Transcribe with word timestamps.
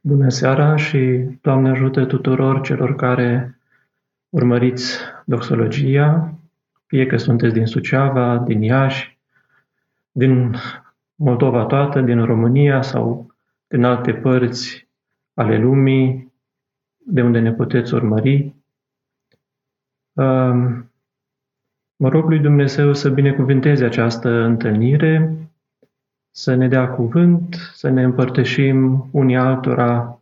Bună 0.00 0.28
seara 0.28 0.76
și 0.76 1.28
Doamne 1.40 1.70
ajută 1.70 2.04
tuturor 2.04 2.60
celor 2.60 2.94
care 2.94 3.58
urmăriți 4.28 4.98
doxologia, 5.24 6.34
fie 6.86 7.06
că 7.06 7.16
sunteți 7.16 7.54
din 7.54 7.66
Suceava, 7.66 8.38
din 8.38 8.62
Iași, 8.62 9.18
din 10.12 10.54
Moldova 11.14 11.64
toată, 11.64 12.00
din 12.00 12.24
România 12.24 12.82
sau 12.82 13.34
din 13.66 13.84
alte 13.84 14.12
părți 14.12 14.88
ale 15.34 15.58
lumii, 15.58 16.32
de 16.96 17.22
unde 17.22 17.38
ne 17.38 17.52
puteți 17.52 17.94
urmări. 17.94 18.54
Mă 21.96 22.08
rog 22.08 22.28
lui 22.28 22.38
Dumnezeu 22.38 22.92
să 22.92 23.08
binecuvinteze 23.08 23.84
această 23.84 24.28
întâlnire, 24.28 25.36
să 26.38 26.54
ne 26.54 26.68
dea 26.68 26.88
cuvânt, 26.88 27.70
să 27.74 27.88
ne 27.88 28.02
împărtășim 28.02 29.08
unii 29.10 29.36
altora 29.36 30.20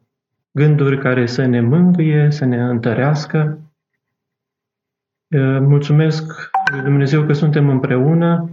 gânduri 0.50 0.98
care 0.98 1.26
să 1.26 1.44
ne 1.44 1.60
mângâie, 1.60 2.30
să 2.30 2.44
ne 2.44 2.62
întărească. 2.62 3.58
Mulțumesc 5.60 6.50
lui 6.72 6.80
Dumnezeu 6.80 7.22
că 7.22 7.32
suntem 7.32 7.68
împreună. 7.68 8.50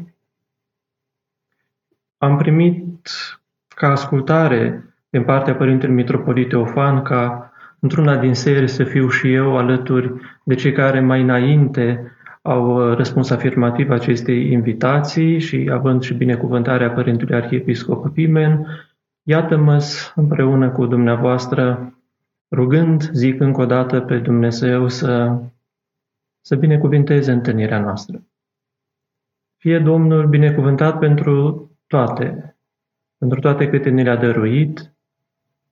Am 2.18 2.38
primit 2.38 3.10
ca 3.68 3.88
ascultare 3.88 4.94
din 5.10 5.24
partea 5.24 5.56
Părintelui 5.56 5.96
Mitropolit 5.96 6.50
Teofan 6.50 7.02
ca 7.02 7.52
într-una 7.80 8.18
din 8.18 8.34
serii 8.34 8.68
să 8.68 8.84
fiu 8.84 9.10
și 9.10 9.34
eu 9.34 9.58
alături 9.58 10.14
de 10.44 10.56
cei 10.56 10.72
care 10.72 11.00
mai 11.00 11.22
înainte 11.22 12.12
au 12.46 12.90
uh, 12.90 12.96
răspuns 12.96 13.30
afirmativ 13.30 13.90
acestei 13.90 14.52
invitații 14.52 15.40
și 15.40 15.70
având 15.72 16.02
și 16.02 16.14
binecuvântarea 16.14 16.92
Părintului 16.92 17.36
Arhiepiscop 17.36 18.14
Pimen, 18.14 18.68
iată-mă 19.24 19.84
împreună 20.16 20.70
cu 20.70 20.86
dumneavoastră, 20.86 21.94
rugând, 22.52 23.10
zic 23.12 23.40
încă 23.40 23.62
o 23.62 23.66
dată 23.66 24.00
pe 24.00 24.18
Dumnezeu 24.18 24.88
să, 24.88 25.40
să 26.42 26.56
binecuvinteze 26.56 27.32
întâlnirea 27.32 27.80
noastră. 27.80 28.24
Fie 29.58 29.80
Domnul 29.80 30.28
binecuvântat 30.28 31.00
pentru 31.00 31.68
toate, 31.88 32.58
pentru 33.18 33.40
toate 33.40 33.70
câte 33.70 33.90
ne 33.90 34.04
le-a 34.04 34.16
dăruit 34.16 34.94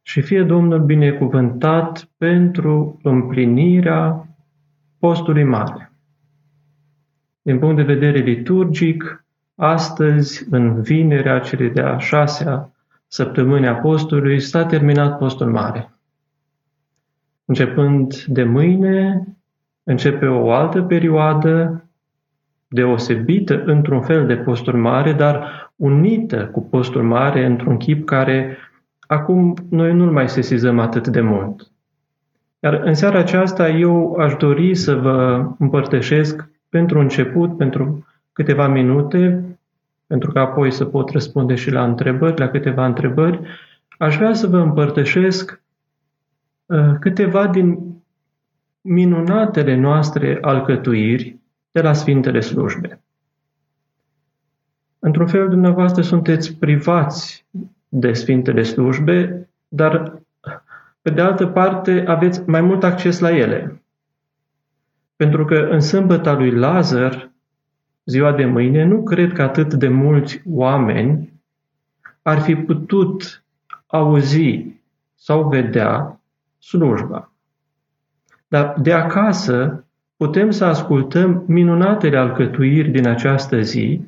și 0.02 0.22
fie 0.22 0.44
Domnul 0.44 0.80
binecuvântat 0.80 2.09
pentru 2.17 3.00
împlinirea 3.03 4.28
postului 5.00 5.44
mare. 5.44 5.91
Din 7.42 7.59
punct 7.59 7.75
de 7.75 7.94
vedere 7.94 8.20
liturgic, 8.20 9.25
astăzi, 9.56 10.47
în 10.50 10.81
vinerea 10.81 11.39
celei 11.39 11.70
de-a 11.70 11.97
șasea 11.97 12.72
săptămâni 13.08 13.67
a 13.67 13.75
postului, 13.75 14.39
s-a 14.39 14.66
terminat 14.66 15.17
postul 15.17 15.52
mare. 15.52 15.92
Începând 17.45 18.23
de 18.23 18.44
mâine, 18.44 19.28
începe 19.84 20.25
o 20.28 20.52
altă 20.52 20.81
perioadă 20.81 21.86
deosebită 22.67 23.64
într-un 23.64 24.02
fel 24.02 24.25
de 24.25 24.36
postul 24.36 24.78
mare, 24.78 25.14
dar 25.14 25.72
unită 25.75 26.50
cu 26.52 26.62
postul 26.62 27.03
mare 27.03 27.45
într-un 27.45 27.78
chip 27.78 28.06
care 28.06 28.58
acum 29.00 29.53
noi 29.69 29.94
nu-l 29.94 30.12
mai 30.12 30.30
sesizăm 30.30 30.80
atât 30.80 31.08
de 31.08 31.22
mult. 31.22 31.72
Iar 32.59 32.73
în 32.73 32.94
seara 32.94 33.19
aceasta 33.19 33.69
eu 33.69 34.16
aș 34.16 34.34
dori 34.36 34.75
să 34.75 34.95
vă 34.95 35.47
împărtășesc 35.59 36.50
pentru 36.72 37.00
început, 37.00 37.58
pentru 37.58 38.08
câteva 38.33 38.67
minute, 38.67 39.44
pentru 40.08 40.31
că 40.31 40.39
apoi 40.39 40.72
să 40.72 40.86
pot 40.86 41.09
răspunde 41.09 41.55
și 41.55 41.72
la 41.72 41.83
întrebări, 41.83 42.39
la 42.39 42.50
câteva 42.50 42.86
întrebări, 42.86 43.39
aș 43.97 44.16
vrea 44.16 44.33
să 44.33 44.47
vă 44.47 44.58
împărtășesc 44.58 45.61
uh, 46.66 46.94
câteva 47.00 47.47
din 47.47 47.95
minunatele 48.81 49.75
noastre 49.75 50.38
alcătuiri 50.41 51.39
de 51.72 51.81
la 51.81 51.94
Sfintele 51.94 52.39
Slujbe. 52.39 53.01
Într-un 55.00 55.28
fel, 55.28 55.50
dumneavoastră 55.50 56.01
sunteți 56.01 56.56
privați 56.56 57.45
de 57.88 58.13
Sfintele 58.13 58.63
Slujbe, 58.63 59.50
dar, 59.68 60.22
pe 61.01 61.09
de 61.09 61.22
altă 61.22 61.47
parte, 61.47 62.03
aveți 62.07 62.50
mai 62.50 62.62
mult 62.62 62.84
acces 62.84 63.19
la 63.19 63.38
ele. 63.38 63.81
Pentru 65.21 65.45
că 65.45 65.55
în 65.55 65.79
sâmbăta 65.79 66.33
lui 66.33 66.51
Lazar, 66.51 67.31
ziua 68.05 68.31
de 68.31 68.45
mâine, 68.45 68.83
nu 68.83 69.03
cred 69.03 69.33
că 69.33 69.41
atât 69.41 69.73
de 69.73 69.87
mulți 69.87 70.41
oameni 70.45 71.41
ar 72.21 72.39
fi 72.39 72.55
putut 72.55 73.43
auzi 73.87 74.65
sau 75.15 75.49
vedea 75.49 76.19
slujba. 76.59 77.31
Dar 78.47 78.75
de 78.81 78.93
acasă 78.93 79.85
putem 80.17 80.51
să 80.51 80.65
ascultăm 80.65 81.43
minunatele 81.47 82.17
alcătuiri 82.17 82.89
din 82.89 83.07
această 83.07 83.61
zi, 83.61 84.01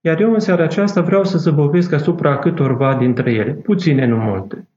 iar 0.00 0.20
eu 0.20 0.32
în 0.32 0.40
seara 0.40 0.62
aceasta 0.62 1.00
vreau 1.00 1.24
să 1.24 1.38
zăbovesc 1.38 1.92
asupra 1.92 2.38
câtorva 2.38 2.94
dintre 2.94 3.32
ele, 3.32 3.52
puține, 3.52 4.06
nu 4.06 4.16
multe. 4.16 4.68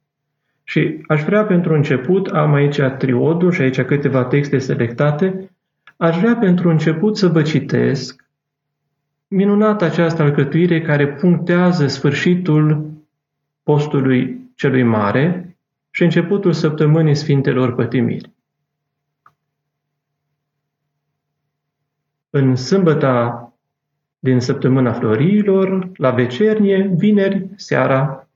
Și 0.64 1.04
aș 1.08 1.24
vrea 1.24 1.46
pentru 1.46 1.74
început, 1.74 2.28
am 2.28 2.54
aici 2.54 2.80
triodul 2.98 3.52
și 3.52 3.62
aici 3.62 3.82
câteva 3.82 4.26
texte 4.26 4.58
selectate, 4.58 5.52
aș 5.98 6.18
vrea 6.18 6.36
pentru 6.36 6.70
început 6.70 7.18
să 7.18 7.28
vă 7.28 7.42
citesc 7.42 8.26
minunata 9.28 9.86
această 9.86 10.22
alcătuire 10.22 10.82
care 10.82 11.08
punctează 11.08 11.88
sfârșitul 11.88 12.92
postului 13.64 14.52
celui 14.56 14.84
mare 14.84 15.56
și 15.90 16.04
începutul 16.04 16.54
săptămânii 16.54 17.16
Sfintelor 17.16 17.76
Pătimiri. 17.76 18.32
În 22.30 22.56
sâmbăta 22.56 23.46
din 24.20 24.40
săptămâna 24.40 24.94
florilor, 24.94 25.92
la 25.96 26.12
vecernie, 26.12 26.94
vineri, 26.98 27.50
seara, 27.56 28.30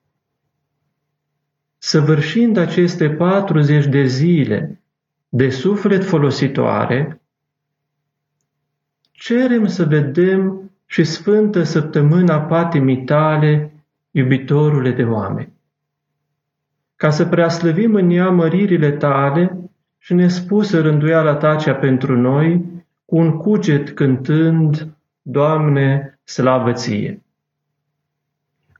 săvârșind 1.85 2.57
aceste 2.57 3.09
40 3.09 3.85
de 3.85 4.03
zile 4.03 4.81
de 5.29 5.49
suflet 5.49 6.03
folositoare, 6.03 7.21
cerem 9.11 9.67
să 9.67 9.83
vedem 9.83 10.71
și 10.85 11.03
sfântă 11.03 11.63
săptămâna 11.63 12.39
patimii 12.39 13.03
tale, 13.03 13.71
iubitorule 14.11 14.91
de 14.91 15.03
oameni. 15.03 15.53
Ca 16.95 17.09
să 17.09 17.25
preaslăvim 17.25 17.95
în 17.95 18.09
ea 18.09 18.29
măririle 18.29 18.91
tale 18.91 19.57
și 19.97 20.13
ne 20.13 20.27
spusă 20.27 20.81
rânduiala 20.81 21.35
ta 21.35 21.55
cea 21.55 21.73
pentru 21.73 22.17
noi, 22.17 22.65
cu 23.05 23.15
un 23.15 23.37
cuget 23.37 23.89
cântând, 23.89 24.87
Doamne, 25.21 26.19
slavă 26.23 26.71
ție! 26.71 27.21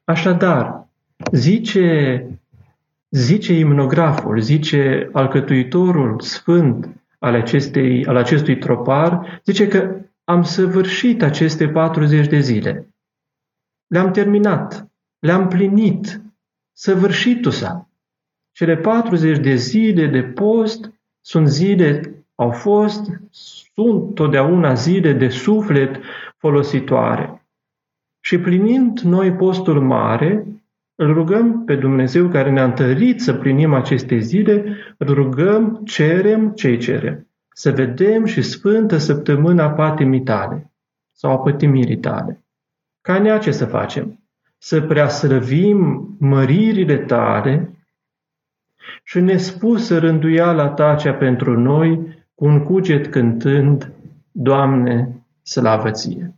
Așadar, 0.04 0.88
zice 1.32 2.28
Zice 3.16 3.54
imnograful, 3.54 4.40
zice 4.40 5.10
alcătuitorul 5.12 6.20
sfânt 6.20 6.90
al, 7.20 7.34
acestei, 7.34 8.06
al 8.06 8.16
acestui 8.16 8.58
tropar, 8.58 9.42
zice 9.46 9.68
că 9.68 9.96
am 10.24 10.44
săvârșit 10.44 11.22
aceste 11.22 11.68
40 11.68 12.28
de 12.28 12.40
zile. 12.40 12.88
Le-am 13.88 14.12
terminat, 14.12 14.88
le-am 15.20 15.48
plinit, 15.48 16.22
săvârșitul 16.72 17.52
sa. 17.52 17.90
Cele 18.52 18.76
40 18.78 19.38
de 19.38 19.56
zile 19.56 20.08
de 20.08 20.22
post 20.22 20.92
sunt 21.22 21.48
zile, 21.48 22.16
au 22.36 22.52
fost, 22.52 23.10
sunt 23.30 24.14
totdeauna 24.16 24.74
zile 24.74 25.14
de 25.14 25.28
suflet 25.28 26.00
folositoare. 26.38 27.46
Și 28.20 28.38
plinind 28.38 29.00
noi 29.00 29.32
postul 29.32 29.82
mare, 29.82 30.46
îl 30.96 31.14
rugăm 31.14 31.64
pe 31.64 31.76
Dumnezeu 31.76 32.28
care 32.28 32.52
ne-a 32.52 32.64
întărit 32.64 33.22
să 33.22 33.34
plinim 33.34 33.74
aceste 33.74 34.18
zile, 34.18 34.78
îl 34.98 35.14
rugăm, 35.14 35.82
cerem 35.86 36.52
ce 36.52 36.78
cerem. 36.78 37.28
Să 37.54 37.72
vedem 37.72 38.26
și 38.26 38.42
sfântă 38.42 38.98
săptămâna 38.98 39.70
patimii 39.70 40.24
tale 40.24 40.72
sau 41.12 41.32
a 41.32 41.38
pătimirii 41.38 41.98
tale. 41.98 42.46
Ca 43.02 43.20
nea 43.20 43.38
ce 43.38 43.52
să 43.52 43.66
facem? 43.66 44.20
Să 44.58 44.82
preaslăvim 44.82 46.10
măririle 46.20 46.98
tale 46.98 47.70
și 49.04 49.20
nespusă 49.20 50.00
rânduiala 50.00 50.70
ta 50.70 50.96
cea 50.96 51.14
pentru 51.14 51.60
noi, 51.60 52.18
cu 52.36 52.46
un 52.46 52.64
cuget 52.64 53.08
cântând, 53.08 53.92
Doamne, 54.32 55.26
slavă 55.42 55.92
ție! 55.92 56.36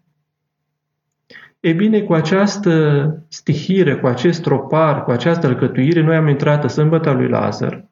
E 1.59 1.73
bine, 1.73 2.01
cu 2.01 2.13
această 2.13 3.25
stihire, 3.27 3.95
cu 3.95 4.07
acest 4.07 4.41
tropar, 4.41 5.03
cu 5.03 5.11
această 5.11 5.47
alcătuire, 5.47 6.01
noi 6.01 6.15
am 6.15 6.27
intrat 6.27 6.63
în 6.63 6.69
sâmbăta 6.69 7.13
lui 7.13 7.27
Lazar. 7.27 7.85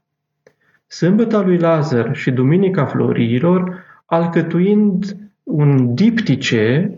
Sâmbăta 0.88 1.42
lui 1.42 1.58
Lazar 1.58 2.16
și 2.16 2.32
Duminica 2.32 2.86
Florilor, 2.86 3.84
alcătuind 4.06 5.18
un 5.44 5.94
diptice 5.94 6.92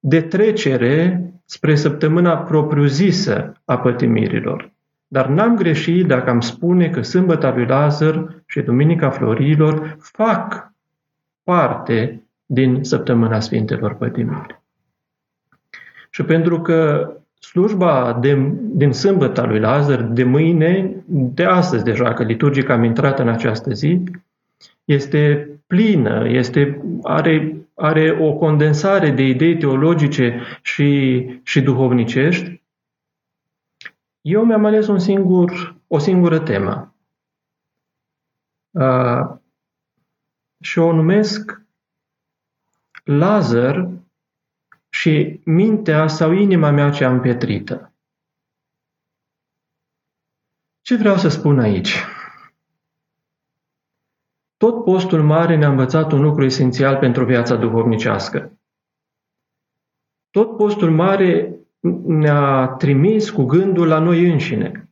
de 0.00 0.20
trecere 0.20 1.22
spre 1.44 1.74
săptămâna 1.74 2.36
propriu-zisă 2.36 3.52
a 3.64 3.78
pătimirilor. 3.78 4.72
Dar 5.06 5.28
n-am 5.28 5.56
greșit 5.56 6.06
dacă 6.06 6.30
am 6.30 6.40
spune 6.40 6.90
că 6.90 7.02
sâmbăta 7.02 7.54
lui 7.54 7.66
Lazar 7.66 8.42
și 8.46 8.60
Duminica 8.60 9.10
Florilor 9.10 9.96
fac 10.00 10.72
parte 11.42 12.22
din 12.46 12.84
săptămâna 12.84 13.40
Sfintelor 13.40 13.94
Pătimiri. 13.94 14.57
Și 16.18 16.24
pentru 16.24 16.60
că 16.60 17.10
slujba 17.40 18.18
de, 18.20 18.52
din 18.60 18.92
sâmbăta 18.92 19.44
lui 19.44 19.58
Lazar, 19.58 20.02
de 20.02 20.24
mâine, 20.24 21.02
de 21.06 21.44
astăzi 21.44 21.84
deja, 21.84 22.12
că 22.14 22.22
liturgic 22.22 22.68
am 22.68 22.84
intrat 22.84 23.18
în 23.18 23.28
această 23.28 23.72
zi, 23.72 24.02
este 24.84 25.50
plină, 25.66 26.28
este, 26.28 26.82
are, 27.02 27.56
are 27.74 28.18
o 28.20 28.32
condensare 28.32 29.10
de 29.10 29.22
idei 29.22 29.56
teologice 29.56 30.42
și, 30.62 31.40
și 31.42 31.60
duhovnicești, 31.60 32.62
eu 34.20 34.44
mi-am 34.44 34.64
ales 34.64 34.86
un 34.86 34.98
singur, 34.98 35.76
o 35.86 35.98
singură 35.98 36.38
temă. 36.38 36.94
Uh, 38.70 39.36
și 40.60 40.78
o 40.78 40.92
numesc 40.92 41.62
Lazar 43.04 43.97
și 45.08 45.40
mintea 45.44 46.06
sau 46.06 46.32
inima 46.32 46.70
mea 46.70 46.90
cea 46.90 47.10
împietrită. 47.10 47.92
Ce 50.80 50.96
vreau 50.96 51.16
să 51.16 51.28
spun 51.28 51.58
aici? 51.58 51.94
Tot 54.56 54.84
postul 54.84 55.22
mare 55.22 55.56
ne-a 55.56 55.68
învățat 55.68 56.12
un 56.12 56.22
lucru 56.22 56.44
esențial 56.44 56.96
pentru 56.96 57.24
viața 57.24 57.56
duhovnicească. 57.56 58.58
Tot 60.30 60.56
postul 60.56 60.90
mare 60.90 61.58
ne-a 62.04 62.66
trimis 62.66 63.30
cu 63.30 63.44
gândul 63.44 63.86
la 63.86 63.98
noi 63.98 64.30
înșine. 64.30 64.90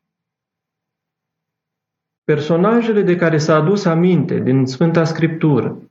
Personajele 2.25 3.03
de 3.03 3.17
care 3.17 3.39
s-a 3.39 3.55
adus 3.55 3.85
aminte 3.85 4.39
din 4.39 4.67
Sfânta 4.67 5.05
Scriptură, 5.05 5.91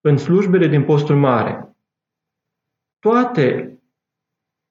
în 0.00 0.16
slujbele 0.16 0.66
din 0.66 0.84
postul 0.84 1.16
mare, 1.16 1.71
toate 3.02 3.78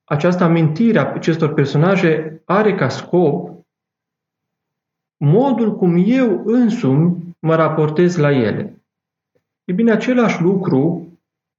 această 0.03 0.43
amintire 0.43 0.99
a 0.99 1.13
acestor 1.13 1.53
personaje 1.53 2.41
are 2.45 2.75
ca 2.75 2.89
scop 2.89 3.49
modul 5.17 5.75
cum 5.75 6.03
eu 6.05 6.41
însumi 6.45 7.35
mă 7.39 7.55
raportez 7.55 8.15
la 8.17 8.31
ele. 8.31 8.81
E 9.63 9.73
bine, 9.73 9.91
același 9.91 10.41
lucru, 10.41 11.07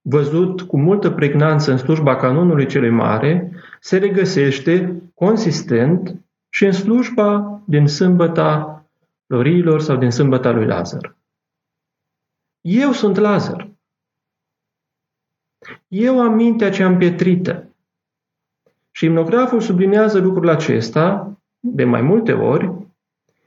văzut 0.00 0.62
cu 0.62 0.78
multă 0.78 1.10
pregnanță 1.10 1.70
în 1.70 1.76
slujba 1.76 2.16
canonului 2.16 2.66
celui 2.66 2.90
mare, 2.90 3.52
se 3.80 3.98
regăsește 3.98 5.02
consistent 5.14 6.20
și 6.48 6.64
în 6.64 6.72
slujba 6.72 7.60
din 7.64 7.86
sâmbăta 7.86 8.84
florilor 9.26 9.80
sau 9.80 9.96
din 9.96 10.10
sâmbăta 10.10 10.50
lui 10.50 10.66
Lazar. 10.66 11.16
Eu 12.60 12.92
sunt 12.92 13.16
Lazar. 13.16 13.71
Eu 15.94 16.20
am 16.20 16.34
mintea 16.34 16.70
cea 16.70 16.86
împietrită. 16.86 17.64
Și 18.90 19.04
imnograful 19.04 19.60
sublinează 19.60 20.18
lucrul 20.18 20.48
acesta 20.48 21.36
de 21.60 21.84
mai 21.84 22.00
multe 22.00 22.32
ori 22.32 22.72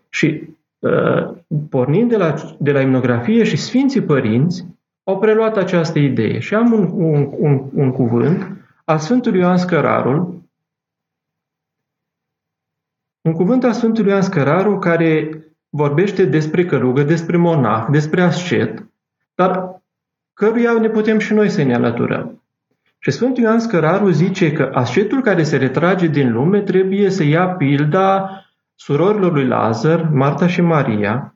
și 0.10 0.42
uh, 0.80 1.32
pornind 1.70 2.10
de 2.10 2.18
la, 2.18 2.56
de 2.60 2.72
la 2.72 2.82
imnografie 2.82 3.44
și 3.44 3.58
Sfinții 3.58 4.02
Părinți 4.02 4.66
au 5.04 5.20
preluat 5.20 5.58
această 5.58 6.00
idee. 6.00 6.40
Și 6.40 6.56
am 6.56 6.72
un, 6.72 6.90
un, 6.92 7.30
un, 7.38 7.70
un 7.74 7.92
cuvânt 7.92 8.52
al 8.84 8.98
Sfântului 8.98 9.40
Ioan 9.40 9.58
Scărarul, 9.58 10.42
un 13.22 13.34
cuvânt 13.34 13.64
al 13.64 13.74
Sfântului 13.74 14.10
Ioan 14.10 14.22
Scărarul 14.22 14.80
care 14.80 15.44
vorbește 15.70 16.26
despre 16.26 16.66
călugă, 16.66 17.04
despre 17.04 17.38
monah, 17.38 17.88
despre 17.90 18.22
ascet, 18.22 18.86
dar 19.36 19.75
căruia 20.36 20.74
ne 20.80 20.90
putem 20.90 21.20
și 21.20 21.34
noi 21.34 21.50
să 21.50 21.64
ne 21.64 21.74
alăturăm. 21.74 22.44
Și 23.00 23.12
Sfântul 23.12 23.44
Ioan 23.44 23.60
Scăraru 23.60 24.10
zice 24.10 24.52
că 24.52 24.72
ascetul 24.74 25.22
care 25.22 25.44
se 25.44 25.58
retrage 25.58 26.08
din 26.08 26.32
lume 26.32 26.62
trebuie 26.62 27.10
să 27.10 27.24
ia 27.24 27.48
pilda 27.48 28.30
surorilor 28.76 29.32
lui 29.32 29.48
Lazar, 29.48 30.10
Marta 30.10 30.48
și 30.48 30.62
Maria, 30.62 31.36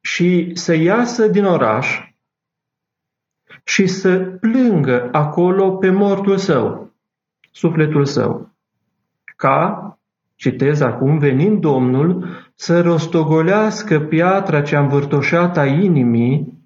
și 0.00 0.50
să 0.54 0.74
iasă 0.74 1.26
din 1.26 1.44
oraș 1.44 2.00
și 3.64 3.86
să 3.86 4.18
plângă 4.18 5.08
acolo 5.12 5.76
pe 5.76 5.90
mortul 5.90 6.38
său, 6.38 6.92
sufletul 7.50 8.04
său, 8.04 8.50
ca, 9.36 9.98
citez 10.42 10.80
acum, 10.80 11.18
venind 11.18 11.60
Domnul 11.60 12.28
să 12.54 12.80
rostogolească 12.80 14.00
piatra 14.00 14.62
cea 14.62 14.80
învârtoșată 14.80 15.60
a 15.60 15.66
inimii 15.66 16.60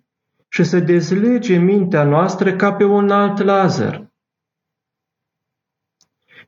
și 0.49 0.64
să 0.64 0.81
dezlege 0.81 1.58
mintea 1.58 2.05
noastră 2.05 2.52
ca 2.52 2.73
pe 2.73 2.84
un 2.84 3.11
alt 3.11 3.43
Lazar 3.43 4.11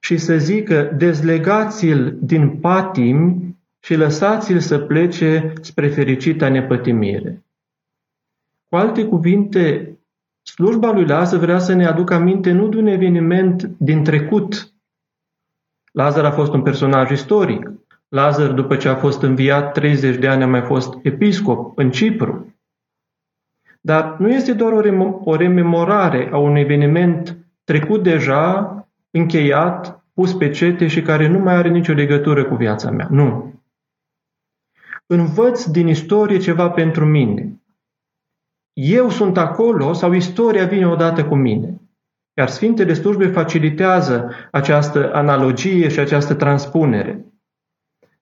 și 0.01 0.17
să 0.17 0.39
zică, 0.39 0.95
dezlegați-l 0.97 2.19
din 2.21 2.49
patim 2.61 3.43
și 3.79 3.95
lăsați-l 3.95 4.59
să 4.59 4.79
plece 4.79 5.53
spre 5.61 5.89
fericita 5.89 6.49
nepătimire. 6.49 7.45
Cu 8.69 8.77
alte 8.77 9.05
cuvinte, 9.05 9.93
slujba 10.43 10.93
lui 10.93 11.07
Lazar 11.07 11.39
vrea 11.39 11.59
să 11.59 11.73
ne 11.73 11.87
aducă 11.87 12.15
aminte 12.15 12.53
nu 12.53 12.69
de 12.69 12.77
un 12.77 12.87
eveniment 12.87 13.71
din 13.79 14.05
trecut. 14.05 14.73
Lazar 15.99 16.25
a 16.25 16.31
fost 16.31 16.53
un 16.53 16.63
personaj 16.63 17.11
istoric. 17.11 17.71
Lazar, 18.09 18.53
după 18.53 18.77
ce 18.77 18.89
a 18.89 18.95
fost 18.95 19.23
înviat 19.23 19.73
30 19.73 20.17
de 20.17 20.29
ani, 20.29 20.43
a 20.43 20.47
mai 20.47 20.63
fost 20.63 20.99
episcop 21.03 21.79
în 21.79 21.91
Cipru. 21.91 22.57
Dar 23.81 24.17
nu 24.19 24.29
este 24.29 24.53
doar 24.53 24.73
o, 24.73 24.81
rem- 24.81 25.21
o 25.25 25.37
rememorare 25.37 26.29
a 26.33 26.39
unui 26.39 26.61
eveniment 26.61 27.37
trecut 27.65 28.03
deja 28.03 28.73
încheiat, 29.11 30.05
pus 30.15 30.35
pe 30.35 30.51
cete 30.51 30.87
și 30.87 31.03
care 31.03 31.27
nu 31.29 31.39
mai 31.39 31.55
are 31.55 31.69
nicio 31.69 31.93
legătură 31.93 32.45
cu 32.45 32.55
viața 32.55 32.91
mea. 32.91 33.09
Nu. 33.11 33.55
Învăț 35.07 35.65
din 35.65 35.89
istorie 35.89 36.39
ceva 36.39 36.71
pentru 36.71 37.05
mine. 37.05 37.61
Eu 38.73 39.09
sunt 39.09 39.37
acolo 39.37 39.93
sau 39.93 40.13
istoria 40.13 40.67
vine 40.67 40.89
odată 40.89 41.25
cu 41.25 41.35
mine. 41.35 41.81
Iar 42.39 42.49
Sfintele 42.49 42.93
Slujbe 42.93 43.27
facilitează 43.27 44.31
această 44.51 45.13
analogie 45.15 45.89
și 45.89 45.99
această 45.99 46.35
transpunere. 46.35 47.25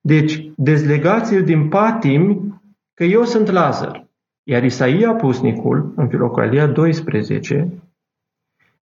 Deci, 0.00 0.50
dezlegați-l 0.56 1.44
din 1.44 1.68
patim 1.68 2.60
că 2.94 3.04
eu 3.04 3.24
sunt 3.24 3.50
Lazar. 3.50 4.08
Iar 4.42 4.64
Isaia 4.64 5.14
Pusnicul, 5.14 5.92
în 5.96 6.08
Filocalia 6.08 6.66
12, 6.66 7.82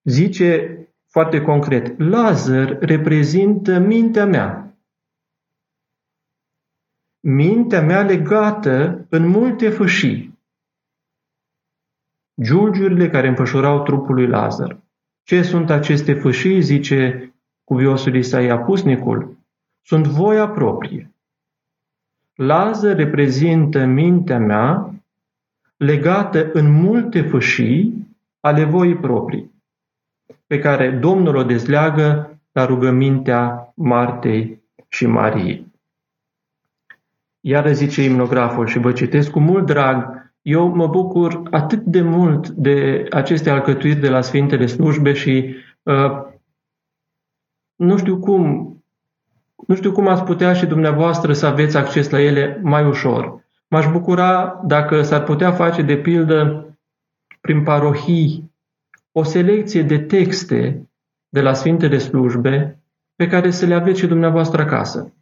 zice 0.03 0.79
foarte 1.07 1.41
concret, 1.41 1.99
Lazar 1.99 2.79
reprezintă 2.79 3.79
mintea 3.79 4.27
mea. 4.27 4.77
Mintea 7.21 7.83
mea 7.83 8.03
legată 8.03 9.07
în 9.09 9.27
multe 9.27 9.69
fâșii. 9.71 10.39
Giulgiurile 12.43 13.09
care 13.09 13.29
înfășurau 13.29 13.83
trupul 13.83 14.15
lui 14.15 14.27
Lazar. 14.27 14.83
Ce 15.25 15.43
sunt 15.43 15.71
aceste 15.71 16.15
fâșii, 16.15 16.61
zice 16.61 17.33
cuviosul 17.65 18.15
Isaia 18.15 18.59
Pusnicul? 18.59 19.37
Sunt 19.83 20.07
voia 20.07 20.49
proprie. 20.49 21.11
Lazar 22.35 22.97
reprezintă 22.97 23.85
mintea 23.85 24.39
mea 24.39 24.95
legată 25.77 26.51
în 26.53 26.71
multe 26.71 27.23
fâșii 27.23 28.07
ale 28.41 28.65
voii 28.65 28.97
proprii 28.97 29.53
pe 30.47 30.59
care 30.59 30.91
Domnul 30.91 31.37
o 31.37 31.43
dezleagă 31.43 32.39
la 32.53 32.65
rugămintea 32.65 33.73
Martei 33.75 34.63
și 34.89 35.07
Mariei. 35.07 35.67
Iar 37.41 37.73
zice 37.73 38.03
imnograful 38.03 38.67
și 38.67 38.79
vă 38.79 38.93
citesc 38.93 39.31
cu 39.31 39.41
mult 39.41 39.67
drag, 39.67 40.24
eu 40.45 40.75
mă 40.75 40.87
bucur 40.87 41.43
atât 41.51 41.83
de 41.83 42.01
mult 42.01 42.49
de 42.49 43.07
aceste 43.11 43.51
alcătuiri 43.51 44.01
de 44.01 44.09
la 44.09 44.21
Sfintele 44.21 44.67
Slujbe 44.67 45.13
și 45.13 45.55
uh, 45.83 46.11
nu 47.77 47.97
știu 47.97 48.19
cum 48.19 48.69
nu 49.67 49.75
știu 49.75 49.93
cum 49.93 50.09
ați 50.09 50.23
putea 50.23 50.53
și 50.53 50.67
dumneavoastră 50.67 51.33
să 51.33 51.47
aveți 51.47 51.77
acces 51.77 52.11
la 52.11 52.21
ele 52.21 52.61
mai 52.63 52.87
ușor. 52.87 53.45
M-aș 53.69 53.87
bucura 53.91 54.61
dacă 54.65 55.03
s-ar 55.03 55.23
putea 55.23 55.53
face 55.53 55.83
de 55.83 55.97
pildă 55.97 56.67
prin 57.41 57.63
parohii 57.63 58.53
o 59.13 59.23
selecție 59.23 59.83
de 59.83 59.99
texte 59.99 60.89
de 61.29 61.41
la 61.41 61.53
Sfintele 61.53 61.99
Slujbe 61.99 62.83
pe 63.17 63.27
care 63.27 63.51
să 63.51 63.67
le 63.67 63.75
aveți 63.75 64.01
și 64.01 64.07
dumneavoastră 64.07 64.63
acasă. 64.63 65.13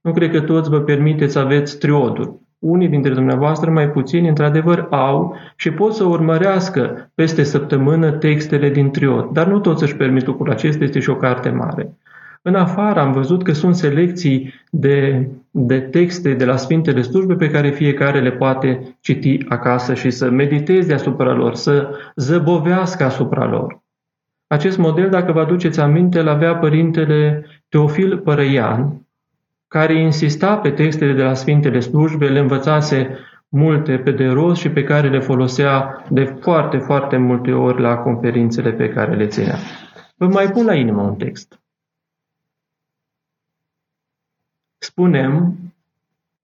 Nu 0.00 0.12
cred 0.12 0.30
că 0.30 0.40
toți 0.40 0.70
vă 0.70 0.80
permiteți 0.80 1.32
să 1.32 1.38
aveți 1.38 1.78
triodul. 1.78 2.40
Unii 2.60 2.88
dintre 2.88 3.14
dumneavoastră, 3.14 3.70
mai 3.70 3.90
puțini, 3.90 4.28
într-adevăr 4.28 4.86
au 4.90 5.36
și 5.56 5.70
pot 5.70 5.94
să 5.94 6.04
urmărească 6.04 7.10
peste 7.14 7.42
săptămână 7.42 8.10
textele 8.10 8.70
din 8.70 8.90
triot, 8.90 9.32
dar 9.32 9.46
nu 9.46 9.60
toți 9.60 9.82
își 9.82 9.96
permit 9.96 10.26
lucrul 10.26 10.50
acesta, 10.50 10.84
este 10.84 11.00
și 11.00 11.10
o 11.10 11.16
carte 11.16 11.50
mare. 11.50 11.96
În 12.42 12.54
afară 12.54 13.00
am 13.00 13.12
văzut 13.12 13.42
că 13.42 13.52
sunt 13.52 13.74
selecții 13.74 14.54
de, 14.70 15.28
de 15.50 15.80
texte 15.80 16.34
de 16.34 16.44
la 16.44 16.56
Sfintele 16.56 17.02
Slujbe 17.02 17.34
pe 17.34 17.50
care 17.50 17.70
fiecare 17.70 18.20
le 18.20 18.30
poate 18.30 18.96
citi 19.00 19.38
acasă 19.48 19.94
și 19.94 20.10
să 20.10 20.30
mediteze 20.30 20.92
asupra 20.92 21.32
lor, 21.32 21.54
să 21.54 21.88
zăbovească 22.16 23.04
asupra 23.04 23.46
lor. 23.46 23.80
Acest 24.46 24.78
model, 24.78 25.10
dacă 25.10 25.32
vă 25.32 25.40
aduceți 25.40 25.80
aminte, 25.80 26.18
îl 26.18 26.28
avea 26.28 26.56
părintele 26.56 27.46
Teofil 27.68 28.18
Părăian, 28.18 29.06
care 29.70 30.00
insista 30.00 30.56
pe 30.56 30.70
textele 30.70 31.12
de 31.12 31.22
la 31.22 31.34
Sfintele 31.34 31.80
Slujbe, 31.80 32.28
le 32.28 32.38
învățase 32.38 33.18
multe 33.48 33.98
pe 33.98 34.10
de 34.10 34.26
rost 34.26 34.60
și 34.60 34.68
pe 34.68 34.82
care 34.82 35.08
le 35.08 35.20
folosea 35.20 36.04
de 36.08 36.24
foarte, 36.24 36.78
foarte 36.78 37.16
multe 37.16 37.52
ori 37.52 37.80
la 37.80 37.96
conferințele 37.96 38.72
pe 38.72 38.88
care 38.88 39.16
le 39.16 39.26
ținea. 39.26 39.56
Vă 40.16 40.26
mai 40.26 40.50
pun 40.50 40.64
la 40.64 40.74
inimă 40.74 41.02
un 41.02 41.16
text. 41.16 41.60
Spunem, 44.78 45.58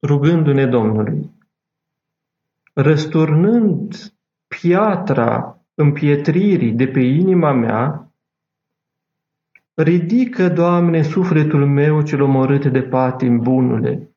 rugându-ne 0.03 0.67
Domnului, 0.67 1.31
răsturnând 2.73 3.95
piatra 4.47 5.59
împietririi 5.75 6.73
de 6.73 6.87
pe 6.87 7.01
inima 7.01 7.53
mea, 7.53 8.06
ridică, 9.83 10.49
Doamne, 10.49 11.03
sufletul 11.03 11.67
meu 11.67 12.03
cel 12.03 12.23
omorât 12.23 12.67
de 12.67 12.81
patim 12.81 13.39
bunule 13.39 14.11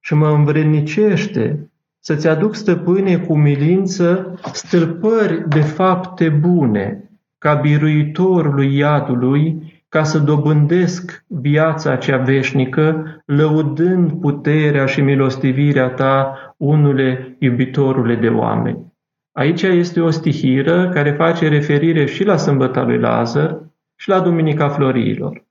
și 0.00 0.14
mă 0.14 0.28
învrednicește 0.28 1.70
să-ți 2.00 2.28
aduc, 2.28 2.54
stăpâne, 2.54 3.16
cu 3.16 3.36
milință 3.36 4.40
stâlpări 4.52 5.48
de 5.48 5.60
fapte 5.60 6.28
bune, 6.28 7.10
ca 7.38 7.54
biruitorului 7.54 8.76
iadului, 8.76 9.72
ca 9.88 10.02
să 10.02 10.18
dobândesc 10.18 11.24
viața 11.26 11.96
cea 11.96 12.16
veșnică, 12.16 13.22
lăudând 13.26 14.12
puterea 14.20 14.86
și 14.86 15.00
milostivirea 15.00 15.88
ta, 15.88 16.34
unule 16.56 17.36
iubitorule 17.38 18.14
de 18.14 18.28
oameni. 18.28 18.92
Aici 19.32 19.62
este 19.62 20.00
o 20.00 20.10
stihiră 20.10 20.88
care 20.88 21.12
face 21.12 21.48
referire 21.48 22.04
și 22.04 22.24
la 22.24 22.36
sâmbăta 22.36 22.82
lui 22.82 22.98
Lazar 22.98 23.63
și 23.96 24.08
la 24.08 24.20
Duminica 24.20 24.68
Floriilor. 24.68 25.44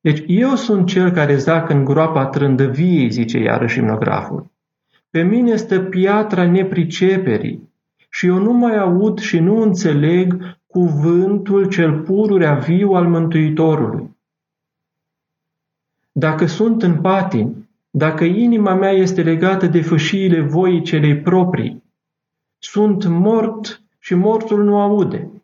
Deci 0.00 0.22
eu 0.26 0.54
sunt 0.54 0.86
cel 0.86 1.10
care 1.10 1.36
zac 1.36 1.68
în 1.68 1.84
groapa 1.84 2.26
trândăviei, 2.26 3.10
zice 3.10 3.38
iarăși 3.38 3.78
imnograful. 3.78 4.50
Pe 5.10 5.22
mine 5.22 5.56
stă 5.56 5.80
piatra 5.80 6.46
nepriceperii 6.46 7.68
și 8.08 8.26
eu 8.26 8.38
nu 8.38 8.52
mai 8.52 8.78
aud 8.78 9.18
și 9.18 9.38
nu 9.38 9.62
înțeleg 9.62 10.58
cuvântul 10.66 11.68
cel 11.68 12.00
pururea 12.00 12.54
viu 12.54 12.92
al 12.92 13.08
Mântuitorului. 13.08 14.16
Dacă 16.12 16.46
sunt 16.46 16.82
în 16.82 17.00
patin, 17.00 17.68
dacă 17.90 18.24
inima 18.24 18.74
mea 18.74 18.90
este 18.90 19.22
legată 19.22 19.66
de 19.66 19.80
fâșiile 19.80 20.40
voii 20.40 20.82
celei 20.82 21.18
proprii, 21.20 21.82
sunt 22.58 23.06
mort 23.06 23.82
și 23.98 24.14
mortul 24.14 24.64
nu 24.64 24.80
aude. 24.80 25.39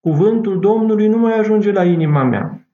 Cuvântul 0.00 0.60
Domnului 0.60 1.08
nu 1.08 1.18
mai 1.18 1.38
ajunge 1.38 1.72
la 1.72 1.84
inima 1.84 2.24
mea. 2.24 2.66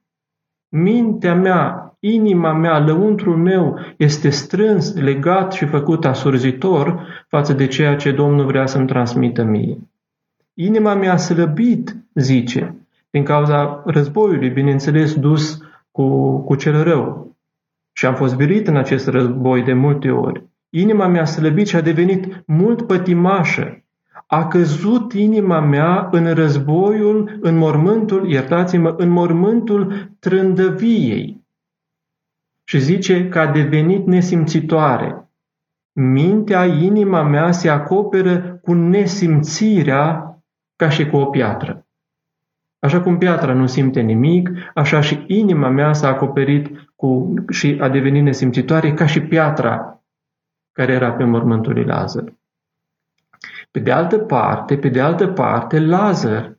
Mintea 0.69 1.35
mea, 1.35 1.95
inima 1.99 2.53
mea, 2.53 2.79
lăuntrul 2.79 3.37
meu 3.37 3.79
este 3.97 4.29
strâns, 4.29 4.95
legat 4.95 5.53
și 5.53 5.65
făcut 5.65 6.05
asurzitor 6.05 7.07
față 7.27 7.53
de 7.53 7.67
ceea 7.67 7.95
ce 7.95 8.11
Domnul 8.11 8.45
vrea 8.45 8.65
să-mi 8.65 8.87
transmită 8.87 9.43
mie. 9.43 9.77
Inima 10.53 10.93
mi-a 10.93 11.17
slăbit, 11.17 11.95
zice, 12.13 12.75
din 13.09 13.23
cauza 13.23 13.83
războiului, 13.85 14.49
bineînțeles, 14.49 15.15
dus 15.15 15.61
cu, 15.91 16.37
cu 16.39 16.55
cel 16.55 16.83
rău. 16.83 17.35
Și 17.93 18.05
am 18.05 18.15
fost 18.15 18.35
virit 18.35 18.67
în 18.67 18.75
acest 18.75 19.07
război 19.07 19.63
de 19.63 19.73
multe 19.73 20.09
ori. 20.09 20.43
Inima 20.69 21.07
mi-a 21.07 21.25
slăbit 21.25 21.67
și 21.67 21.75
a 21.75 21.81
devenit 21.81 22.43
mult 22.45 22.87
pătimașă. 22.87 23.83
A 24.27 24.47
căzut 24.47 25.13
inima 25.13 25.59
mea 25.59 26.07
în 26.11 26.33
războiul, 26.33 27.37
în 27.41 27.57
mormântul, 27.57 28.29
iertați-mă, 28.29 28.93
în 28.97 29.09
mormântul 29.09 30.11
trândăviei. 30.19 31.45
Și 32.63 32.79
zice 32.79 33.29
că 33.29 33.39
a 33.39 33.51
devenit 33.51 34.05
nesimțitoare. 34.05 35.29
Mintea, 35.93 36.65
inima 36.65 37.23
mea 37.23 37.51
se 37.51 37.69
acoperă 37.69 38.59
cu 38.61 38.73
nesimțirea 38.73 40.37
ca 40.75 40.89
și 40.89 41.09
cu 41.09 41.17
o 41.17 41.25
piatră. 41.25 41.87
Așa 42.79 43.01
cum 43.01 43.17
piatra 43.17 43.53
nu 43.53 43.65
simte 43.65 44.01
nimic, 44.01 44.49
așa 44.73 45.01
și 45.01 45.23
inima 45.27 45.69
mea 45.69 45.93
s-a 45.93 46.07
acoperit 46.07 46.91
cu, 46.95 47.33
și 47.49 47.77
a 47.81 47.89
devenit 47.89 48.23
nesimțitoare 48.23 48.93
ca 48.93 49.05
și 49.05 49.21
piatra 49.21 50.03
care 50.71 50.93
era 50.93 51.11
pe 51.11 51.23
mormântul 51.23 51.73
lui 51.73 51.83
Lazar. 51.83 52.36
Pe 53.77 53.83
de 53.83 53.91
altă 53.91 54.17
parte, 54.17 54.77
pe 54.77 54.89
de 54.89 55.01
altă 55.01 55.27
parte, 55.27 55.79
Lazar 55.79 56.57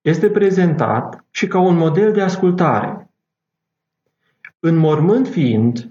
este 0.00 0.30
prezentat 0.30 1.24
și 1.30 1.46
ca 1.46 1.58
un 1.58 1.76
model 1.76 2.12
de 2.12 2.20
ascultare. 2.20 3.10
În 4.58 4.76
mormânt 4.76 5.28
fiind, 5.28 5.90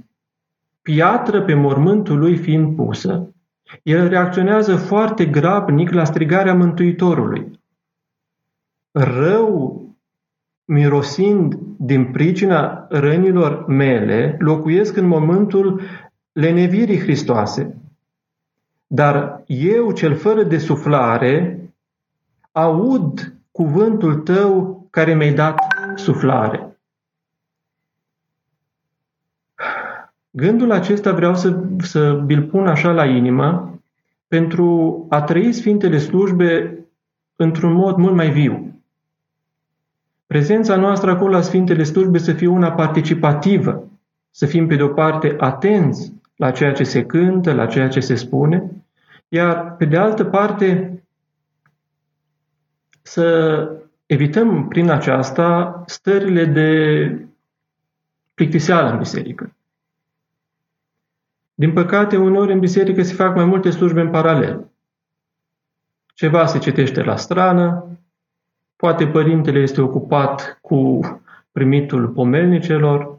piatră 0.81 1.41
pe 1.41 1.53
mormântul 1.53 2.17
lui 2.17 2.37
fiind 2.37 2.75
pusă, 2.75 3.33
el 3.83 4.07
reacționează 4.07 4.75
foarte 4.75 5.25
grabnic 5.25 5.91
la 5.91 6.03
strigarea 6.03 6.53
Mântuitorului. 6.53 7.59
Rău 8.91 9.81
mirosind 10.65 11.55
din 11.77 12.11
pricina 12.11 12.85
rănilor 12.89 13.65
mele, 13.67 14.35
locuiesc 14.39 14.97
în 14.97 15.07
momentul 15.07 15.81
lenevirii 16.31 16.99
Hristoase. 16.99 17.79
Dar 18.87 19.43
eu, 19.47 19.91
cel 19.91 20.15
fără 20.15 20.43
de 20.43 20.57
suflare, 20.57 21.59
aud 22.51 23.33
cuvântul 23.51 24.15
tău 24.15 24.87
care 24.89 25.13
mi-ai 25.13 25.33
dat 25.33 25.57
suflare. 25.95 26.79
Gândul 30.31 30.71
acesta 30.71 31.13
vreau 31.13 31.35
să, 31.35 31.59
să 31.77 32.21
vi-l 32.25 32.43
pun 32.43 32.67
așa 32.67 32.91
la 32.91 33.05
inimă 33.05 33.79
pentru 34.27 35.05
a 35.09 35.21
trăi 35.21 35.53
Sfintele 35.53 35.97
Slujbe 35.97 36.79
într-un 37.35 37.73
mod 37.73 37.95
mult 37.97 38.15
mai 38.15 38.31
viu. 38.31 38.81
Prezența 40.25 40.75
noastră 40.75 41.11
acolo 41.11 41.31
la 41.31 41.41
Sfintele 41.41 41.83
Slujbe 41.83 42.17
să 42.17 42.33
fie 42.33 42.47
una 42.47 42.71
participativă, 42.71 43.87
să 44.31 44.45
fim 44.45 44.67
pe 44.67 44.75
de 44.75 44.83
o 44.83 44.87
parte 44.87 45.35
atenți 45.39 46.13
la 46.35 46.51
ceea 46.51 46.73
ce 46.73 46.83
se 46.83 47.05
cântă, 47.05 47.53
la 47.53 47.65
ceea 47.65 47.87
ce 47.87 47.99
se 47.99 48.15
spune, 48.15 48.71
iar 49.27 49.75
pe 49.75 49.85
de 49.85 49.97
altă 49.97 50.23
parte 50.23 50.99
să 53.01 53.69
evităm 54.05 54.67
prin 54.67 54.89
aceasta 54.89 55.83
stările 55.85 56.45
de 56.45 57.09
plictiseală 58.33 58.89
în 58.89 58.97
biserică. 58.97 59.55
Din 61.53 61.73
păcate, 61.73 62.17
uneori 62.17 62.51
în 62.51 62.59
biserică 62.59 63.03
se 63.03 63.13
fac 63.13 63.35
mai 63.35 63.45
multe 63.45 63.69
slujbe 63.69 64.01
în 64.01 64.09
paralel. 64.09 64.71
Ceva 66.13 66.45
se 66.45 66.57
citește 66.57 67.03
la 67.03 67.15
strană, 67.15 67.97
poate 68.75 69.07
părintele 69.07 69.59
este 69.59 69.81
ocupat 69.81 70.57
cu 70.61 70.99
primitul 71.51 72.07
pomelnicelor, 72.07 73.14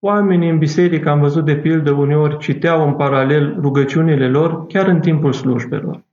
oamenii 0.00 0.50
în 0.50 0.58
biserică, 0.58 1.08
am 1.08 1.20
văzut 1.20 1.44
de 1.44 1.56
pildă, 1.56 1.90
uneori 1.90 2.38
citeau 2.38 2.86
în 2.86 2.94
paralel 2.94 3.56
rugăciunile 3.60 4.28
lor 4.28 4.66
chiar 4.66 4.86
în 4.86 5.00
timpul 5.00 5.32
slujbelor. 5.32 6.06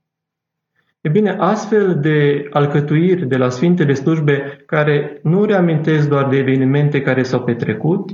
E 1.00 1.08
bine, 1.08 1.30
astfel 1.30 1.98
de 2.00 2.48
alcătuiri 2.50 3.26
de 3.26 3.36
la 3.36 3.48
Sfintele 3.48 3.92
Slujbe, 3.92 4.62
care 4.66 5.20
nu 5.22 5.44
reamintesc 5.44 6.08
doar 6.08 6.28
de 6.28 6.36
evenimente 6.36 7.02
care 7.02 7.22
s-au 7.22 7.42
petrecut, 7.42 8.10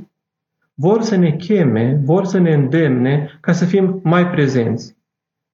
vor 0.74 1.00
să 1.00 1.16
ne 1.16 1.30
cheme, 1.30 2.00
vor 2.04 2.24
să 2.24 2.38
ne 2.38 2.52
îndemne 2.54 3.38
ca 3.40 3.52
să 3.52 3.64
fim 3.64 4.00
mai 4.02 4.26
prezenți. 4.26 4.96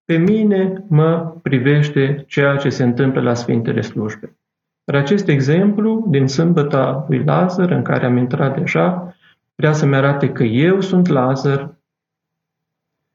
Pe 0.05 0.17
mine 0.17 0.85
mă 0.89 1.35
privește 1.43 2.25
ceea 2.27 2.57
ce 2.57 2.69
se 2.69 2.83
întâmplă 2.83 3.21
la 3.21 3.35
Sfintele 3.35 3.81
Slujbe. 3.81 4.37
Dar 4.85 5.01
acest 5.01 5.29
exemplu 5.29 6.07
din 6.11 6.27
sâmbăta 6.27 7.05
lui 7.09 7.25
Lazar, 7.25 7.71
în 7.71 7.83
care 7.83 8.07
am 8.07 8.17
intrat 8.17 8.59
deja, 8.59 9.17
vrea 9.59 9.73
să-mi 9.73 9.97
arate 9.97 10.33
că 10.33 10.43
eu 10.43 10.81
sunt 10.81 11.07
Lazar, 11.07 11.75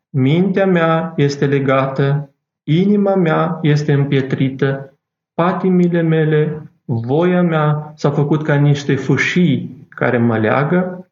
mintea 0.09 0.65
mea 0.65 1.13
este 1.15 1.45
legată, 1.45 2.29
inima 2.63 3.15
mea 3.15 3.59
este 3.61 3.93
împietrită, 3.93 4.93
patimile 5.33 6.01
mele, 6.01 6.71
voia 6.85 7.41
mea 7.41 7.93
s-a 7.95 8.11
făcut 8.11 8.43
ca 8.43 8.55
niște 8.55 8.95
fâșii 8.95 9.87
care 9.89 10.17
mă 10.17 10.37
leagă 10.37 11.09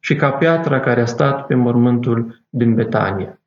și 0.00 0.16
ca 0.16 0.30
piatra 0.30 0.80
care 0.80 1.00
a 1.00 1.06
stat 1.06 1.46
pe 1.46 1.54
mormântul 1.54 2.42
din 2.48 2.74
Betania. 2.74 3.40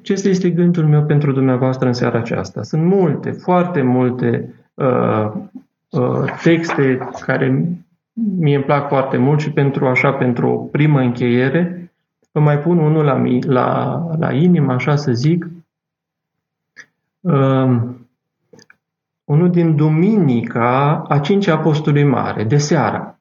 acesta 0.00 0.28
este 0.28 0.50
gândul 0.50 0.86
meu 0.86 1.04
pentru 1.04 1.32
dumneavoastră 1.32 1.86
în 1.86 1.92
seara 1.92 2.18
aceasta. 2.18 2.62
Sunt 2.62 2.82
multe, 2.82 3.30
foarte 3.30 3.82
multe 3.82 4.54
uh, 4.74 5.32
uh, 5.90 6.40
texte 6.42 7.08
care 7.20 7.78
mie 8.14 8.54
îmi 8.54 8.64
plac 8.64 8.88
foarte 8.88 9.16
mult 9.16 9.40
și 9.40 9.50
pentru 9.50 9.86
așa, 9.86 10.12
pentru 10.12 10.48
o 10.48 10.56
primă 10.56 11.00
încheiere, 11.00 11.92
vă 12.32 12.40
mai 12.40 12.58
pun 12.58 12.78
unul 12.78 13.04
la, 13.04 13.22
la, 13.46 13.98
la 14.18 14.32
inimă, 14.32 14.72
așa 14.72 14.96
să 14.96 15.12
zic. 15.12 15.46
Uh, 17.20 17.80
unul 19.24 19.50
din 19.50 19.76
Duminica 19.76 21.02
a 21.08 21.18
cincea 21.18 21.54
Apostolului 21.54 22.04
Mare, 22.04 22.44
de 22.44 22.56
seara. 22.56 23.18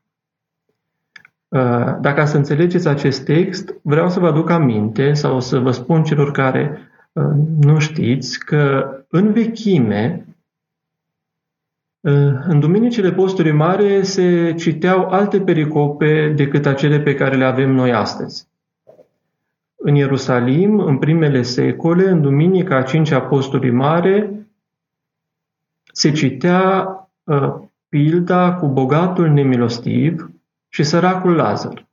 Uh, 1.48 1.98
dacă 2.02 2.26
să 2.26 2.38
înțelegeți 2.38 2.88
acest 2.88 3.26
text, 3.26 3.76
vreau 3.82 4.10
să 4.10 4.20
vă 4.20 4.28
aduc 4.28 4.50
aminte 4.50 5.14
sau 5.14 5.40
să 5.40 5.60
vă 5.60 5.72
spun 5.72 6.04
celor 6.04 6.32
care 6.32 6.78
uh, 7.12 7.32
nu 7.60 7.80
știți 7.80 8.40
că 8.40 8.90
în 9.10 9.32
vechime, 9.32 10.26
uh, 10.28 10.33
în 12.06 12.60
Duminicile 12.60 13.12
Postului 13.12 13.52
Mare 13.52 14.02
se 14.02 14.54
citeau 14.54 15.10
alte 15.10 15.42
pericope 15.42 16.34
decât 16.36 16.66
acele 16.66 17.00
pe 17.00 17.16
care 17.16 17.36
le 17.36 17.46
avem 17.46 17.72
noi 17.72 17.94
astăzi. 17.94 18.48
În 19.76 19.96
Ierusalim, 19.96 20.80
în 20.80 20.98
primele 20.98 21.42
secole, 21.42 22.10
în 22.10 22.22
Duminica 22.22 22.78
a 22.78 22.82
5 22.82 23.12
Apostolului 23.12 23.72
Mare, 23.72 24.48
se 25.84 26.12
citea 26.12 26.88
uh, 27.24 27.54
pilda 27.90 28.54
cu 28.54 28.68
bogatul 28.68 29.30
nemilostiv 29.30 30.32
și 30.70 30.84
săracul 30.84 31.36
Lazar. 31.36 31.88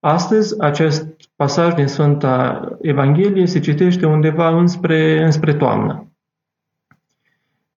Astăzi, 0.00 0.60
acest 0.60 1.06
pasaj 1.36 1.74
din 1.74 1.86
Sfânta 1.86 2.68
Evanghelie 2.80 3.46
se 3.46 3.60
citește 3.60 4.06
undeva 4.06 4.58
înspre, 4.58 5.24
înspre 5.24 5.54
toamnă. 5.54 6.07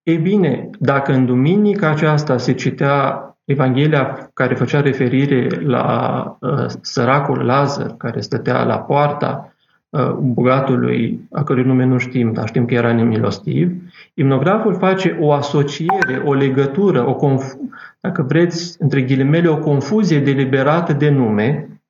Ei 0.03 0.17
bine, 0.17 0.69
dacă 0.79 1.13
în 1.13 1.25
duminica 1.25 1.89
aceasta 1.89 2.37
se 2.37 2.53
citea 2.53 3.25
Evanghelia 3.45 4.29
care 4.33 4.55
făcea 4.55 4.81
referire 4.81 5.47
la 5.61 6.37
uh, 6.39 6.65
săracul 6.81 7.45
Lazar, 7.45 7.93
care 7.97 8.21
stătea 8.21 8.63
la 8.63 8.79
poarta 8.79 9.53
uh, 9.89 10.11
bogatului, 10.11 11.19
a 11.31 11.43
cărui 11.43 11.63
nume 11.63 11.85
nu 11.85 11.97
știm, 11.97 12.33
dar 12.33 12.47
știm 12.47 12.65
că 12.65 12.73
era 12.73 12.93
nemilostiv, 12.93 13.71
imnograful 14.13 14.75
face 14.75 15.17
o 15.19 15.31
asociere, 15.31 16.21
o 16.25 16.33
legătură, 16.33 17.07
o 17.07 17.15
conf- 17.15 17.57
dacă 17.99 18.21
vreți, 18.21 18.75
între 18.79 19.01
ghilimele, 19.01 19.47
o 19.47 19.57
confuzie 19.57 20.19
deliberată 20.19 20.93
de 20.93 21.09
nume 21.09 21.81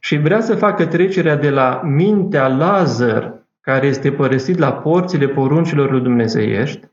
și 0.00 0.16
vrea 0.16 0.40
să 0.40 0.54
facă 0.54 0.86
trecerea 0.86 1.36
de 1.36 1.50
la 1.50 1.80
mintea 1.84 2.48
Lazar, 2.48 3.34
care 3.60 3.86
este 3.86 4.12
părăsit 4.12 4.58
la 4.58 4.72
porțile 4.72 5.28
poruncilor 5.28 5.90
lui 5.90 6.00
Dumnezeiești, 6.00 6.86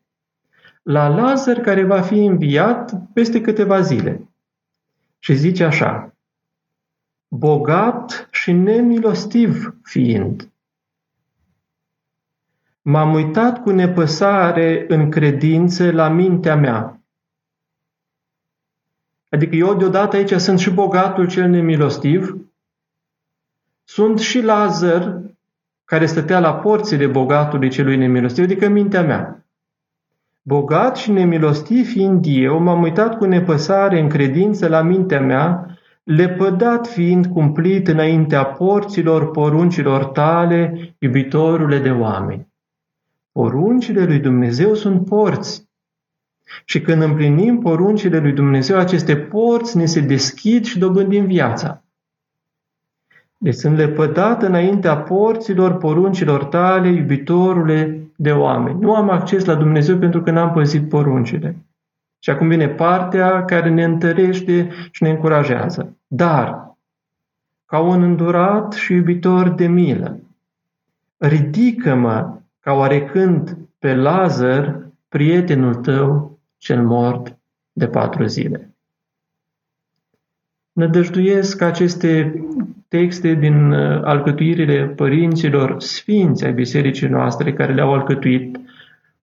la 0.84 1.08
Lazar 1.08 1.60
care 1.60 1.84
va 1.84 2.02
fi 2.02 2.26
înviat 2.26 2.94
peste 3.14 3.42
câteva 3.42 3.82
zile. 3.82 4.28
Și 5.20 5.36
zice 5.36 5.64
așa, 5.64 6.16
bogat 7.28 8.28
și 8.32 8.52
nemilostiv 8.52 9.76
fiind. 9.84 10.52
M-am 12.82 13.14
uitat 13.14 13.62
cu 13.62 13.70
nepăsare 13.70 14.86
în 14.88 15.10
credință 15.10 15.92
la 15.92 16.10
mintea 16.10 16.56
mea. 16.56 17.02
Adică 19.30 19.56
eu 19.56 19.76
deodată 19.76 20.16
aici 20.16 20.34
sunt 20.34 20.60
și 20.60 20.70
bogatul 20.72 21.28
cel 21.28 21.50
nemilostiv, 21.50 22.38
sunt 23.84 24.20
și 24.20 24.42
Lazar, 24.42 25.22
care 25.86 26.06
stătea 26.06 26.40
la 26.40 26.56
porțile 26.56 27.08
bogatului 27.08 27.70
celui 27.70 27.96
nemilostiv, 27.96 28.44
adică 28.44 28.68
mintea 28.68 29.02
mea. 29.02 29.43
Bogat 30.46 30.98
și 30.98 31.12
nemilostiv 31.12 31.88
fiind 31.88 32.26
eu, 32.28 32.60
m-am 32.60 32.82
uitat 32.82 33.18
cu 33.18 33.26
nepăsare 33.26 34.00
în 34.00 34.10
credință 34.10 34.68
la 34.68 34.82
mintea 34.82 35.22
mea, 35.22 35.78
lepădat 36.04 36.88
fiind 36.88 37.26
cumplit 37.26 37.88
înaintea 37.88 38.46
porților 38.46 39.32
poruncilor 39.32 40.06
tale, 40.06 40.96
iubitorule 41.00 41.80
de 41.80 41.90
oameni. 41.92 42.48
Poruncile 43.32 44.06
lui 44.06 44.20
Dumnezeu 44.20 44.74
sunt 44.74 45.06
porți. 45.06 45.70
Și 46.66 46.82
când 46.82 47.02
împlinim 47.02 47.60
poruncile 47.60 48.20
lui 48.20 48.32
Dumnezeu, 48.32 48.78
aceste 48.78 49.18
porți 49.18 49.78
ne 49.78 49.86
se 49.86 50.00
deschid 50.00 50.66
și 50.66 50.80
dobândim 50.80 51.26
viața. 51.26 51.84
Deci 53.38 53.54
sunt 53.54 53.78
lepădat 53.78 54.44
înaintea 54.44 54.98
porților 54.98 55.78
poruncilor 55.78 56.44
tale, 56.44 56.88
iubitorule 56.90 58.03
de 58.24 58.32
oameni. 58.32 58.80
Nu 58.80 58.96
am 58.96 59.10
acces 59.10 59.46
la 59.46 59.56
Dumnezeu 59.56 59.98
pentru 59.98 60.22
că 60.22 60.32
n-am 60.32 60.52
păzit 60.52 60.90
poruncile. 60.90 61.56
Și 62.20 62.30
acum 62.30 62.48
vine 62.48 62.68
partea 62.68 63.46
care 63.46 63.70
ne 63.70 63.84
întărește 63.84 64.70
și 64.92 65.04
ne 65.04 65.10
încurajează. 65.10 65.98
Dar, 66.08 66.76
ca 67.66 67.80
un 67.80 68.04
îndurat 68.04 68.74
și 68.74 68.94
iubitor 68.94 69.50
de 69.50 69.68
milă, 69.68 70.20
ridică-mă 71.18 72.38
ca 72.60 72.74
oarecând 72.74 73.58
pe 73.80 73.96
Lazar, 73.96 74.80
prietenul 75.10 75.76
tău 75.76 76.40
cel 76.58 76.84
mort 76.84 77.38
de 77.72 77.88
patru 77.88 78.26
zile. 78.26 78.74
Nădăjduiesc 80.72 81.62
aceste 81.62 82.44
texte 82.98 83.34
din 83.34 83.72
uh, 83.72 84.02
alcătuirile 84.04 84.94
părinților 84.96 85.76
sfinți 85.80 86.46
ai 86.46 86.54
bisericii 86.54 87.08
noastre 87.08 87.54
care 87.54 87.74
le-au 87.74 87.94
alcătuit 87.94 88.60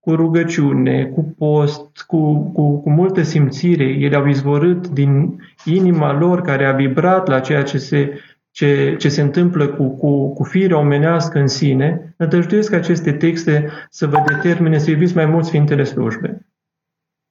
cu 0.01 0.15
rugăciune, 0.15 1.05
cu 1.05 1.35
post, 1.39 2.03
cu, 2.07 2.51
cu, 2.53 2.81
cu 2.81 2.91
multă 2.91 3.23
simțire. 3.23 3.85
Ele 3.85 4.17
au 4.17 4.27
izvorât 4.27 4.89
din 4.89 5.41
inima 5.65 6.19
lor 6.19 6.41
care 6.41 6.65
a 6.65 6.73
vibrat 6.73 7.29
la 7.29 7.41
ceea 7.41 7.63
ce 7.63 7.79
se, 7.79 8.21
ce, 8.51 8.97
ce 8.99 9.09
se 9.09 9.21
întâmplă 9.23 9.67
cu, 9.67 9.89
cu, 9.89 10.33
cu 10.33 10.45
firea 10.45 10.79
omenească 10.79 11.39
în 11.39 11.47
sine. 11.47 12.15
Nădăjduiesc 12.17 12.73
aceste 12.73 13.13
texte 13.13 13.69
să 13.91 14.07
vă 14.07 14.23
determine 14.27 14.79
să 14.79 14.91
iubiți 14.91 15.17
mai 15.17 15.27
mult 15.27 15.45
Sfintele 15.45 15.85
Slujbe. 15.85 16.47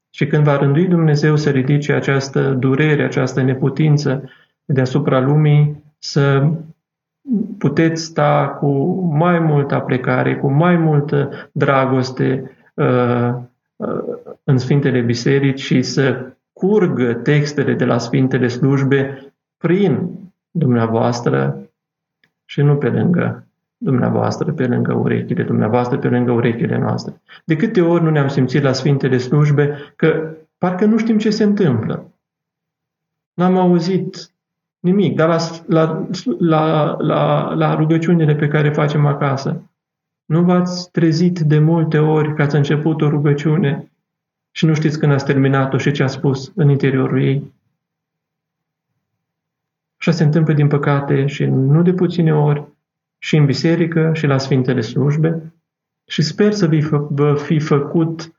Și 0.09 0.27
când 0.27 0.43
va 0.43 0.57
rândui 0.57 0.87
Dumnezeu 0.87 1.35
să 1.35 1.49
ridice 1.49 1.93
această 1.93 2.51
durere, 2.59 3.03
această 3.03 3.41
neputință 3.41 4.29
deasupra 4.65 5.19
lumii, 5.19 5.87
să 5.99 6.49
puteți 7.57 8.03
sta 8.03 8.57
cu 8.59 8.67
mai 9.17 9.39
multă 9.39 9.75
aplecare, 9.75 10.37
cu 10.37 10.51
mai 10.51 10.75
multă 10.75 11.49
dragoste 11.51 12.57
uh, 12.73 13.33
uh, 13.75 14.03
în 14.43 14.57
Sfintele 14.57 15.01
Biserici 15.01 15.61
și 15.61 15.81
să 15.81 16.33
curgă 16.53 17.13
textele 17.13 17.73
de 17.73 17.85
la 17.85 17.97
Sfintele 17.97 18.47
Slujbe 18.47 19.33
prin 19.57 20.09
dumneavoastră 20.51 21.69
și 22.45 22.61
nu 22.61 22.75
pe 22.77 22.89
lângă 22.89 23.47
dumneavoastră, 23.77 24.51
pe 24.51 24.67
lângă 24.67 24.93
urechile 24.93 25.43
dumneavoastră, 25.43 25.97
pe 25.97 26.07
lângă 26.07 26.31
urechile 26.31 26.77
noastre. 26.77 27.21
De 27.45 27.55
câte 27.55 27.81
ori 27.81 28.03
nu 28.03 28.09
ne-am 28.09 28.27
simțit 28.27 28.61
la 28.61 28.73
Sfintele 28.73 29.17
Slujbe 29.17 29.93
că 29.95 30.37
parcă 30.57 30.85
nu 30.85 30.97
știm 30.97 31.17
ce 31.17 31.29
se 31.29 31.43
întâmplă. 31.43 32.13
N-am 33.33 33.57
auzit 33.57 34.31
nimic, 34.79 35.15
dar 35.15 35.27
la, 35.27 35.37
la, 35.67 36.05
la, 36.39 36.95
la, 36.99 37.53
la 37.53 37.75
rugăciunile 37.75 38.35
pe 38.35 38.47
care 38.47 38.69
facem 38.69 39.05
acasă, 39.05 39.69
nu 40.25 40.43
v-ați 40.43 40.91
trezit 40.91 41.39
de 41.39 41.59
multe 41.59 41.97
ori 41.97 42.35
că 42.35 42.41
ați 42.41 42.55
început 42.55 43.01
o 43.01 43.09
rugăciune 43.09 43.91
și 44.51 44.65
nu 44.65 44.73
știți 44.73 44.99
când 44.99 45.11
ați 45.11 45.25
terminat-o 45.25 45.77
și 45.77 45.91
ce 45.91 46.03
a 46.03 46.07
spus 46.07 46.51
în 46.55 46.69
interiorul 46.69 47.21
ei? 47.21 47.53
Așa 49.99 50.11
se 50.11 50.23
întâmplă, 50.23 50.53
din 50.53 50.67
păcate, 50.67 51.25
și 51.25 51.45
nu 51.45 51.81
de 51.81 51.93
puține 51.93 52.33
ori, 52.33 52.67
și 53.17 53.35
în 53.35 53.45
biserică, 53.45 54.11
și 54.13 54.25
la 54.25 54.37
Sfintele 54.37 54.81
Slujbe. 54.81 55.53
Și 56.07 56.21
sper 56.21 56.51
să 56.53 56.69
vă 57.09 57.35
fi 57.35 57.59
făcut, 57.59 58.33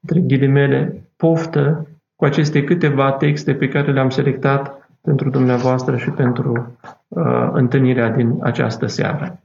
între 0.00 0.20
ghilimele, 0.20 1.08
poftă 1.16 1.88
cu 2.16 2.24
aceste 2.24 2.64
câteva 2.64 3.12
texte 3.12 3.54
pe 3.54 3.68
care 3.68 3.92
le-am 3.92 4.10
selectat 4.10 4.83
pentru 5.04 5.30
dumneavoastră 5.30 5.96
și 5.96 6.10
pentru 6.10 6.76
uh, 7.08 7.48
întâlnirea 7.52 8.10
din 8.10 8.38
această 8.42 8.86
seară. 8.86 9.40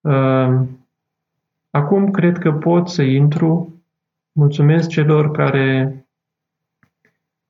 Uh, 0.00 0.60
acum 1.70 2.10
cred 2.10 2.38
că 2.38 2.52
pot 2.52 2.88
să 2.88 3.02
intru. 3.02 3.82
Mulțumesc 4.32 4.88
celor 4.88 5.30
care 5.30 5.96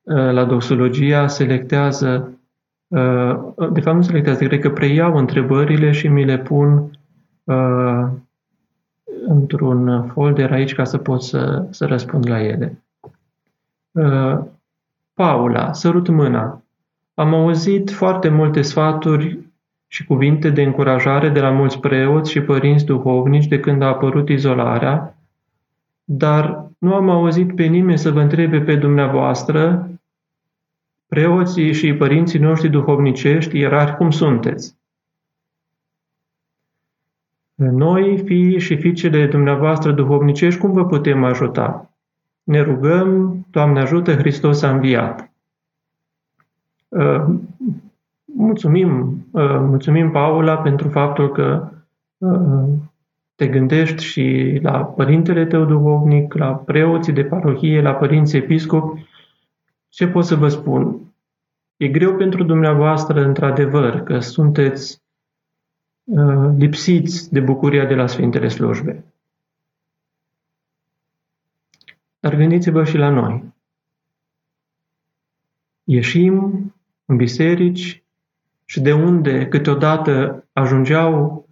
uh, 0.01 0.31
la 0.31 0.45
doxologia 0.45 1.27
selectează, 1.27 2.39
uh, 2.87 3.35
de 3.71 3.81
fapt 3.81 3.95
nu 3.95 4.01
selectează, 4.01 4.43
cred 4.43 4.59
că 4.59 4.69
preiau 4.69 5.17
întrebările 5.17 5.91
și 5.91 6.07
mi 6.07 6.25
le 6.25 6.37
pun 6.37 6.91
uh, 7.43 8.07
într-un 9.27 10.07
folder 10.07 10.51
aici 10.51 10.75
ca 10.75 10.83
să 10.83 10.97
pot 10.97 11.21
să, 11.21 11.67
să 11.69 11.85
răspund 11.85 12.27
la 12.29 12.41
ele. 12.41 12.83
Uh, 13.91 14.39
Paula, 15.13 15.73
sărut 15.73 16.07
mâna. 16.07 16.62
Am 17.13 17.33
auzit 17.33 17.91
foarte 17.91 18.29
multe 18.29 18.61
sfaturi 18.61 19.39
și 19.87 20.05
cuvinte 20.05 20.49
de 20.49 20.61
încurajare 20.61 21.29
de 21.29 21.39
la 21.39 21.49
mulți 21.49 21.79
preoți 21.79 22.31
și 22.31 22.41
părinți 22.41 22.85
duhovnici 22.85 23.47
de 23.47 23.59
când 23.59 23.81
a 23.81 23.87
apărut 23.87 24.29
izolarea, 24.29 25.17
dar 26.03 26.71
nu 26.77 26.93
am 26.93 27.09
auzit 27.09 27.55
pe 27.55 27.63
nimeni 27.63 27.97
să 27.97 28.11
vă 28.11 28.21
întrebe 28.21 28.61
pe 28.61 28.75
dumneavoastră, 28.75 29.89
preoții 31.07 31.73
și 31.73 31.93
părinții 31.93 32.39
noștri 32.39 32.69
duhovnicești, 32.69 33.57
ierari, 33.57 33.95
cum 33.95 34.11
sunteți? 34.11 34.75
Noi, 37.55 38.23
fii 38.25 38.59
și 38.59 38.77
fiicele 38.77 39.27
dumneavoastră 39.27 39.91
duhovnicești, 39.91 40.59
cum 40.59 40.71
vă 40.71 40.85
putem 40.85 41.23
ajuta? 41.23 41.89
Ne 42.43 42.61
rugăm, 42.61 43.37
Doamne 43.51 43.79
ajută, 43.79 44.15
Hristos 44.15 44.61
a 44.61 44.69
înviat. 44.69 45.32
Uh, 46.93 47.25
mulțumim, 48.25 49.25
uh, 49.31 49.57
mulțumim, 49.59 50.11
Paula, 50.11 50.57
pentru 50.57 50.89
faptul 50.89 51.31
că 51.31 51.71
uh, 52.17 52.69
te 53.35 53.47
gândești 53.47 54.03
și 54.03 54.59
la 54.61 54.85
părintele 54.85 55.45
tău 55.45 55.65
duhovnic, 55.65 56.33
la 56.33 56.55
preoții 56.55 57.13
de 57.13 57.23
parohie, 57.23 57.81
la 57.81 57.93
părinții 57.93 58.37
episcopi. 58.37 59.05
Ce 59.89 60.07
pot 60.07 60.25
să 60.25 60.35
vă 60.35 60.47
spun? 60.47 60.99
E 61.77 61.87
greu 61.87 62.15
pentru 62.15 62.43
dumneavoastră, 62.43 63.23
într-adevăr, 63.25 64.03
că 64.03 64.19
sunteți 64.19 65.01
lipsiți 66.57 67.31
de 67.31 67.39
bucuria 67.39 67.85
de 67.85 67.95
la 67.95 68.07
Sfintele 68.07 68.47
Slujbe. 68.47 69.03
Dar 72.19 72.35
gândiți-vă 72.35 72.83
și 72.83 72.97
la 72.97 73.09
noi. 73.09 73.53
Ieșim 75.83 76.72
în 77.13 77.19
biserici 77.19 78.03
și 78.65 78.81
de 78.81 78.93
unde 78.93 79.47
câteodată 79.47 80.43
ajungeau 80.53 81.45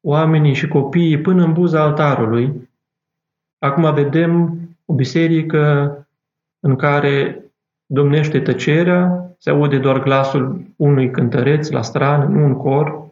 oamenii 0.00 0.54
și 0.54 0.68
copiii 0.68 1.20
până 1.20 1.44
în 1.44 1.52
buza 1.52 1.82
altarului, 1.82 2.68
acum 3.58 3.94
vedem 3.94 4.60
o 4.84 4.94
biserică 4.94 5.94
în 6.60 6.76
care 6.76 7.44
domnește 7.86 8.40
tăcerea, 8.40 9.34
se 9.38 9.50
aude 9.50 9.78
doar 9.78 10.02
glasul 10.02 10.64
unui 10.76 11.10
cântăreț 11.10 11.68
la 11.68 11.82
strană, 11.82 12.24
nu 12.24 12.44
un 12.44 12.54
cor, 12.54 13.08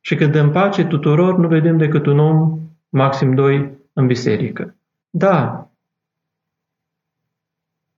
și 0.00 0.14
când 0.14 0.32
dăm 0.32 0.50
pace 0.50 0.84
tuturor, 0.84 1.38
nu 1.38 1.48
vedem 1.48 1.76
decât 1.76 2.06
un 2.06 2.18
om, 2.18 2.58
maxim 2.88 3.34
doi, 3.34 3.78
în 3.92 4.06
biserică. 4.06 4.74
Da, 5.10 5.68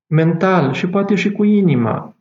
mental 0.06 0.72
și 0.72 0.86
poate 0.88 1.14
și 1.14 1.32
cu 1.32 1.44
inima, 1.44 2.16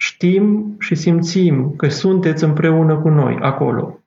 știm 0.00 0.76
și 0.78 0.94
simțim 0.94 1.74
că 1.76 1.88
sunteți 1.88 2.44
împreună 2.44 2.96
cu 2.96 3.08
noi 3.08 3.38
acolo. 3.40 4.00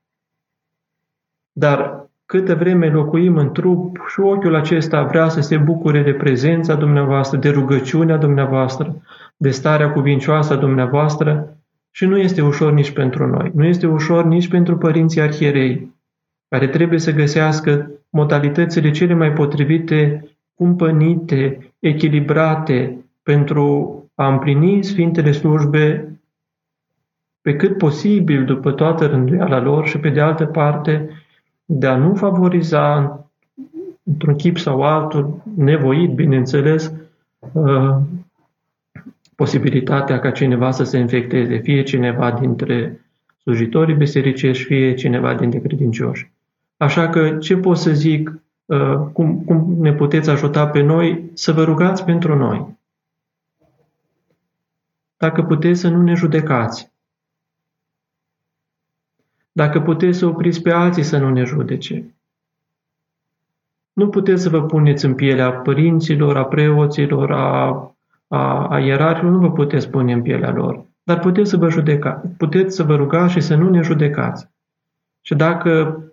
Dar 1.51 2.09
câtă 2.25 2.55
vreme 2.55 2.89
locuim 2.89 3.37
în 3.37 3.51
trup 3.51 3.97
și 4.07 4.19
ochiul 4.19 4.55
acesta 4.55 5.03
vrea 5.03 5.29
să 5.29 5.41
se 5.41 5.57
bucure 5.57 6.01
de 6.01 6.13
prezența 6.13 6.75
dumneavoastră, 6.75 7.37
de 7.37 7.49
rugăciunea 7.49 8.17
dumneavoastră, 8.17 9.01
de 9.37 9.49
starea 9.49 9.91
cuvincioasă 9.91 10.53
a 10.53 10.55
dumneavoastră, 10.55 11.57
și 11.91 12.05
nu 12.05 12.17
este 12.17 12.41
ușor 12.41 12.71
nici 12.71 12.91
pentru 12.91 13.27
noi. 13.27 13.51
Nu 13.53 13.65
este 13.65 13.87
ușor 13.87 14.25
nici 14.25 14.47
pentru 14.47 14.77
părinții 14.77 15.21
arhierei, 15.21 15.95
care 16.47 16.67
trebuie 16.67 16.99
să 16.99 17.11
găsească 17.11 17.91
modalitățile 18.09 18.91
cele 18.91 19.13
mai 19.13 19.33
potrivite, 19.33 20.29
cumpănite, 20.53 21.73
echilibrate 21.79 23.05
pentru 23.23 23.97
a 24.15 24.27
împlini 24.27 24.83
Sfintele 24.83 25.31
slujbe 25.31 26.13
pe 27.41 27.55
cât 27.55 27.77
posibil 27.77 28.45
după 28.45 28.71
toată 28.71 29.05
rânduiala 29.05 29.59
lor 29.59 29.87
și 29.87 29.97
pe 29.97 30.09
de 30.09 30.21
altă 30.21 30.45
parte 30.45 31.09
de 31.65 31.87
a 31.87 31.95
nu 31.95 32.15
favoriza 32.15 33.17
într-un 34.03 34.35
chip 34.35 34.57
sau 34.57 34.81
altul, 34.81 35.41
nevoit, 35.55 36.13
bineînțeles, 36.13 36.93
uh, 37.51 37.95
posibilitatea 39.35 40.19
ca 40.19 40.31
cineva 40.31 40.71
să 40.71 40.83
se 40.83 40.97
infecteze, 40.97 41.57
fie 41.57 41.83
cineva 41.83 42.31
dintre 42.31 42.99
slujitorii 43.41 43.95
bisericești, 43.95 44.63
fie 44.63 44.93
cineva 44.93 45.33
dintre 45.33 45.59
credincioși. 45.59 46.31
Așa 46.77 47.09
că 47.09 47.37
ce 47.37 47.57
pot 47.57 47.77
să 47.77 47.91
zic, 47.91 48.41
uh, 48.65 48.95
cum, 49.13 49.41
cum 49.45 49.75
ne 49.79 49.93
puteți 49.93 50.29
ajuta 50.29 50.67
pe 50.67 50.81
noi, 50.81 51.23
să 51.33 51.51
vă 51.51 51.63
rugați 51.63 52.05
pentru 52.05 52.37
noi. 52.37 52.77
Dacă 55.23 55.43
puteți 55.43 55.79
să 55.79 55.89
nu 55.89 56.01
ne 56.01 56.13
judecați. 56.13 56.91
Dacă 59.51 59.81
puteți 59.81 60.17
să 60.17 60.25
opriți 60.25 60.61
pe 60.61 60.71
alții 60.71 61.03
să 61.03 61.17
nu 61.17 61.29
ne 61.29 61.43
judece. 61.43 62.15
Nu 63.93 64.09
puteți 64.09 64.41
să 64.41 64.49
vă 64.49 64.63
puneți 64.63 65.05
în 65.05 65.15
pielea 65.15 65.51
părinților, 65.51 66.37
a 66.37 66.45
preoților, 66.45 67.31
a 67.31 67.87
a, 68.27 68.67
a 68.67 68.79
ierarhilor 68.79 69.31
nu 69.31 69.39
vă 69.39 69.51
puteți 69.51 69.89
pune 69.89 70.13
în 70.13 70.21
pielea 70.21 70.51
lor, 70.51 70.85
dar 71.03 71.19
puteți 71.19 71.49
să 71.49 71.57
vă 71.57 71.69
judeca, 71.69 72.23
puteți 72.37 72.75
să 72.75 72.83
vă 72.83 72.95
rugați 72.95 73.31
și 73.31 73.41
să 73.41 73.55
nu 73.55 73.69
ne 73.69 73.81
judecați. 73.81 74.49
Și 75.21 75.35
dacă 75.35 76.03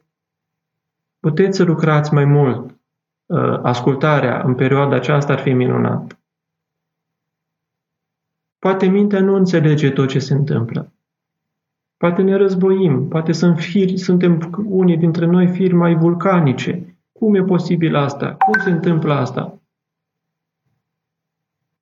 puteți 1.21 1.57
să 1.57 1.65
lucrați 1.65 2.15
mai 2.15 2.25
mult 2.25 2.79
uh, 3.27 3.59
ascultarea 3.63 4.43
în 4.43 4.55
perioada 4.55 4.97
aceasta, 4.97 5.33
ar 5.33 5.39
fi 5.39 5.53
minunat. 5.53 6.20
Poate 8.61 8.87
mintea 8.87 9.21
nu 9.21 9.35
înțelege 9.35 9.91
tot 9.91 10.09
ce 10.09 10.19
se 10.19 10.35
întâmplă. 10.35 10.93
Poate 11.97 12.23
ne 12.23 12.37
războim, 12.37 13.09
poate 13.09 13.33
sunt 13.33 13.59
firi, 13.59 13.97
suntem 13.97 14.65
unii 14.65 14.97
dintre 14.97 15.27
noi 15.27 15.47
firi 15.47 15.75
mai 15.75 15.95
vulcanice. 15.95 16.97
Cum 17.13 17.35
e 17.35 17.43
posibil 17.43 17.97
asta? 17.97 18.33
Cum 18.33 18.61
se 18.61 18.71
întâmplă 18.71 19.15
asta? 19.15 19.59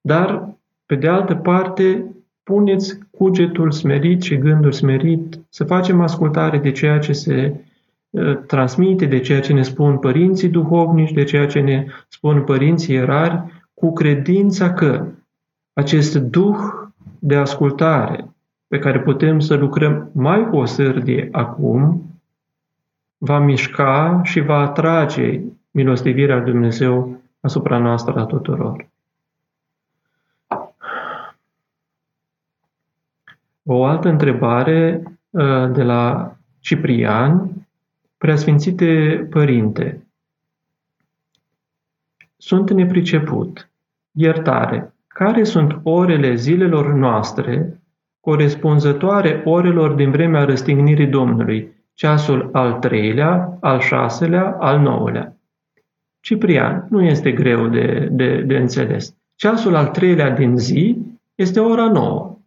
Dar, 0.00 0.56
pe 0.86 0.94
de 0.94 1.08
altă 1.08 1.34
parte, 1.34 2.14
puneți 2.42 2.98
cugetul 3.10 3.70
smerit 3.70 4.22
și 4.22 4.38
gândul 4.38 4.72
smerit 4.72 5.40
să 5.48 5.64
facem 5.64 6.00
ascultare 6.00 6.58
de 6.58 6.72
ceea 6.72 6.98
ce 6.98 7.12
se 7.12 7.64
ă, 8.14 8.34
transmite, 8.34 9.06
de 9.06 9.20
ceea 9.20 9.40
ce 9.40 9.52
ne 9.52 9.62
spun 9.62 9.98
părinții 9.98 10.48
duhovnici, 10.48 11.12
de 11.12 11.24
ceea 11.24 11.46
ce 11.46 11.60
ne 11.60 11.86
spun 12.08 12.44
părinții 12.44 12.94
erari, 12.94 13.42
cu 13.74 13.92
credința 13.92 14.72
că 14.72 15.06
acest 15.78 16.16
duh 16.16 16.58
de 17.18 17.36
ascultare 17.36 18.30
pe 18.66 18.78
care 18.78 19.00
putem 19.00 19.40
să 19.40 19.54
lucrăm 19.54 20.10
mai 20.14 20.48
cu 20.48 20.56
o 20.56 20.64
sârdie 20.64 21.28
acum, 21.32 22.02
va 23.18 23.38
mișca 23.38 24.20
și 24.24 24.40
va 24.40 24.58
atrage 24.58 25.40
milostivirea 25.70 26.36
lui 26.36 26.50
Dumnezeu 26.50 27.20
asupra 27.40 27.78
noastră 27.78 28.20
a 28.20 28.24
tuturor. 28.24 28.88
O 33.62 33.84
altă 33.84 34.08
întrebare 34.08 35.02
uh, 35.30 35.70
de 35.72 35.82
la 35.82 36.36
Ciprian, 36.60 37.50
Preasfințite 38.16 39.26
Părinte, 39.30 40.06
sunt 42.36 42.70
nepriceput. 42.70 43.68
Iertare. 44.10 44.92
Care 45.18 45.44
sunt 45.44 45.80
orele 45.82 46.34
zilelor 46.34 46.92
noastre 46.92 47.80
corespunzătoare 48.20 49.42
orelor 49.44 49.92
din 49.92 50.10
vremea 50.10 50.44
răstignirii 50.44 51.06
Domnului, 51.06 51.72
ceasul 51.94 52.48
al 52.52 52.72
treilea, 52.72 53.58
al 53.60 53.80
șaselea, 53.80 54.56
al 54.60 54.80
nouălea? 54.80 55.36
Ciprian, 56.20 56.86
nu 56.90 57.02
este 57.02 57.32
greu 57.32 57.68
de, 57.68 58.08
de, 58.10 58.42
de 58.42 58.56
înțeles. 58.56 59.14
Ceasul 59.34 59.74
al 59.74 59.88
treilea 59.88 60.30
din 60.30 60.56
zi 60.56 60.96
este 61.34 61.60
ora 61.60 61.90
nouă. 61.90 62.38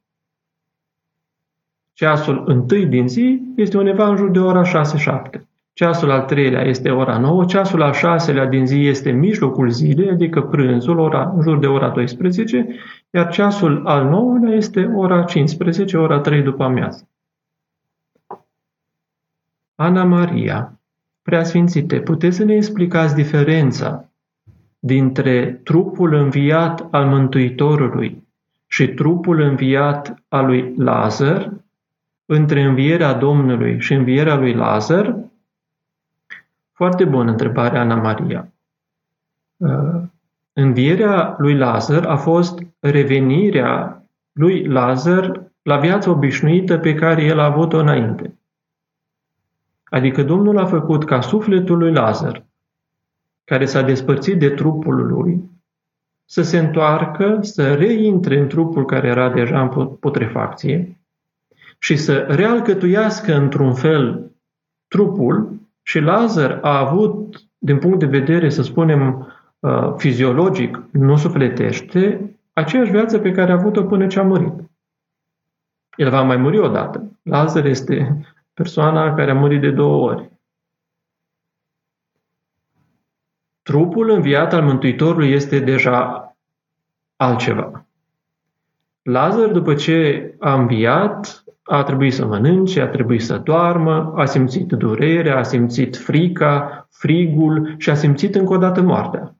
Ceasul 1.94 2.44
întâi 2.48 2.86
din 2.86 3.08
zi 3.08 3.42
este 3.56 3.78
undeva 3.78 4.08
în 4.08 4.16
jur 4.16 4.30
de 4.30 4.40
ora 4.40 4.84
6-7. 5.36 5.42
Ceasul 5.74 6.12
al 6.12 6.26
treilea 6.26 6.62
este 6.62 6.90
ora 6.90 7.18
9, 7.18 7.46
ceasul 7.46 7.82
al 7.82 7.94
șaselea 7.94 8.46
din 8.46 8.66
zi 8.66 8.88
este 8.88 9.12
mijlocul 9.12 9.70
zilei, 9.70 10.10
adică 10.10 10.42
prânzul, 10.42 11.00
ora, 11.00 11.34
în 11.36 11.42
jur 11.42 11.60
de 11.60 11.68
ora 11.68 11.90
12, 11.90 12.68
iar 13.10 13.30
ceasul 13.30 13.86
al 13.86 14.10
nouălea 14.10 14.56
este 14.56 14.92
ora 14.96 15.24
15, 15.24 15.98
ora 15.98 16.20
3 16.20 16.42
după 16.42 16.64
amiază. 16.64 17.08
Ana 19.76 20.04
Maria, 20.04 20.80
preasfințite, 21.22 22.00
puteți 22.00 22.36
să 22.36 22.44
ne 22.44 22.54
explicați 22.54 23.16
diferența 23.16 24.10
dintre 24.80 25.60
trupul 25.64 26.14
înviat 26.14 26.88
al 26.92 27.06
Mântuitorului 27.06 28.28
și 28.68 28.88
trupul 28.88 29.42
înviat 29.42 30.24
al 30.28 30.46
lui 30.46 30.74
Lazar, 30.78 31.54
între 32.26 32.62
învierea 32.62 33.14
Domnului 33.14 33.80
și 33.80 33.94
învierea 33.94 34.36
lui 34.36 34.54
Lazar? 34.54 35.21
Foarte 36.82 37.06
bună 37.06 37.32
întrebare, 37.32 37.78
Ana 37.78 37.96
Maria. 37.96 38.54
Uh, 39.58 40.02
învierea 40.54 41.36
lui 41.38 41.58
Lazar 41.58 42.06
a 42.06 42.18
fost 42.18 42.60
revenirea 42.80 44.04
lui 44.32 44.66
Lazar 44.66 45.52
la 45.62 45.78
viața 45.78 46.12
obișnuită 46.12 46.78
pe 46.78 46.94
care 46.94 47.24
el 47.24 47.40
a 47.40 47.46
avut-o 47.46 47.78
înainte. 47.78 48.40
Adică 49.84 50.24
Domnul 50.24 50.58
a 50.58 50.66
făcut 50.66 51.06
ca 51.06 51.22
sufletul 51.22 51.78
lui 51.78 51.92
Lazar, 51.92 52.46
care 53.44 53.66
s-a 53.66 53.82
despărțit 53.82 54.40
de 54.40 54.50
trupul 54.50 55.08
lui, 55.08 55.50
să 56.26 56.42
se 56.42 56.58
întoarcă, 56.58 57.38
să 57.42 57.74
reintre 57.76 58.40
în 58.40 58.48
trupul 58.48 58.86
care 58.86 59.08
era 59.08 59.30
deja 59.30 59.62
în 59.62 59.88
putrefacție 59.88 61.00
și 61.80 61.96
să 61.96 62.18
realcătuiască 62.18 63.36
într-un 63.36 63.74
fel 63.74 64.32
trupul 64.88 65.60
și 65.92 66.00
Lazar 66.00 66.60
a 66.62 66.78
avut, 66.78 67.42
din 67.58 67.80
punct 67.80 68.00
de 68.00 68.06
vedere, 68.06 68.50
să 68.50 68.62
spunem, 68.62 69.34
uh, 69.60 69.94
fiziologic, 69.98 70.84
nu 70.92 71.18
sufletește, 71.18 72.36
aceeași 72.54 72.92
viață 72.92 73.20
pe 73.20 73.32
care 73.32 73.52
a 73.52 73.54
avut-o 73.54 73.84
până 73.84 74.08
ce 74.08 74.20
a 74.20 74.24
murit. 74.24 74.54
El 75.96 76.10
va 76.10 76.22
mai 76.22 76.38
muri 76.38 76.60
odată. 76.60 77.12
Lazar 77.24 77.66
este 77.66 78.26
persoana 78.54 79.14
care 79.14 79.32
a 79.32 79.34
murit 79.34 79.62
de 79.62 79.72
două 79.72 80.10
ori. 80.10 80.32
Trupul 83.62 84.10
înviat 84.10 84.54
al 84.54 84.64
Mântuitorului 84.64 85.32
este 85.32 85.60
deja 85.60 86.36
altceva. 87.16 87.86
Lazar, 89.02 89.48
după 89.48 89.74
ce 89.74 90.36
a 90.40 90.54
înviat, 90.54 91.44
a 91.64 91.84
trebuit 91.84 92.14
să 92.14 92.26
mănânce, 92.26 92.82
a 92.82 92.88
trebuit 92.88 93.22
să 93.22 93.38
doarmă, 93.38 94.14
a 94.16 94.26
simțit 94.26 94.68
durerea, 94.68 95.38
a 95.38 95.44
simțit 95.44 95.98
frica, 95.98 96.88
frigul 96.92 97.76
și 97.78 97.90
a 97.90 97.96
simțit 97.96 98.36
încă 98.36 98.54
o 98.54 98.58
dată 98.58 98.82
moartea. 98.82 99.36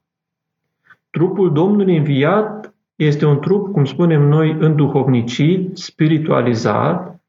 Trupul 1.10 1.52
Domnului 1.52 1.96
înviat 1.96 2.74
este 2.96 3.26
un 3.26 3.38
trup, 3.38 3.72
cum 3.72 3.84
spunem 3.84 4.22
noi, 4.22 4.56
înduhovnicit, 4.58 5.76
spiritualizat, 5.76 7.20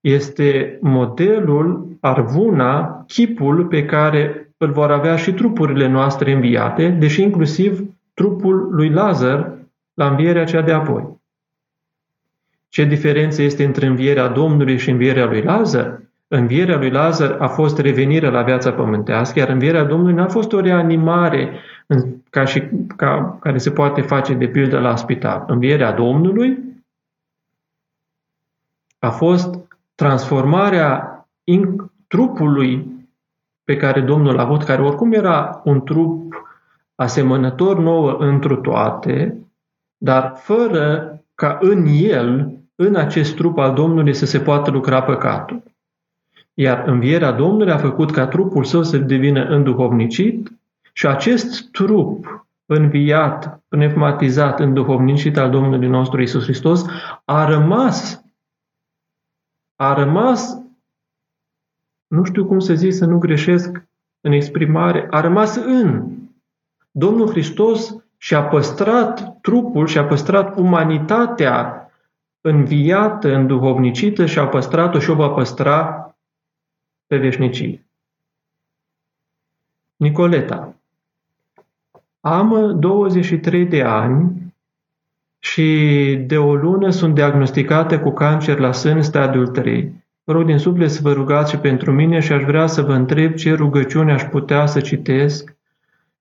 este 0.00 0.78
modelul, 0.80 1.86
arvuna, 2.00 3.04
chipul 3.06 3.66
pe 3.66 3.84
care 3.84 4.52
îl 4.56 4.70
vor 4.70 4.90
avea 4.90 5.16
și 5.16 5.32
trupurile 5.32 5.88
noastre 5.88 6.32
înviate, 6.32 6.88
deși 6.88 7.22
inclusiv 7.22 7.82
trupul 8.14 8.68
lui 8.70 8.88
Lazar 8.88 9.52
la 9.94 10.08
învierea 10.08 10.44
cea 10.44 10.62
de 10.62 10.72
apoi. 10.72 11.22
Ce 12.74 12.84
diferență 12.84 13.42
este 13.42 13.64
între 13.64 13.86
învierea 13.86 14.28
Domnului 14.28 14.78
și 14.78 14.90
învierea 14.90 15.26
lui 15.26 15.42
Lazar? 15.42 16.02
Învierea 16.28 16.76
lui 16.76 16.90
Lazar 16.90 17.36
a 17.40 17.48
fost 17.48 17.78
revenirea 17.78 18.30
la 18.30 18.42
viața 18.42 18.72
pământească, 18.72 19.38
iar 19.38 19.48
învierea 19.48 19.84
Domnului 19.84 20.14
n-a 20.14 20.28
fost 20.28 20.52
o 20.52 20.60
reanimare 20.60 21.60
ca 22.30 22.44
și, 22.44 22.62
ca, 22.96 23.38
care 23.40 23.58
se 23.58 23.70
poate 23.70 24.00
face 24.00 24.34
de 24.34 24.46
pildă 24.46 24.78
la 24.78 24.96
spital. 24.96 25.44
Învierea 25.46 25.92
Domnului 25.92 26.58
a 28.98 29.10
fost 29.10 29.58
transformarea 29.94 31.26
in, 31.44 31.90
trupului 32.06 32.86
pe 33.64 33.76
care 33.76 34.00
Domnul 34.00 34.38
a 34.38 34.42
avut, 34.42 34.62
care 34.62 34.82
oricum 34.82 35.12
era 35.12 35.60
un 35.64 35.84
trup 35.84 36.46
asemănător 36.94 37.78
nouă 37.78 38.16
întru 38.18 38.56
toate, 38.56 39.38
dar 39.96 40.32
fără 40.36 41.08
ca 41.34 41.58
în 41.60 41.86
el, 41.86 42.58
în 42.74 42.94
acest 42.94 43.34
trup 43.34 43.58
al 43.58 43.74
Domnului, 43.74 44.14
să 44.14 44.26
se 44.26 44.40
poată 44.40 44.70
lucra 44.70 45.02
păcatul. 45.02 45.62
Iar 46.54 46.88
învierea 46.88 47.32
Domnului 47.32 47.72
a 47.72 47.78
făcut 47.78 48.10
ca 48.10 48.26
trupul 48.26 48.64
său 48.64 48.82
să 48.82 48.98
devină 48.98 49.44
înduhovnicit 49.44 50.52
și 50.92 51.06
acest 51.06 51.70
trup 51.70 52.46
înviat, 52.66 53.62
pneumatizat, 53.68 54.60
înduhovnicit 54.60 55.36
al 55.36 55.50
Domnului 55.50 55.88
nostru 55.88 56.22
Isus 56.22 56.42
Hristos 56.42 56.84
a 57.24 57.44
rămas 57.44 58.24
a 59.76 59.94
rămas, 59.94 60.58
nu 62.06 62.24
știu 62.24 62.46
cum 62.46 62.58
să 62.58 62.74
zic 62.74 62.92
să 62.92 63.04
nu 63.04 63.18
greșesc 63.18 63.84
în 64.20 64.32
exprimare, 64.32 65.06
a 65.10 65.20
rămas 65.20 65.56
în. 65.56 66.12
Domnul 66.90 67.28
Hristos 67.28 67.96
și-a 68.16 68.42
păstrat 68.42 69.40
trupul 69.40 69.86
și-a 69.86 70.04
păstrat 70.04 70.56
umanitatea 70.56 71.83
înviată, 72.46 73.34
înduhovnicită 73.34 74.26
și 74.26 74.38
a 74.38 74.46
păstrat-o 74.46 74.98
și 74.98 75.10
o 75.10 75.14
va 75.14 75.28
păstra 75.28 76.08
pe 77.06 77.16
veșnicie. 77.16 77.86
Nicoleta. 79.96 80.74
Am 82.20 82.78
23 82.80 83.66
de 83.66 83.82
ani 83.82 84.54
și 85.38 85.68
de 86.26 86.38
o 86.38 86.54
lună 86.54 86.90
sunt 86.90 87.14
diagnosticată 87.14 88.00
cu 88.00 88.10
cancer 88.10 88.58
la 88.58 88.72
sân 88.72 89.02
stadiul 89.02 89.48
3. 89.48 90.04
Vă 90.24 90.32
rog 90.32 90.44
din 90.44 90.58
suflet 90.58 90.90
să 90.90 91.00
vă 91.02 91.12
rugați 91.12 91.50
și 91.50 91.58
pentru 91.58 91.92
mine 91.92 92.20
și 92.20 92.32
aș 92.32 92.42
vrea 92.42 92.66
să 92.66 92.82
vă 92.82 92.92
întreb 92.92 93.34
ce 93.34 93.54
rugăciune 93.54 94.12
aș 94.12 94.22
putea 94.22 94.66
să 94.66 94.80
citesc 94.80 95.53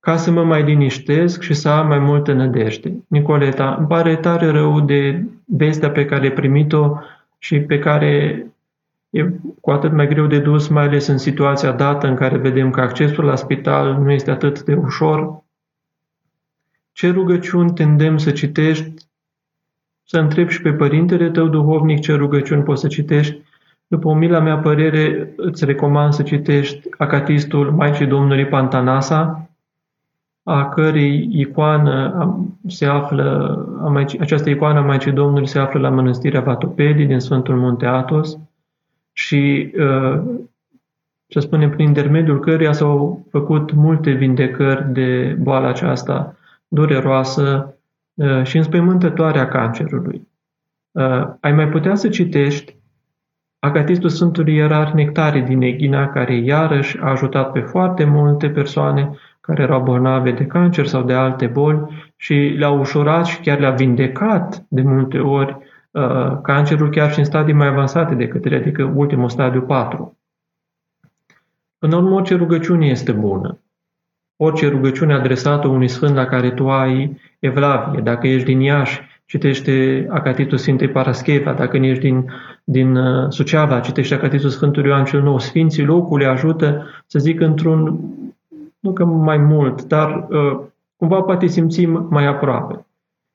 ca 0.04 0.18
să 0.18 0.32
mă 0.32 0.44
mai 0.44 0.64
liniștesc 0.64 1.42
și 1.42 1.54
să 1.54 1.70
am 1.70 1.88
mai 1.88 2.00
multă 2.00 2.34
nădejde. 2.34 2.94
Nicoleta, 3.08 3.76
îmi 3.78 3.88
pare 3.88 4.16
tare 4.16 4.48
rău 4.48 4.80
de 4.80 5.24
vestea 5.46 5.92
pe 5.92 6.06
care 6.06 6.24
ai 6.24 6.32
primit-o 6.32 6.98
și 7.38 7.60
pe 7.60 7.80
care 7.80 8.46
e 9.10 9.26
cu 9.62 9.72
atât 9.72 9.92
mai 9.92 10.08
greu 10.08 10.28
de 10.28 10.40
dus, 10.40 10.68
mai 10.68 10.84
ales 10.84 11.08
în 11.08 11.18
situația 11.18 11.72
dată 11.72 12.08
în 12.08 12.16
care 12.16 12.38
vedem 12.38 12.70
că 12.70 12.82
accesul 12.82 13.24
la 13.24 13.36
spital 13.36 13.94
nu 13.94 14.12
este 14.12 14.32
atât 14.32 14.64
de 14.64 14.74
ușor. 14.74 15.44
Ce 16.92 17.12
rugăciuni 17.12 17.74
tendem 17.74 18.18
să 18.18 18.32
citești? 18.32 18.94
Să 20.04 20.20
întreb 20.20 20.50
și 20.50 20.62
pe 20.62 20.74
părintele 20.74 21.30
tău 21.30 21.48
duhovnic 21.48 22.00
ce 22.00 22.14
rugăciuni 22.14 22.64
poți 22.64 22.82
să 22.82 22.88
citești. 22.88 23.42
După 23.88 24.10
umila 24.10 24.40
mea 24.40 24.58
părere, 24.58 25.34
îți 25.36 25.66
recomand 25.66 26.14
să 26.14 26.24
citești 26.24 26.82
Acatistul 26.98 27.72
Maicii 27.72 28.06
Domnului 28.06 28.46
Pantanasa, 28.46 29.48
a 30.44 30.70
cărei 30.70 31.30
icoană 31.32 32.36
se 32.68 32.86
află, 32.86 33.68
această 34.20 34.50
icoană 34.50 34.80
a 34.80 34.84
Maicii 34.84 35.12
Domnului 35.12 35.48
se 35.48 35.60
află 35.60 35.80
la 35.80 35.90
mănăstirea 35.90 36.42
Vatopedii 36.42 37.06
din 37.06 37.20
Sfântul 37.20 37.56
Munte 37.56 37.86
Atos 37.86 38.38
și 39.12 39.72
uh, 39.78 40.22
să 41.28 41.40
spunem 41.40 41.70
prin 41.70 41.88
intermediul 41.88 42.40
căreia 42.40 42.72
s-au 42.72 43.26
făcut 43.30 43.72
multe 43.72 44.12
vindecări 44.12 44.92
de 44.92 45.38
boala 45.40 45.68
aceasta 45.68 46.36
dureroasă 46.68 47.76
uh, 48.14 48.44
și 48.44 48.58
înspăimântătoare 48.58 49.40
a 49.40 49.48
cancerului. 49.48 50.28
Uh, 50.92 51.28
ai 51.40 51.52
mai 51.52 51.68
putea 51.68 51.96
să 51.96 52.10
citești 52.10 52.76
Agatistul 53.60 54.10
Sfântului 54.10 54.56
Ierar 54.56 54.92
Nectare 54.92 55.42
din 55.42 55.62
Eghina, 55.62 56.10
care 56.10 56.36
iarăși 56.36 56.98
a 56.98 57.10
ajutat 57.10 57.52
pe 57.52 57.60
foarte 57.60 58.04
multe 58.04 58.50
persoane 58.50 59.18
care 59.46 59.62
erau 59.62 59.82
bolnave 59.82 60.32
de 60.32 60.46
cancer 60.46 60.88
sau 60.88 61.04
de 61.04 61.14
alte 61.14 61.46
boli 61.46 62.12
și 62.16 62.34
le-a 62.34 62.70
ușurat 62.70 63.26
și 63.26 63.40
chiar 63.40 63.60
le-a 63.60 63.72
vindecat 63.72 64.66
de 64.68 64.82
multe 64.82 65.20
ori 65.20 65.58
uh, 65.92 66.38
cancerul 66.42 66.90
chiar 66.90 67.12
și 67.12 67.20
în 67.20 67.26
stadii 67.26 67.54
mai 67.54 67.68
avansate 67.68 68.16
decât 68.16 68.46
ele, 68.46 68.56
adică 68.56 68.92
ultimul 68.96 69.30
stadiu 69.30 69.62
4. 69.62 70.18
În 71.80 71.92
urmă, 71.92 72.16
orice 72.16 72.36
rugăciune 72.36 72.86
este 72.86 73.12
bună. 73.12 73.60
Orice 74.36 74.70
rugăciune 74.70 75.14
adresată 75.14 75.68
unui 75.68 75.88
sfânt 75.88 76.16
la 76.16 76.26
care 76.26 76.52
tu 76.52 76.70
ai 76.70 77.22
evlavie, 77.40 78.02
dacă 78.02 78.28
ești 78.28 78.46
din 78.46 78.60
Iași, 78.60 79.02
citește 79.26 80.08
Acatitul 80.10 80.58
Sfintei 80.58 80.90
Parascheva, 80.90 81.54
dacă 81.54 81.78
ești 81.78 82.04
din, 82.04 82.32
din 82.64 82.96
uh, 82.96 83.30
Suceava, 83.30 83.80
citește 83.80 84.14
Acatitul 84.14 84.50
Sfântului 84.50 84.90
Ioan 84.90 85.06
cel 85.06 85.22
Nou. 85.22 85.40
Sfinții 85.40 85.86
locului 85.86 86.26
ajută, 86.26 86.86
să 87.06 87.20
zic, 87.20 87.40
într-un 87.40 88.00
nu 88.84 88.94
că 88.94 89.06
mai 89.06 89.38
mult, 89.38 89.84
dar 89.84 90.28
uh, 90.30 90.60
cumva 90.96 91.22
poate 91.22 91.48
simțim 91.48 92.08
mai 92.10 92.26
aproape. 92.26 92.86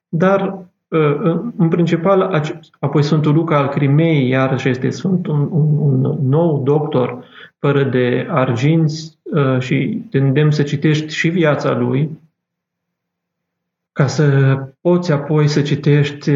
Dar, 0.09 0.57
uh, 0.87 1.39
în 1.57 1.67
principal, 1.67 2.41
apoi 2.79 3.03
Sfântul 3.03 3.33
Luca 3.33 3.57
al 3.57 3.67
Crimei, 3.67 4.27
iarăși 4.27 4.69
este 4.69 4.89
sunt 4.89 5.27
un, 5.27 5.47
un, 5.51 6.03
un 6.05 6.27
nou 6.27 6.61
doctor 6.63 7.23
fără 7.59 7.83
de 7.83 8.27
arginți 8.29 9.17
uh, 9.23 9.59
și 9.59 10.03
te 10.09 10.17
îndemn 10.17 10.51
să 10.51 10.63
citești 10.63 11.13
și 11.13 11.29
viața 11.29 11.77
lui, 11.77 12.19
ca 13.91 14.07
să 14.07 14.57
poți 14.81 15.11
apoi 15.11 15.47
să 15.47 15.61
citești 15.61 16.31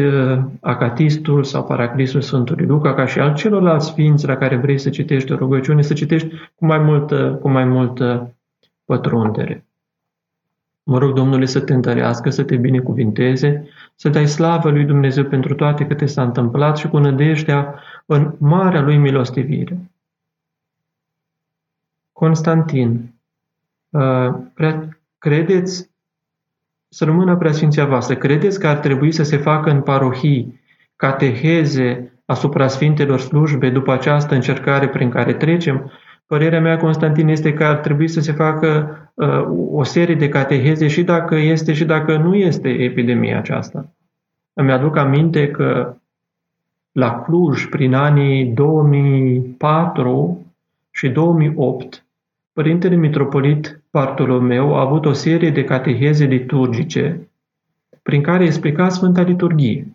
Acatistul 0.60 1.44
sau 1.44 1.64
Paraclisul 1.64 2.20
Sfântului 2.20 2.66
Luca, 2.66 2.94
ca 2.94 3.06
și 3.06 3.18
al 3.18 3.34
celorlalți 3.34 3.86
sfinți 3.86 4.26
la 4.26 4.36
care 4.36 4.56
vrei 4.56 4.78
să 4.78 4.90
citești 4.90 5.32
o 5.32 5.36
rugăciune, 5.36 5.82
să 5.82 5.92
citești 5.92 6.28
cu 6.54 6.66
mai 6.66 6.78
multă, 6.78 7.38
cu 7.42 7.48
mai 7.48 7.64
multă 7.64 8.33
pătrundere. 8.84 9.64
Mă 10.82 10.98
rog, 10.98 11.12
Domnule, 11.14 11.44
să 11.44 11.60
te 11.60 11.74
întărească, 11.74 12.30
să 12.30 12.44
te 12.44 12.56
binecuvinteze, 12.56 13.68
să 13.94 14.08
dai 14.08 14.28
slavă 14.28 14.70
lui 14.70 14.84
Dumnezeu 14.84 15.24
pentru 15.24 15.54
toate 15.54 15.86
câte 15.86 16.06
s-a 16.06 16.22
întâmplat 16.22 16.76
și 16.76 16.88
cu 16.88 16.98
nădejdea 16.98 17.80
în 18.06 18.34
marea 18.38 18.80
lui 18.80 18.96
milostivire. 18.96 19.90
Constantin, 22.12 23.14
uh, 23.90 24.34
credeți, 25.18 25.90
să 26.88 27.04
rămână 27.04 27.36
preasfinția 27.36 27.86
voastră, 27.86 28.16
credeți 28.16 28.60
că 28.60 28.66
ar 28.66 28.76
trebui 28.76 29.12
să 29.12 29.22
se 29.22 29.36
facă 29.36 29.70
în 29.70 29.82
parohii 29.82 30.60
cateheze 30.96 32.12
asupra 32.24 32.68
Sfintelor 32.68 33.20
slujbe 33.20 33.70
după 33.70 33.92
această 33.92 34.34
încercare 34.34 34.88
prin 34.88 35.10
care 35.10 35.34
trecem, 35.34 35.90
părerea 36.26 36.60
mea, 36.60 36.76
Constantin, 36.76 37.28
este 37.28 37.54
că 37.54 37.64
ar 37.64 37.76
trebui 37.76 38.08
să 38.08 38.20
se 38.20 38.32
facă 38.32 38.98
uh, 39.14 39.46
o 39.70 39.82
serie 39.82 40.14
de 40.14 40.28
cateheze 40.28 40.88
și 40.88 41.02
dacă 41.02 41.34
este 41.34 41.72
și 41.72 41.84
dacă 41.84 42.16
nu 42.16 42.34
este 42.34 42.68
epidemia 42.68 43.38
aceasta. 43.38 43.92
Îmi 44.52 44.72
aduc 44.72 44.96
aminte 44.96 45.50
că 45.50 45.96
la 46.92 47.20
Cluj, 47.20 47.68
prin 47.68 47.94
anii 47.94 48.44
2004 48.44 50.46
și 50.90 51.08
2008, 51.08 52.04
Părintele 52.52 52.94
Mitropolit 52.94 53.82
Bartolomeu 53.90 54.74
a 54.74 54.80
avut 54.80 55.04
o 55.04 55.12
serie 55.12 55.50
de 55.50 55.64
cateheze 55.64 56.24
liturgice 56.24 57.28
prin 58.02 58.22
care 58.22 58.44
explica 58.44 58.88
Sfânta 58.88 59.22
Liturghie. 59.22 59.86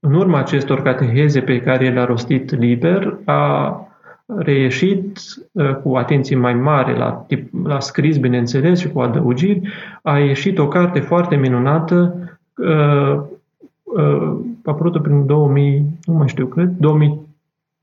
În 0.00 0.14
urma 0.14 0.38
acestor 0.38 0.82
cateheze 0.82 1.40
pe 1.40 1.60
care 1.60 1.90
le-a 1.90 2.04
rostit 2.04 2.58
liber, 2.58 3.18
a 3.24 3.87
reieșit 4.36 5.18
cu 5.82 5.96
atenție 5.96 6.36
mai 6.36 6.54
mare 6.54 6.96
la, 6.96 7.10
tip, 7.10 7.66
la 7.66 7.80
scris, 7.80 8.16
bineînțeles, 8.16 8.78
și 8.78 8.88
cu 8.88 9.00
adăugiri, 9.00 9.68
a 10.02 10.18
ieșit 10.18 10.58
o 10.58 10.68
carte 10.68 11.00
foarte 11.00 11.36
minunată, 11.36 12.14
uh, 12.56 13.20
uh, 13.82 14.36
apărută 14.64 14.98
prin 14.98 15.26
2000, 15.26 15.84
nu 16.04 16.14
mai 16.14 16.28
știu 16.28 16.46
cât, 16.46 16.68
2000, 16.78 17.20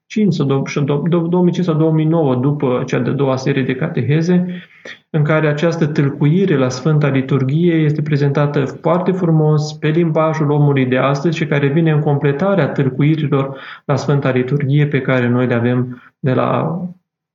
2005 0.08 1.66
sau 1.66 1.76
2009, 1.76 2.36
după 2.36 2.84
cea 2.86 3.00
de 3.00 3.12
doua 3.12 3.36
serie 3.36 3.64
de 3.64 3.76
cateheze, 3.76 4.62
în 5.10 5.24
care 5.24 5.48
această 5.48 5.86
tâlcuire 5.86 6.58
la 6.58 6.70
Sfânta 6.70 7.08
Liturghie 7.08 7.74
este 7.74 8.02
prezentată 8.02 8.66
foarte 8.66 9.12
frumos 9.12 9.74
pe 9.74 9.88
limbajul 9.88 10.52
omului 10.52 10.86
de 10.86 10.98
astăzi 10.98 11.38
și 11.38 11.46
care 11.46 11.68
vine 11.68 11.92
în 11.92 12.00
completarea 12.00 12.68
tâlcuirilor 12.68 13.60
la 13.86 13.96
Sfânta 13.96 14.32
Liturghie 14.32 14.88
pe 14.88 15.02
care 15.02 15.28
noi 15.28 15.48
le 15.48 15.54
avem 15.54 16.02
de 16.20 16.34
la 16.34 16.82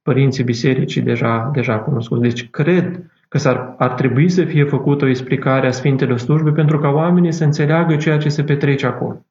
părinții 0.03 0.45
bisericii 0.45 1.03
deja, 1.03 1.51
deja 1.53 1.79
cunoscuți. 1.79 2.23
Deci 2.23 2.51
cred 2.51 3.01
că 3.29 3.39
s-ar, 3.39 3.75
ar 3.79 3.93
trebui 3.93 4.29
să 4.29 4.45
fie 4.45 4.65
făcută 4.65 5.05
o 5.05 5.09
explicare 5.09 5.67
a 5.67 5.71
Sfintelor 5.71 6.19
Slujbe 6.19 6.51
pentru 6.51 6.79
ca 6.79 6.89
oamenii 6.89 7.33
să 7.33 7.45
înțeleagă 7.45 7.97
ceea 7.97 8.19
ce 8.19 8.29
se 8.29 8.43
petrece 8.43 8.87
acolo. 8.87 9.25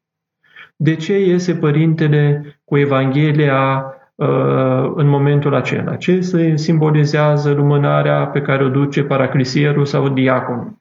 De 0.82 0.96
ce 0.96 1.26
iese 1.26 1.56
Părintele 1.56 2.44
cu 2.64 2.78
Evanghelia 2.78 3.86
uh, 4.16 4.92
în 4.96 5.08
momentul 5.08 5.56
acela? 5.56 5.96
Ce 5.96 6.22
se 6.22 6.56
simbolizează 6.56 7.52
lumânarea 7.52 8.26
pe 8.26 8.42
care 8.42 8.64
o 8.64 8.70
duce 8.70 9.04
paraclisierul 9.04 9.86
sau 9.86 10.10
diaconul? 10.10 10.78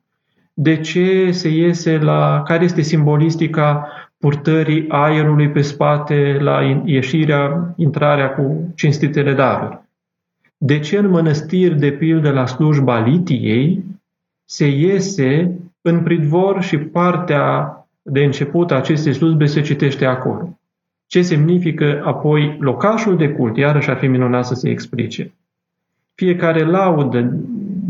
De 0.54 0.76
ce 0.76 1.30
se 1.30 1.48
iese 1.48 1.98
la... 1.98 2.42
care 2.46 2.64
este 2.64 2.80
simbolistica 2.80 3.88
purtării 4.18 4.84
aerului 4.88 5.50
pe 5.50 5.60
spate 5.60 6.38
la 6.40 6.82
ieșirea, 6.84 7.74
intrarea 7.76 8.30
cu 8.30 8.72
cinstitele 8.74 9.32
daruri? 9.32 9.80
De 10.56 10.78
ce 10.78 10.98
în 10.98 11.08
mănăstiri, 11.08 11.78
de 11.78 11.90
pildă 11.90 12.30
la 12.30 12.46
slujba 12.46 12.98
litiei, 12.98 13.84
se 14.44 14.68
iese 14.68 15.58
în 15.80 16.02
pridvor 16.02 16.62
și 16.62 16.78
partea 16.78 17.72
de 18.02 18.24
început 18.24 18.70
acestei 18.70 19.12
slujbe 19.12 19.46
se 19.46 19.60
citește 19.60 20.04
acolo. 20.04 20.58
Ce 21.06 21.22
semnifică 21.22 22.02
apoi 22.04 22.56
locașul 22.60 23.16
de 23.16 23.28
cult, 23.28 23.56
iarăși 23.56 23.90
ar 23.90 23.96
fi 23.96 24.06
minunat 24.06 24.46
să 24.46 24.54
se 24.54 24.70
explice. 24.70 25.34
Fiecare 26.14 26.64
laudă, 26.64 27.36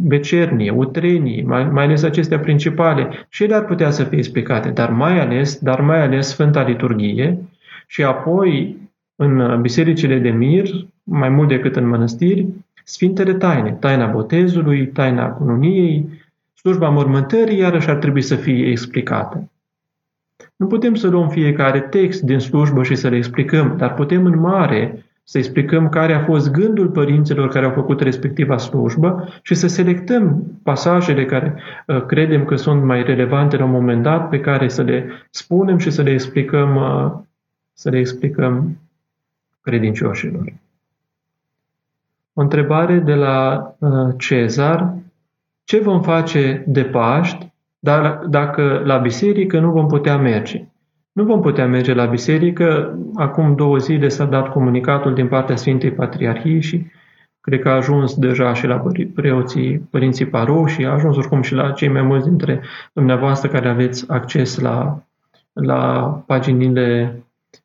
becernie, 0.06 0.70
utrenie, 0.70 1.42
mai, 1.42 1.64
mai 1.64 1.84
ales 1.84 2.02
acestea 2.02 2.38
principale, 2.38 3.26
și 3.28 3.42
ele 3.42 3.54
ar 3.54 3.64
putea 3.64 3.90
să 3.90 4.04
fie 4.04 4.18
explicate, 4.18 4.68
dar 4.68 4.90
mai 4.90 5.20
ales, 5.20 5.58
dar 5.58 5.80
mai 5.80 6.02
ales 6.02 6.28
Sfânta 6.28 6.62
Liturghie 6.62 7.38
și 7.86 8.02
apoi 8.04 8.76
în 9.16 9.60
bisericile 9.60 10.18
de 10.18 10.30
mir, 10.30 10.68
mai 11.02 11.28
mult 11.28 11.48
decât 11.48 11.76
în 11.76 11.88
mănăstiri, 11.88 12.46
Sfintele 12.88 13.34
taine, 13.34 13.76
taina 13.80 14.06
botezului, 14.06 14.86
taina 14.86 15.28
cununiei, 15.28 16.08
slujba 16.54 16.88
mormântării, 16.88 17.58
iarăși 17.58 17.90
ar 17.90 17.96
trebui 17.96 18.22
să 18.22 18.34
fie 18.34 18.66
explicată. 18.66 19.50
Nu 20.58 20.66
putem 20.66 20.94
să 20.94 21.08
luăm 21.08 21.28
fiecare 21.28 21.80
text 21.80 22.22
din 22.22 22.38
slujbă 22.38 22.82
și 22.82 22.94
să 22.94 23.08
le 23.08 23.16
explicăm, 23.16 23.76
dar 23.76 23.94
putem 23.94 24.24
în 24.24 24.38
mare 24.38 25.04
să 25.22 25.38
explicăm 25.38 25.88
care 25.88 26.12
a 26.12 26.24
fost 26.24 26.50
gândul 26.50 26.88
părinților 26.88 27.48
care 27.48 27.66
au 27.66 27.72
făcut 27.72 28.00
respectiva 28.00 28.56
slujbă 28.56 29.28
și 29.42 29.54
să 29.54 29.66
selectăm 29.66 30.42
pasajele 30.62 31.24
care 31.24 31.62
uh, 31.86 32.04
credem 32.06 32.44
că 32.44 32.56
sunt 32.56 32.82
mai 32.84 33.02
relevante 33.02 33.56
la 33.56 33.64
un 33.64 33.70
moment 33.70 34.02
dat, 34.02 34.28
pe 34.28 34.40
care 34.40 34.68
să 34.68 34.82
le 34.82 35.08
spunem 35.30 35.78
și 35.78 35.90
să 35.90 36.02
le 36.02 36.10
explicăm, 36.10 36.76
uh, 36.76 37.12
să 37.72 37.90
le 37.90 37.98
explicăm 37.98 38.78
credincioșilor. 39.60 40.52
O 42.32 42.40
întrebare 42.40 42.98
de 42.98 43.14
la 43.14 43.70
uh, 43.78 44.14
Cezar. 44.18 44.94
Ce 45.64 45.78
vom 45.78 46.02
face 46.02 46.64
de 46.66 46.84
Paști 46.84 47.52
dar 47.78 48.24
dacă 48.28 48.82
la 48.84 48.96
biserică 48.96 49.60
nu 49.60 49.70
vom 49.70 49.86
putea 49.86 50.16
merge. 50.16 50.68
Nu 51.12 51.24
vom 51.24 51.40
putea 51.40 51.66
merge 51.66 51.94
la 51.94 52.04
biserică. 52.04 52.98
Acum 53.14 53.54
două 53.54 53.78
zile 53.78 54.08
s-a 54.08 54.24
dat 54.24 54.48
comunicatul 54.48 55.14
din 55.14 55.28
partea 55.28 55.56
Sfintei 55.56 55.90
Patriarhii 55.90 56.60
și 56.60 56.86
cred 57.40 57.60
că 57.60 57.68
a 57.68 57.74
ajuns 57.74 58.14
deja 58.14 58.54
și 58.54 58.66
la 58.66 58.82
preoții 59.14 59.78
părinții 59.78 60.26
paroșii, 60.26 60.86
a 60.86 60.92
ajuns 60.92 61.16
oricum 61.16 61.42
și 61.42 61.54
la 61.54 61.70
cei 61.70 61.88
mai 61.88 62.02
mulți 62.02 62.28
dintre 62.28 62.60
dumneavoastră 62.92 63.48
care 63.48 63.68
aveți 63.68 64.10
acces 64.10 64.58
la, 64.58 65.02
la 65.52 66.10
paginile 66.26 67.16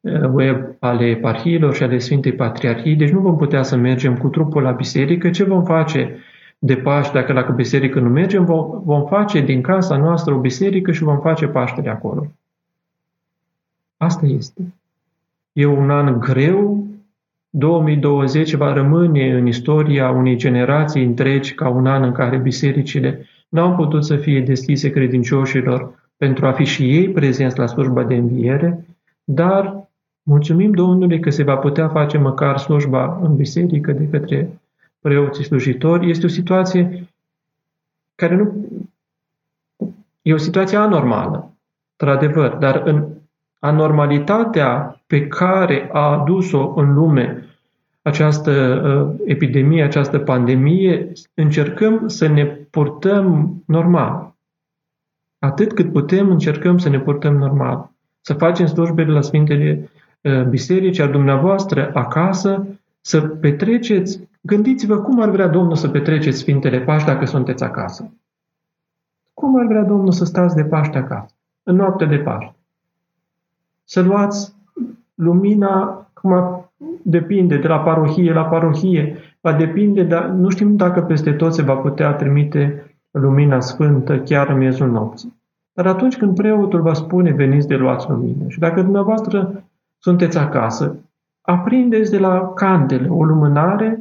eh, 0.02 0.22
web 0.32 0.58
ale 0.80 1.06
eparhiilor 1.06 1.74
și 1.74 1.84
ale 1.84 1.98
Sfintei 1.98 2.34
Patriarhii, 2.34 2.96
deci 2.96 3.12
nu 3.12 3.20
vom 3.20 3.38
putea 3.38 3.64
să 3.64 3.76
mergem 3.76 4.18
cu 4.18 4.28
trupul 4.28 4.62
la 4.62 4.72
biserică. 4.72 5.30
Ce 5.30 5.44
vom 5.44 5.64
face 5.64 6.20
de 6.66 6.76
Paști, 6.76 7.14
dacă 7.14 7.34
la 7.34 7.42
biserică 7.42 8.00
nu 8.00 8.10
mergem, 8.10 8.46
vom, 8.46 8.82
vom 8.84 9.06
face 9.06 9.42
din 9.42 9.62
casa 9.62 9.98
noastră 9.98 10.34
o 10.34 10.40
biserică 10.40 10.92
și 10.92 11.04
vom 11.04 11.20
face 11.20 11.48
Paștele 11.48 11.90
acolo. 11.90 12.32
Asta 13.98 14.26
este. 14.26 14.74
E 15.54 15.66
un 15.66 15.90
an 15.90 16.20
greu, 16.20 16.88
2020 17.50 18.54
va 18.54 18.74
rămâne 18.74 19.38
în 19.38 19.48
istoria 19.48 20.10
unei 20.10 20.36
generații 20.36 21.04
întregi 21.04 21.54
ca 21.54 21.70
un 21.70 21.86
an 21.86 22.04
în 22.04 22.12
care 22.12 22.38
bisericile 22.38 23.26
n-au 23.50 23.76
putut 23.76 24.06
să 24.06 24.16
fie 24.16 24.42
deschise 24.42 24.90
credincioșilor 24.90 26.10
pentru 26.18 26.46
a 26.46 26.52
fi 26.52 26.64
și 26.64 26.96
ei 26.96 27.10
prezenți 27.10 27.58
la 27.58 27.66
slujba 27.66 28.04
de 28.04 28.16
înviere, 28.16 28.86
dar 29.24 29.88
mulțumim 30.24 30.72
Domnului 30.72 31.20
că 31.20 31.30
se 31.30 31.44
va 31.44 31.56
putea 31.56 31.88
face 31.88 32.18
măcar 32.18 32.58
slujba 32.58 33.20
în 33.24 33.36
biserică 33.36 33.92
de 33.92 34.08
către 34.08 34.62
preoții 35.04 35.44
slujitori, 35.44 36.10
este 36.10 36.26
o 36.26 36.30
situație 36.30 37.08
care 38.16 38.36
nu... 38.36 38.68
E 40.22 40.34
o 40.34 40.38
situație 40.38 40.78
anormală, 40.78 41.54
într-adevăr, 41.98 42.56
dar 42.56 42.82
în 42.86 43.08
anormalitatea 43.60 45.02
pe 45.08 45.28
care 45.28 45.90
a 45.92 46.00
adus-o 46.00 46.74
în 46.76 46.94
lume 46.94 47.46
această 48.02 48.52
uh, 48.52 49.22
epidemie, 49.26 49.84
această 49.84 50.20
pandemie, 50.20 51.12
încercăm 51.34 52.08
să 52.08 52.28
ne 52.28 52.46
purtăm 52.46 53.56
normal. 53.66 54.36
Atât 55.40 55.74
cât 55.74 55.92
putem, 55.92 56.30
încercăm 56.30 56.78
să 56.78 56.90
ne 56.90 57.00
purtăm 57.00 57.36
normal. 57.36 57.92
Să 58.22 58.34
facem 58.34 58.66
slujbele 58.66 59.12
la 59.12 59.22
Sfintele 59.22 59.90
uh, 60.22 60.44
Biserici, 60.44 61.00
a 61.00 61.08
dumneavoastră 61.08 61.92
acasă, 61.94 62.68
să 63.02 63.22
petreceți 63.22 64.20
Gândiți-vă 64.46 64.98
cum 64.98 65.22
ar 65.22 65.30
vrea 65.30 65.48
Domnul 65.48 65.76
să 65.76 65.90
petreceți 65.90 66.38
Sfintele 66.38 66.80
Paști 66.80 67.08
dacă 67.08 67.26
sunteți 67.26 67.64
acasă. 67.64 68.14
Cum 69.34 69.60
ar 69.60 69.66
vrea 69.66 69.84
Domnul 69.84 70.12
să 70.12 70.26
stați 70.26 70.56
de 70.56 70.64
Paște 70.64 70.98
acasă, 70.98 71.34
în 71.64 71.76
noapte 71.76 72.06
de 72.06 72.18
Paște? 72.18 72.56
Să 73.84 74.02
luați 74.02 74.54
lumina, 75.14 76.08
cum 76.14 76.64
depinde 77.02 77.58
de 77.58 77.68
la 77.68 77.80
parohie 77.80 78.34
la 78.34 78.46
parohie, 78.46 79.18
va 79.42 79.54
depinde, 79.54 80.04
dar 80.04 80.26
nu 80.26 80.50
știm 80.50 80.76
dacă 80.76 81.02
peste 81.02 81.34
tot 81.34 81.54
se 81.54 81.62
va 81.62 81.76
putea 81.76 82.14
trimite 82.14 82.94
lumina 83.12 83.60
sfântă 83.60 84.20
chiar 84.20 84.50
în 84.50 84.58
miezul 84.58 84.92
nopții. 84.92 85.34
Dar 85.74 85.88
atunci 85.88 86.18
când 86.18 86.36
preotul 86.36 86.82
va 86.82 86.94
spune, 86.94 87.32
veniți 87.32 87.68
de 87.68 87.76
luați 87.76 88.10
lumină. 88.10 88.48
Și 88.48 88.60
dacă 88.60 88.82
dumneavoastră 88.82 89.64
sunteți 89.98 90.38
acasă, 90.38 90.96
aprindeți 91.42 92.12
de 92.12 92.18
la 92.18 92.52
candele 92.56 93.08
o 93.08 93.24
lumânare 93.24 94.00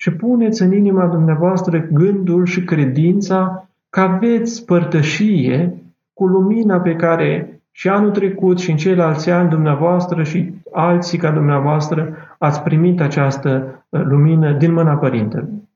și 0.00 0.10
puneți 0.10 0.62
în 0.62 0.72
inima 0.72 1.06
dumneavoastră 1.06 1.88
gândul 1.92 2.46
și 2.46 2.64
credința 2.64 3.68
că 3.90 4.00
aveți 4.00 4.64
părtășie 4.64 5.82
cu 6.12 6.26
lumina 6.26 6.80
pe 6.80 6.96
care 6.96 7.60
și 7.70 7.88
anul 7.88 8.10
trecut 8.10 8.58
și 8.58 8.70
în 8.70 8.76
ceilalți 8.76 9.30
ani 9.30 9.48
dumneavoastră 9.48 10.22
și 10.22 10.52
alții 10.72 11.18
ca 11.18 11.30
dumneavoastră 11.30 12.16
ați 12.38 12.62
primit 12.62 13.00
această 13.00 13.84
uh, 13.88 14.02
lumină 14.04 14.52
din 14.52 14.72
mâna 14.72 14.96
Părintelui. 14.96 15.68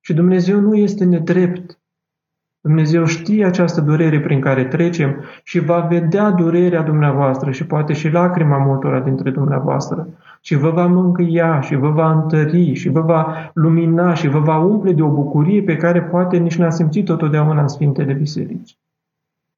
Și 0.00 0.14
Dumnezeu 0.14 0.60
nu 0.60 0.74
este 0.74 1.04
nedrept 1.04 1.78
Dumnezeu 2.62 3.04
știe 3.04 3.44
această 3.44 3.80
durere 3.80 4.20
prin 4.20 4.40
care 4.40 4.64
trecem 4.64 5.24
și 5.42 5.58
va 5.58 5.80
vedea 5.80 6.30
durerea 6.30 6.82
dumneavoastră 6.82 7.50
și 7.50 7.66
poate 7.66 7.92
și 7.92 8.08
lacrima 8.08 8.56
multora 8.56 9.00
dintre 9.00 9.30
dumneavoastră 9.30 10.08
și 10.40 10.54
vă 10.54 10.70
va 10.70 10.86
mângâia 10.86 11.60
și 11.60 11.74
vă 11.74 11.90
va 11.90 12.12
întări 12.12 12.74
și 12.74 12.88
vă 12.88 13.00
va 13.00 13.50
lumina 13.54 14.14
și 14.14 14.28
vă 14.28 14.38
va 14.38 14.58
umple 14.58 14.92
de 14.92 15.02
o 15.02 15.08
bucurie 15.08 15.62
pe 15.62 15.76
care 15.76 16.02
poate 16.02 16.36
nici 16.36 16.56
n-a 16.56 16.70
simțit-o 16.70 17.16
totdeauna 17.16 17.60
în 17.60 17.68
Sfintele 17.68 18.12
Biserici. 18.12 18.76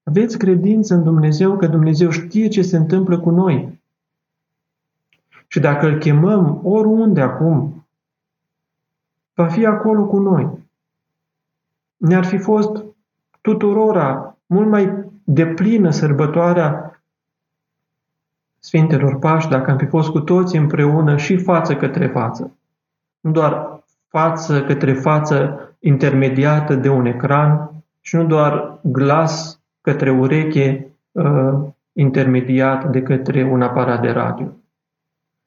Aveți 0.03 0.39
credință 0.39 0.95
în 0.95 1.03
Dumnezeu 1.03 1.57
că 1.57 1.67
Dumnezeu 1.67 2.11
știe 2.11 2.49
ce 2.49 2.63
se 2.63 2.77
întâmplă 2.77 3.19
cu 3.19 3.31
noi. 3.31 3.81
Și 5.47 5.61
dacă 5.61 5.87
îl 5.87 5.99
chemăm 5.99 6.61
oriunde 6.63 7.21
acum, 7.21 7.87
va 9.35 9.47
fi 9.47 9.67
acolo 9.67 10.05
cu 10.05 10.19
noi. 10.19 10.49
Ne-ar 11.97 12.25
fi 12.25 12.39
fost 12.39 12.84
tuturora 13.45 14.37
mult 14.47 14.69
mai 14.69 15.05
deplină 15.25 15.91
sărbătoarea 15.91 17.03
Sfintelor 18.59 19.19
Pași 19.19 19.49
dacă 19.49 19.71
am 19.71 19.77
fi 19.77 19.87
fost 19.87 20.11
cu 20.11 20.21
toți 20.21 20.57
împreună 20.57 21.17
și 21.17 21.37
față 21.37 21.77
către 21.77 22.07
față. 22.07 22.57
Nu 23.21 23.31
doar 23.31 23.83
față 24.09 24.63
către 24.63 24.93
față 24.93 25.69
intermediată 25.79 26.75
de 26.75 26.89
un 26.89 27.07
ecran 27.07 27.71
și 28.01 28.17
nu 28.17 28.25
doar 28.25 28.79
glas 28.83 29.61
către 29.81 30.11
ureche 30.11 30.97
uh, 31.13 31.53
intermediat 31.93 32.91
de 32.91 33.03
către 33.03 33.43
un 33.43 33.63
aparat 33.63 34.01
de 34.01 34.11
radio. 34.11 34.47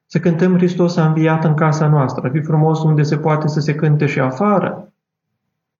Să 0.06 0.18
cântăm 0.18 0.56
Hristos 0.56 0.96
a 0.96 1.06
înviat 1.06 1.44
în 1.44 1.54
casa 1.54 1.88
noastră. 1.88 2.26
Ar 2.26 2.30
fi 2.30 2.40
frumos 2.40 2.82
unde 2.82 3.02
se 3.02 3.16
poate 3.16 3.48
să 3.48 3.60
se 3.60 3.74
cânte 3.74 4.06
și 4.06 4.20
afară. 4.20 4.87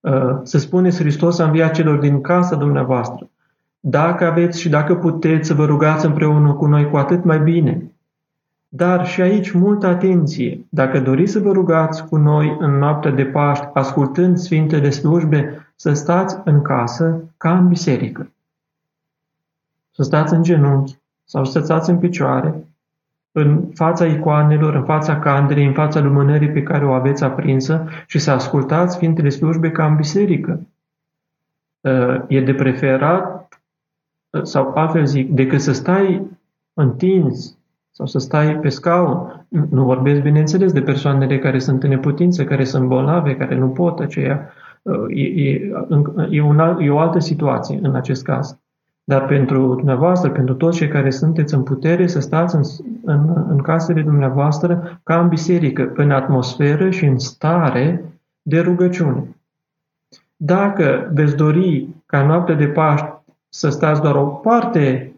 Uh, 0.01 0.38
să 0.42 0.59
spuneți 0.59 0.99
Hristos 0.99 1.38
a 1.38 1.44
înviat 1.44 1.74
celor 1.74 1.99
din 1.99 2.20
casa 2.20 2.57
dumneavoastră. 2.57 3.28
Dacă 3.80 4.26
aveți 4.26 4.61
și 4.61 4.68
dacă 4.68 4.96
puteți 4.96 5.46
să 5.46 5.55
vă 5.55 5.64
rugați 5.64 6.07
împreună 6.07 6.53
cu 6.53 6.66
noi, 6.66 6.90
cu 6.90 6.96
atât 6.96 7.24
mai 7.24 7.40
bine. 7.40 7.92
Dar 8.68 9.07
și 9.07 9.20
aici 9.20 9.51
multă 9.51 9.86
atenție. 9.86 10.66
Dacă 10.68 11.01
doriți 11.01 11.32
să 11.32 11.38
vă 11.38 11.53
rugați 11.53 12.05
cu 12.05 12.16
noi 12.16 12.57
în 12.59 12.70
noaptea 12.70 13.11
de 13.11 13.24
Paști, 13.24 13.66
ascultând 13.72 14.38
Sfintele 14.38 14.90
slujbe, 14.90 15.72
să 15.76 15.92
stați 15.92 16.36
în 16.44 16.62
casă 16.62 17.20
ca 17.36 17.59
în 17.59 17.68
biserică. 17.68 18.30
Să 19.90 20.03
stați 20.03 20.34
în 20.34 20.42
genunchi 20.42 20.99
sau 21.24 21.44
să 21.44 21.61
stați 21.61 21.90
în 21.90 21.99
picioare, 21.99 22.66
în 23.39 23.68
fața 23.74 24.07
icoanelor, 24.07 24.74
în 24.74 24.84
fața 24.84 25.18
candelei, 25.18 25.66
în 25.66 25.72
fața 25.72 26.01
lumânării 26.01 26.51
pe 26.51 26.62
care 26.62 26.84
o 26.84 26.93
aveți 26.93 27.24
aprinsă 27.24 27.89
și 28.07 28.18
să 28.18 28.30
ascultați 28.30 28.95
Sfintele 28.95 29.28
slujbe 29.28 29.70
ca 29.70 29.86
în 29.86 29.97
biserică. 29.97 30.66
E 32.28 32.41
de 32.41 32.55
preferat 32.55 33.49
sau 34.43 34.72
altfel 34.74 35.07
zic, 35.07 35.30
decât 35.30 35.61
să 35.61 35.72
stai 35.72 36.26
întins 36.74 37.59
sau 37.91 38.07
să 38.07 38.18
stai 38.18 38.57
pe 38.57 38.68
scaun. 38.68 39.47
Nu 39.49 39.84
vorbesc, 39.84 40.22
bineînțeles, 40.22 40.72
de 40.72 40.82
persoanele 40.82 41.39
care 41.39 41.59
sunt 41.59 41.82
în 41.82 41.89
neputință, 41.89 42.45
care 42.45 42.64
sunt 42.64 42.89
bolnave, 42.89 43.36
care 43.36 43.55
nu 43.55 43.68
pot 43.68 43.99
aceea. 43.99 44.53
E, 45.09 45.22
e, 45.22 45.70
e, 46.30 46.43
una, 46.43 46.76
e 46.80 46.91
o 46.91 46.99
altă 46.99 47.18
situație 47.18 47.78
în 47.82 47.95
acest 47.95 48.24
caz. 48.24 48.59
Dar 49.09 49.26
pentru 49.26 49.74
dumneavoastră, 49.74 50.30
pentru 50.30 50.54
toți 50.54 50.76
cei 50.76 50.88
care 50.88 51.11
sunteți 51.11 51.54
în 51.54 51.62
putere, 51.62 52.06
să 52.06 52.20
stați 52.20 52.54
în, 52.54 52.62
în, 53.04 53.44
în 53.48 53.59
casele 53.59 54.02
dumneavoastră 54.02 55.00
ca 55.02 55.20
în 55.20 55.28
biserică, 55.28 55.92
în 55.94 56.11
atmosferă 56.11 56.90
și 56.90 57.04
în 57.04 57.18
stare 57.18 58.04
de 58.42 58.61
rugăciune. 58.61 59.36
Dacă 60.36 61.11
veți 61.14 61.36
dori 61.36 61.88
ca 62.06 62.26
noaptea 62.26 62.54
de 62.54 62.66
Paști 62.66 63.06
să 63.48 63.68
stați 63.68 64.02
doar 64.02 64.14
o 64.14 64.24
parte 64.24 65.12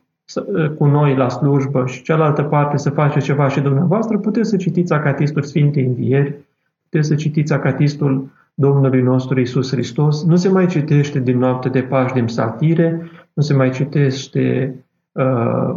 cu 0.78 0.84
noi 0.86 1.16
la 1.16 1.28
slujbă 1.28 1.86
și 1.86 2.02
cealaltă 2.02 2.42
parte 2.42 2.76
să 2.76 2.90
faceți 2.90 3.24
ceva 3.24 3.48
și 3.48 3.60
dumneavoastră, 3.60 4.18
puteți 4.18 4.48
să 4.48 4.56
citiți 4.56 4.92
Acatistul 4.92 5.42
Sfintei 5.42 5.84
Învieri, 5.84 6.34
puteți 6.82 7.08
să 7.08 7.14
citiți 7.14 7.52
Acatistul 7.52 8.28
Domnului 8.54 9.02
nostru 9.02 9.40
Isus 9.40 9.70
Hristos. 9.70 10.24
Nu 10.24 10.36
se 10.36 10.48
mai 10.48 10.66
citește 10.66 11.18
din 11.18 11.38
noapte 11.38 11.68
de 11.68 11.80
Paști 11.80 12.14
din 12.14 12.24
psaltire, 12.24 13.10
nu 13.40 13.46
se 13.46 13.54
mai 13.54 13.70
citește, 13.70 14.74
uh, 15.12 15.74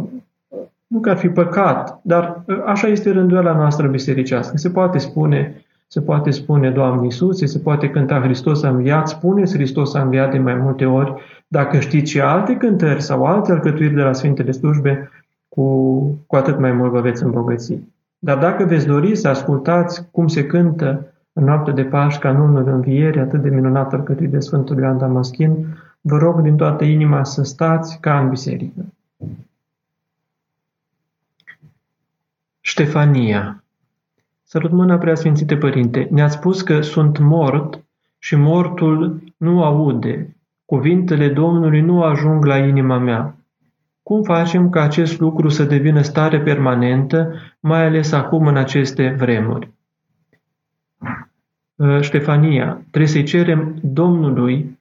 nu 0.86 1.00
că 1.00 1.10
ar 1.10 1.16
fi 1.16 1.28
păcat, 1.28 2.00
dar 2.02 2.42
uh, 2.46 2.62
așa 2.66 2.86
este 2.86 3.10
rânduiala 3.10 3.52
noastră 3.52 3.86
bisericească. 3.86 4.56
Se 4.56 4.70
poate 4.70 4.98
spune 4.98 5.64
se 5.86 6.00
poate 6.00 6.30
spune 6.30 6.70
Doamne 6.70 7.04
Iisus, 7.04 7.38
se 7.38 7.58
poate 7.58 7.90
cânta 7.90 8.20
Hristos 8.20 8.62
a 8.62 8.68
înviat, 8.68 9.08
spuneți 9.08 9.54
Hristos 9.54 9.94
a 9.94 10.02
înviat 10.02 10.30
de 10.30 10.38
mai 10.38 10.54
multe 10.54 10.84
ori. 10.84 11.14
Dacă 11.48 11.78
știți 11.78 12.10
și 12.10 12.20
alte 12.20 12.56
cântări 12.56 13.02
sau 13.02 13.24
alte 13.24 13.52
alcătuiri 13.52 13.94
de 13.94 14.00
la 14.00 14.12
Sfintele 14.12 14.50
Slujbe, 14.50 15.10
cu, 15.48 15.64
cu 16.26 16.36
atât 16.36 16.58
mai 16.58 16.72
mult 16.72 16.90
vă 16.90 17.00
veți 17.00 17.22
îmbogăți. 17.22 17.78
Dar 18.18 18.38
dacă 18.38 18.64
veți 18.64 18.86
dori 18.86 19.16
să 19.16 19.28
ascultați 19.28 20.08
cum 20.10 20.26
se 20.26 20.46
cântă 20.46 21.06
în 21.32 21.44
noapte 21.44 21.70
de 21.70 21.82
Paști 21.82 22.20
canunul 22.20 22.68
învierii, 22.68 23.20
atât 23.20 23.42
de 23.42 23.48
minunat 23.48 23.92
alcătuit 23.92 24.30
de 24.30 24.38
Sfântul 24.38 24.78
Ioan 24.78 24.98
Damaschin, 24.98 25.66
vă 26.06 26.16
rog 26.16 26.40
din 26.40 26.56
toată 26.56 26.84
inima 26.84 27.24
să 27.24 27.42
stați 27.42 28.00
ca 28.00 28.20
în 28.20 28.28
biserică. 28.28 28.84
Ștefania 32.60 33.64
Sărut 34.54 34.70
mâna 34.70 34.98
preasfințite 34.98 35.56
părinte, 35.56 36.08
ne-ați 36.10 36.34
spus 36.34 36.62
că 36.62 36.80
sunt 36.80 37.18
mort 37.18 37.84
și 38.18 38.36
mortul 38.36 39.22
nu 39.36 39.62
aude. 39.62 40.36
Cuvintele 40.64 41.28
Domnului 41.28 41.80
nu 41.80 42.02
ajung 42.02 42.44
la 42.44 42.58
inima 42.58 42.98
mea. 42.98 43.36
Cum 44.02 44.22
facem 44.22 44.70
ca 44.70 44.82
acest 44.82 45.20
lucru 45.20 45.48
să 45.48 45.64
devină 45.64 46.02
stare 46.02 46.40
permanentă, 46.40 47.34
mai 47.60 47.86
ales 47.86 48.12
acum 48.12 48.46
în 48.46 48.56
aceste 48.56 49.14
vremuri? 49.18 49.70
Ă, 51.78 52.00
Ștefania, 52.00 52.82
trebuie 52.90 53.10
să-i 53.10 53.22
cerem 53.22 53.78
Domnului, 53.82 54.78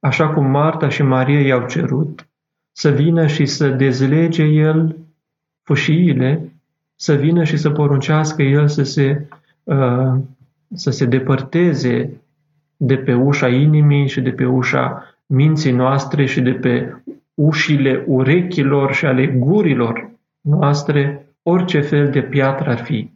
așa 0.00 0.28
cum 0.28 0.46
Marta 0.46 0.88
și 0.88 1.02
Maria 1.02 1.40
i-au 1.40 1.66
cerut, 1.66 2.28
să 2.72 2.90
vină 2.90 3.26
și 3.26 3.46
să 3.46 3.68
dezlege 3.68 4.44
El 4.44 4.96
fâșiile 5.62 6.52
să 7.00 7.14
vină 7.14 7.44
și 7.44 7.56
să 7.56 7.70
poruncească 7.70 8.42
El 8.42 8.68
să 8.68 8.82
se, 8.82 9.28
uh, 9.62 10.12
să 10.74 10.90
se 10.90 11.04
depărteze 11.04 12.20
de 12.76 12.96
pe 12.96 13.14
ușa 13.14 13.48
inimii 13.48 14.08
și 14.08 14.20
de 14.20 14.30
pe 14.30 14.44
ușa 14.44 15.04
minții 15.26 15.72
noastre 15.72 16.24
și 16.24 16.40
de 16.40 16.52
pe 16.52 17.02
ușile 17.34 18.04
urechilor 18.06 18.92
și 18.92 19.06
ale 19.06 19.26
gurilor 19.26 20.10
noastre 20.40 21.26
orice 21.42 21.80
fel 21.80 22.10
de 22.10 22.22
piatră 22.22 22.70
ar 22.70 22.78
fi. 22.78 23.10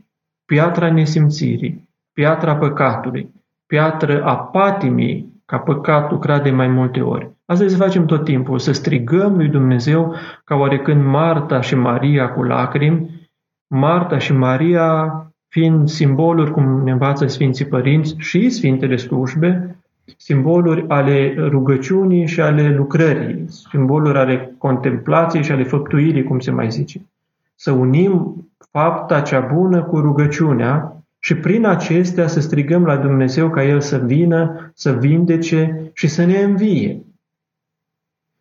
Piatra 0.45 0.93
nesimțirii, 0.93 1.89
piatra 2.13 2.57
păcatului, 2.57 3.31
piatră 3.67 4.25
a 4.25 4.37
patimii, 4.37 5.34
ca 5.45 5.59
păcatul 5.59 6.19
crade 6.19 6.51
mai 6.51 6.69
multe 6.69 7.01
ori. 7.01 7.31
Asta 7.45 7.69
să 7.69 7.77
facem 7.77 8.05
tot 8.05 8.25
timpul, 8.25 8.59
să 8.59 8.73
strigăm 8.73 9.37
lui 9.37 9.49
Dumnezeu 9.49 10.15
ca 10.45 10.55
oarecând 10.55 11.05
Marta 11.05 11.61
și 11.61 11.75
Maria 11.75 12.29
cu 12.29 12.43
lacrimi 12.43 13.29
Marta 13.67 14.19
și 14.19 14.33
Maria 14.33 15.13
fiind 15.49 15.89
simboluri, 15.89 16.51
cum 16.51 16.83
ne 16.83 16.91
învață 16.91 17.27
Sfinții 17.27 17.67
Părinți 17.67 18.15
și 18.19 18.51
Sfintele 18.51 18.97
Slujbe, 18.97 19.79
simboluri 20.17 20.85
ale 20.89 21.35
rugăciunii 21.39 22.27
și 22.27 22.41
ale 22.41 22.75
lucrării, 22.75 23.45
simboluri 23.49 24.19
ale 24.19 24.55
contemplației 24.59 25.43
și 25.43 25.53
ale 25.53 25.63
făptuirii, 25.63 26.25
cum 26.25 26.39
se 26.39 26.51
mai 26.51 26.71
zice. 26.71 27.07
Să 27.55 27.71
unim 27.73 28.37
fapta 28.71 29.21
cea 29.21 29.41
bună 29.41 29.83
cu 29.83 29.99
rugăciunea 30.01 30.94
și 31.25 31.35
prin 31.35 31.65
acestea 31.65 32.27
să 32.27 32.41
strigăm 32.41 32.85
la 32.85 32.97
Dumnezeu 32.97 33.51
ca 33.51 33.65
El 33.65 33.81
să 33.81 33.99
vină, 33.99 34.71
să 34.75 34.93
vindece 34.93 35.91
și 35.93 36.09
să 36.09 36.25
ne 36.25 36.43
învie. 36.43 37.05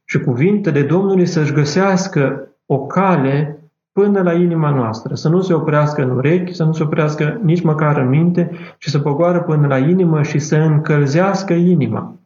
Și 0.06 0.20
cuvintele 0.20 0.84
Domnului 0.84 1.26
să-și 1.26 1.54
găsească 1.54 2.50
o 2.66 2.86
cale 2.86 3.60
până 3.92 4.22
la 4.22 4.34
inima 4.34 4.70
noastră, 4.70 5.16
să 5.16 5.30
nu 5.30 5.42
se 5.42 5.54
oprească 5.54 6.02
în 6.02 6.10
urechi, 6.10 6.54
să 6.54 6.64
nu 6.64 6.74
se 6.74 6.84
oprească 6.84 7.40
nici 7.44 7.62
măcar 7.62 7.98
în 7.98 8.10
minte, 8.10 8.52
ci 8.78 8.88
să 8.88 9.00
pogoară 9.00 9.42
până 9.42 9.68
la 9.68 9.78
inimă 9.78 10.24
și 10.24 10.40
să 10.40 10.58
încălzească 10.58 11.54
inima. 11.54 12.20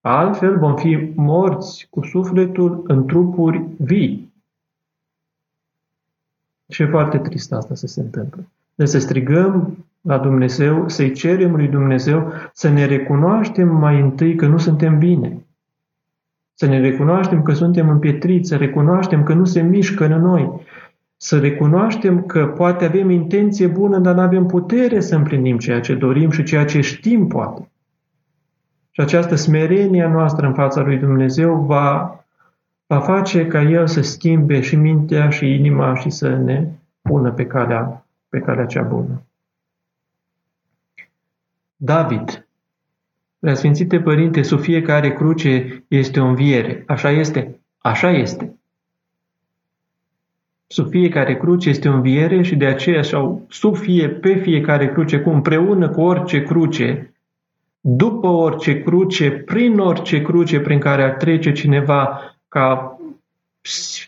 Altfel 0.00 0.58
vom 0.58 0.76
fi 0.76 1.12
morți 1.14 1.86
cu 1.90 2.04
sufletul 2.04 2.82
în 2.86 3.06
trupuri 3.06 3.66
vii. 3.78 4.32
Și 6.68 6.82
e 6.82 6.86
foarte 6.86 7.18
trist 7.18 7.52
asta 7.52 7.74
să 7.74 7.86
se 7.86 8.00
întâmple. 8.00 8.48
Deci 8.78 8.88
să 8.88 8.98
strigăm 8.98 9.76
la 10.00 10.18
Dumnezeu, 10.18 10.88
să-i 10.88 11.12
cerem 11.12 11.54
lui 11.54 11.68
Dumnezeu 11.68 12.32
să 12.52 12.68
ne 12.68 12.84
recunoaștem 12.84 13.68
mai 13.68 14.00
întâi 14.00 14.34
că 14.34 14.46
nu 14.46 14.58
suntem 14.58 14.98
bine 14.98 15.42
să 16.60 16.66
ne 16.66 16.80
recunoaștem 16.80 17.42
că 17.42 17.52
suntem 17.52 17.88
împietriți, 17.88 18.48
să 18.48 18.56
recunoaștem 18.56 19.22
că 19.22 19.34
nu 19.34 19.44
se 19.44 19.60
mișcă 19.60 20.04
în 20.04 20.20
noi, 20.20 20.50
să 21.16 21.38
recunoaștem 21.38 22.22
că 22.22 22.46
poate 22.46 22.84
avem 22.84 23.10
intenție 23.10 23.66
bună, 23.66 23.98
dar 23.98 24.14
nu 24.14 24.20
avem 24.20 24.46
putere 24.46 25.00
să 25.00 25.14
împlinim 25.14 25.58
ceea 25.58 25.80
ce 25.80 25.94
dorim 25.94 26.30
și 26.30 26.42
ceea 26.42 26.64
ce 26.64 26.80
știm 26.80 27.26
poate. 27.26 27.70
Și 28.90 29.00
această 29.00 29.34
smerenie 29.34 30.06
noastră 30.06 30.46
în 30.46 30.54
fața 30.54 30.82
lui 30.82 30.96
Dumnezeu 30.96 31.54
va, 31.54 32.24
va 32.86 33.00
face 33.00 33.46
ca 33.46 33.62
El 33.62 33.86
să 33.86 34.02
schimbe 34.02 34.60
și 34.60 34.76
mintea 34.76 35.28
și 35.28 35.54
inima 35.54 35.94
și 35.94 36.10
să 36.10 36.28
ne 36.28 36.68
pună 37.02 37.30
pe 37.30 37.46
calea, 37.46 38.06
pe 38.28 38.38
calea 38.38 38.66
cea 38.66 38.82
bună. 38.82 39.22
David, 41.76 42.48
Preasfințite 43.38 44.00
Părinte, 44.00 44.42
sub 44.42 44.60
fiecare 44.60 45.12
cruce 45.12 45.84
este 45.88 46.20
o 46.20 46.26
înviere. 46.26 46.84
Așa 46.86 47.10
este? 47.10 47.60
Așa 47.78 48.10
este. 48.10 48.58
Sub 50.66 50.88
fiecare 50.88 51.36
cruce 51.36 51.68
este 51.68 51.88
o 51.88 51.92
înviere 51.92 52.42
și 52.42 52.56
de 52.56 52.66
aceea 52.66 53.02
sau 53.02 53.46
sub 53.48 53.76
fie, 53.76 54.08
pe 54.08 54.34
fiecare 54.34 54.92
cruce, 54.92 55.20
cu 55.20 55.30
împreună 55.30 55.88
cu 55.88 56.00
orice 56.00 56.42
cruce, 56.42 57.14
după 57.80 58.26
orice 58.26 58.82
cruce, 58.82 59.30
prin 59.30 59.78
orice 59.78 60.22
cruce 60.22 60.60
prin 60.60 60.78
care 60.78 61.02
ar 61.02 61.10
trece 61.10 61.52
cineva 61.52 62.20
ca 62.48 62.97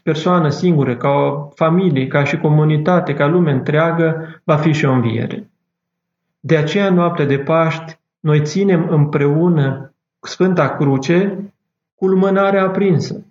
persoană 0.02 0.48
singură, 0.48 0.96
ca 0.96 1.08
o 1.08 1.48
familie, 1.54 2.06
ca 2.06 2.24
și 2.24 2.38
comunitate, 2.38 3.14
ca 3.14 3.26
lume 3.26 3.52
întreagă, 3.52 4.40
va 4.44 4.56
fi 4.56 4.72
și 4.72 4.84
o 4.84 4.92
înviere. 4.92 5.50
De 6.40 6.56
aceea, 6.56 6.90
noaptea 6.90 7.24
de 7.24 7.38
Paști, 7.38 7.98
noi 8.20 8.44
ținem 8.44 8.88
împreună 8.88 9.94
Sfânta 10.20 10.76
Cruce 10.76 11.52
cu 11.94 12.06
lumânarea 12.06 12.64
aprinsă. 12.64 13.24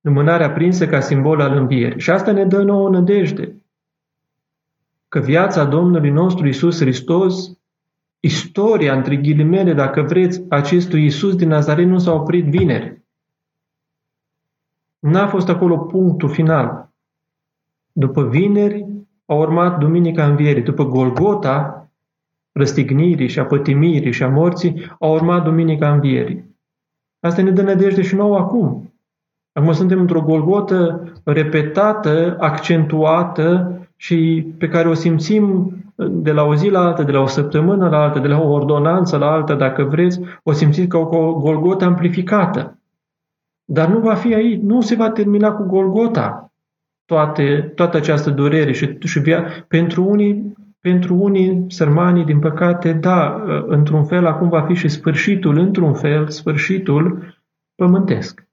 Lumânarea 0.00 0.46
aprinsă 0.46 0.86
ca 0.86 1.00
simbol 1.00 1.40
al 1.40 1.56
învierii. 1.56 2.00
Și 2.00 2.10
asta 2.10 2.32
ne 2.32 2.44
dă 2.44 2.62
nouă 2.62 2.90
nădejde. 2.90 3.56
Că 5.08 5.20
viața 5.20 5.64
Domnului 5.64 6.10
nostru 6.10 6.46
Isus 6.46 6.80
Hristos, 6.80 7.58
istoria, 8.20 8.94
între 8.94 9.16
ghilimele, 9.16 9.72
dacă 9.72 10.02
vreți, 10.02 10.42
acestui 10.48 11.04
Isus 11.04 11.36
din 11.36 11.48
Nazaret 11.48 11.86
nu 11.86 11.98
s-a 11.98 12.12
oprit 12.12 12.44
vineri. 12.44 13.03
N-a 15.04 15.26
fost 15.26 15.48
acolo 15.48 15.76
punctul 15.76 16.28
final. 16.28 16.88
După 17.92 18.28
vineri 18.28 18.86
a 19.26 19.34
urmat 19.34 19.78
Duminica 19.78 20.26
Învierii. 20.26 20.62
După 20.62 20.84
Golgota, 20.84 21.88
răstignirii 22.52 23.28
și 23.28 23.38
a 23.38 23.44
pătimirii 23.44 24.12
și 24.12 24.22
a 24.22 24.28
morții, 24.28 24.90
a 25.00 25.06
urmat 25.06 25.44
Duminica 25.44 25.92
Învierii. 25.92 26.56
Asta 27.20 27.42
ne 27.42 27.50
dă 27.50 27.62
nădejde 27.62 28.02
și 28.02 28.14
nouă 28.14 28.38
acum. 28.38 28.92
Acum 29.52 29.72
suntem 29.72 30.00
într-o 30.00 30.22
golgotă 30.22 31.12
repetată, 31.24 32.36
accentuată 32.40 33.78
și 33.96 34.46
pe 34.58 34.68
care 34.68 34.88
o 34.88 34.94
simțim 34.94 35.72
de 36.10 36.32
la 36.32 36.42
o 36.42 36.54
zi 36.54 36.68
la 36.68 36.80
alta, 36.80 37.02
de 37.02 37.12
la 37.12 37.20
o 37.20 37.26
săptămână 37.26 37.88
la 37.88 38.02
alta, 38.02 38.20
de 38.20 38.28
la 38.28 38.40
o 38.40 38.52
ordonanță 38.52 39.16
la 39.16 39.30
alta, 39.30 39.54
dacă 39.54 39.82
vreți, 39.82 40.20
o 40.42 40.52
simțiți 40.52 40.88
ca 40.88 40.98
o 40.98 41.34
golgotă 41.34 41.84
amplificată. 41.84 42.78
Dar 43.64 43.88
nu 43.88 43.98
va 43.98 44.14
fi 44.14 44.34
aici, 44.34 44.60
nu 44.60 44.80
se 44.80 44.94
va 44.94 45.10
termina 45.10 45.52
cu 45.52 45.62
Golgota 45.62 46.52
toate, 47.04 47.72
toată 47.74 47.96
această 47.96 48.30
durere 48.30 48.72
și, 48.72 48.98
și 49.04 49.18
via, 49.18 49.44
pentru 49.68 50.04
unii 50.04 50.54
pentru 50.84 51.14
unii 51.14 51.64
sărmanii, 51.68 52.24
din 52.24 52.38
păcate, 52.38 52.92
da, 52.92 53.42
într-un 53.66 54.04
fel 54.04 54.26
acum 54.26 54.48
va 54.48 54.62
fi 54.62 54.74
și 54.74 54.88
sfârșitul, 54.88 55.58
într-un 55.58 55.94
fel, 55.94 56.28
sfârșitul 56.28 57.34
pământesc. 57.74 58.46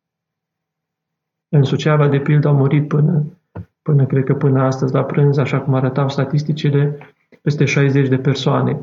În 1.49 1.63
Suceava, 1.63 2.07
de 2.07 2.19
pildă, 2.19 2.47
au 2.47 2.55
murit 2.55 2.87
până, 2.87 3.23
până, 3.81 4.05
cred 4.05 4.23
că 4.23 4.33
până 4.33 4.61
astăzi, 4.61 4.93
la 4.93 5.03
prânz, 5.03 5.37
așa 5.37 5.59
cum 5.59 5.73
arătau 5.73 6.09
statisticile, 6.09 6.97
peste 7.41 7.65
60 7.65 8.07
de 8.07 8.17
persoane 8.17 8.79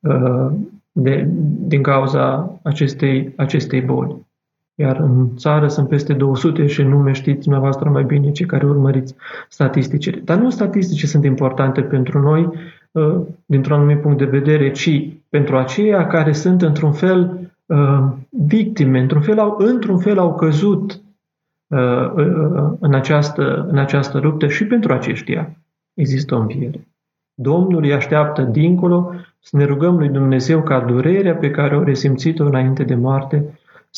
uh, 0.00 0.52
de, 0.92 1.26
din 1.58 1.82
cauza 1.82 2.52
acestei, 2.62 3.32
acestei 3.36 3.80
boli. 3.80 4.25
Iar 4.78 4.96
în 4.96 5.36
țară 5.36 5.68
sunt 5.68 5.88
peste 5.88 6.12
200 6.12 6.66
și 6.66 6.82
nume 6.82 7.12
știți 7.12 7.42
dumneavoastră 7.42 7.90
mai 7.90 8.04
bine 8.04 8.30
cei 8.30 8.46
care 8.46 8.66
urmăriți 8.66 9.14
statisticile. 9.48 10.20
Dar 10.24 10.38
nu 10.38 10.50
statistice 10.50 11.06
sunt 11.06 11.24
importante 11.24 11.82
pentru 11.82 12.20
noi 12.20 12.48
uh, 12.90 13.20
dintr-un 13.46 13.76
anumit 13.76 14.00
punct 14.00 14.18
de 14.18 14.24
vedere, 14.24 14.70
ci 14.70 15.08
pentru 15.28 15.56
aceia 15.56 16.06
care 16.06 16.32
sunt 16.32 16.62
într-un 16.62 16.92
fel 16.92 17.50
uh, 17.66 18.04
victime, 18.28 19.00
într-un 19.00 19.20
fel 19.20 19.38
au, 19.38 19.56
într-un 19.58 19.98
fel 19.98 20.18
au 20.18 20.34
căzut 20.34 21.00
uh, 21.66 22.12
în 22.80 22.94
această, 22.94 23.66
în 23.70 23.78
această 23.78 24.18
luptă 24.18 24.48
și 24.48 24.66
pentru 24.66 24.92
aceștia 24.92 25.56
există 25.94 26.34
o 26.34 26.38
înviere. 26.38 26.86
Domnul 27.34 27.82
îi 27.82 27.92
așteaptă 27.92 28.42
dincolo 28.42 29.14
să 29.40 29.56
ne 29.56 29.64
rugăm 29.64 29.96
lui 29.96 30.08
Dumnezeu 30.08 30.62
ca 30.62 30.80
durerea 30.80 31.34
pe 31.34 31.50
care 31.50 31.76
o 31.76 31.82
resimțit-o 31.82 32.44
înainte 32.44 32.82
de 32.82 32.94
moarte 32.94 33.44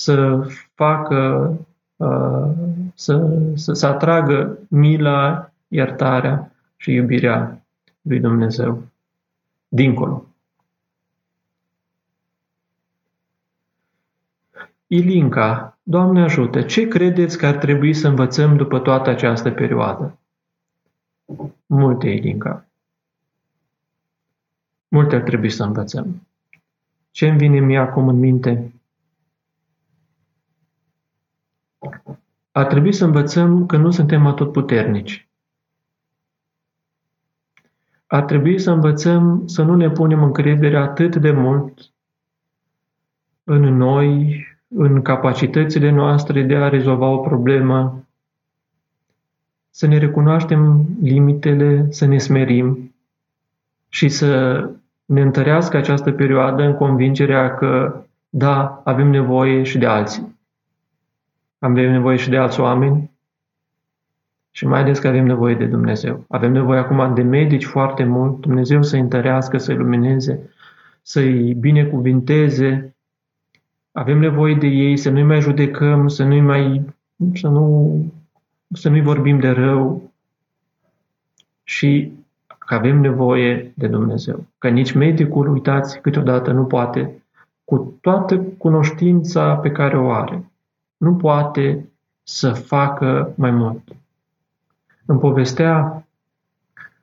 să 0.03 0.47
facă, 0.75 1.53
uh, 1.97 2.51
să, 2.95 3.41
să, 3.55 3.73
să 3.73 3.87
atragă 3.87 4.59
mila, 4.69 5.53
iertarea 5.69 6.53
și 6.77 6.93
iubirea 6.93 7.63
lui 8.03 8.21
Dumnezeu 8.21 8.83
dincolo. 9.69 10.25
Ilinca, 14.87 15.79
Doamne 15.83 16.23
ajută, 16.23 16.63
ce 16.63 16.89
credeți 16.89 17.39
că 17.39 17.47
ar 17.47 17.55
trebui 17.57 17.95
să 17.95 18.09
învățăm 18.09 18.57
după 18.57 18.79
toată 18.79 19.11
această 19.11 19.51
perioadă? 19.51 20.19
Multe, 21.67 22.09
Ilinca. 22.09 22.67
Multe 24.89 25.15
ar 25.15 25.23
trebui 25.23 25.51
să 25.51 25.65
învățăm. 25.65 26.27
Ce 27.11 27.29
îmi 27.29 27.39
vine 27.39 27.59
mie 27.61 27.79
acum 27.79 28.09
în 28.09 28.19
minte? 28.19 28.73
Ar 32.53 32.67
trebui 32.67 32.93
să 32.93 33.05
învățăm 33.05 33.67
că 33.67 33.77
nu 33.77 33.91
suntem 33.91 34.27
atotputernici. 34.27 35.29
Ar 38.07 38.25
trebui 38.25 38.59
să 38.59 38.71
învățăm 38.71 39.43
să 39.47 39.63
nu 39.63 39.75
ne 39.75 39.91
punem 39.91 40.23
încredere 40.23 40.77
atât 40.77 41.17
de 41.17 41.31
mult 41.31 41.93
în 43.45 43.77
noi, 43.77 44.41
în 44.69 45.03
capacitățile 45.03 45.91
noastre 45.91 46.43
de 46.43 46.57
a 46.57 46.69
rezolva 46.69 47.07
o 47.07 47.19
problemă, 47.19 48.07
să 49.71 49.87
ne 49.87 49.99
recunoaștem 49.99 50.87
limitele, 51.03 51.87
să 51.91 52.07
ne 52.07 52.19
smerim 52.19 52.95
și 53.89 54.09
să 54.09 54.61
ne 55.05 55.21
întărească 55.21 55.77
această 55.77 56.13
perioadă 56.13 56.63
în 56.63 56.75
convingerea 56.75 57.55
că, 57.55 58.03
da, 58.29 58.81
avem 58.85 59.09
nevoie 59.09 59.63
și 59.63 59.79
de 59.79 59.87
alții. 59.87 60.38
Avem 61.59 61.91
nevoie 61.91 62.17
și 62.17 62.29
de 62.29 62.37
alți 62.37 62.61
oameni 62.61 63.11
și 64.51 64.67
mai 64.67 64.81
ales 64.81 64.99
că 64.99 65.09
avem 65.09 65.27
nevoie 65.27 65.55
de 65.55 65.67
Dumnezeu. 65.67 66.25
Avem 66.29 66.53
nevoie 66.53 66.79
acum 66.79 67.15
de 67.15 67.23
medici 67.23 67.65
foarte 67.65 68.05
mult, 68.05 68.41
Dumnezeu 68.41 68.83
să-i 68.83 69.01
întărească, 69.01 69.59
să-i 69.59 69.77
lumineze, 69.77 70.51
să-i 71.03 71.55
binecuvinteze. 71.55 72.97
Avem 73.93 74.19
nevoie 74.19 74.55
de 74.55 74.67
ei, 74.67 74.97
să 74.97 75.11
nu-i 75.11 75.23
mai 75.23 75.41
judecăm, 75.41 76.09
să 76.09 76.25
nu-i 76.25 76.41
mai 76.41 76.85
să 77.35 77.49
nu 77.49 78.05
să 78.73 78.89
nu-i 78.89 79.03
vorbim 79.03 79.39
de 79.39 79.49
rău 79.49 80.13
și 81.63 82.13
că 82.59 82.75
avem 82.75 83.01
nevoie 83.01 83.73
de 83.75 83.87
Dumnezeu. 83.87 84.47
Că 84.59 84.69
nici 84.69 84.93
medicul, 84.93 85.49
uitați, 85.49 86.01
câteodată 86.01 86.53
nu 86.53 86.65
poate, 86.65 87.23
cu 87.65 87.99
toată 88.01 88.39
cunoștința 88.39 89.57
pe 89.57 89.71
care 89.71 89.99
o 89.99 90.11
are, 90.11 90.51
nu 90.99 91.17
poate 91.17 91.93
să 92.23 92.53
facă 92.53 93.33
mai 93.37 93.51
mult. 93.51 93.83
Îmi 95.07 95.19
povestea, 95.19 96.07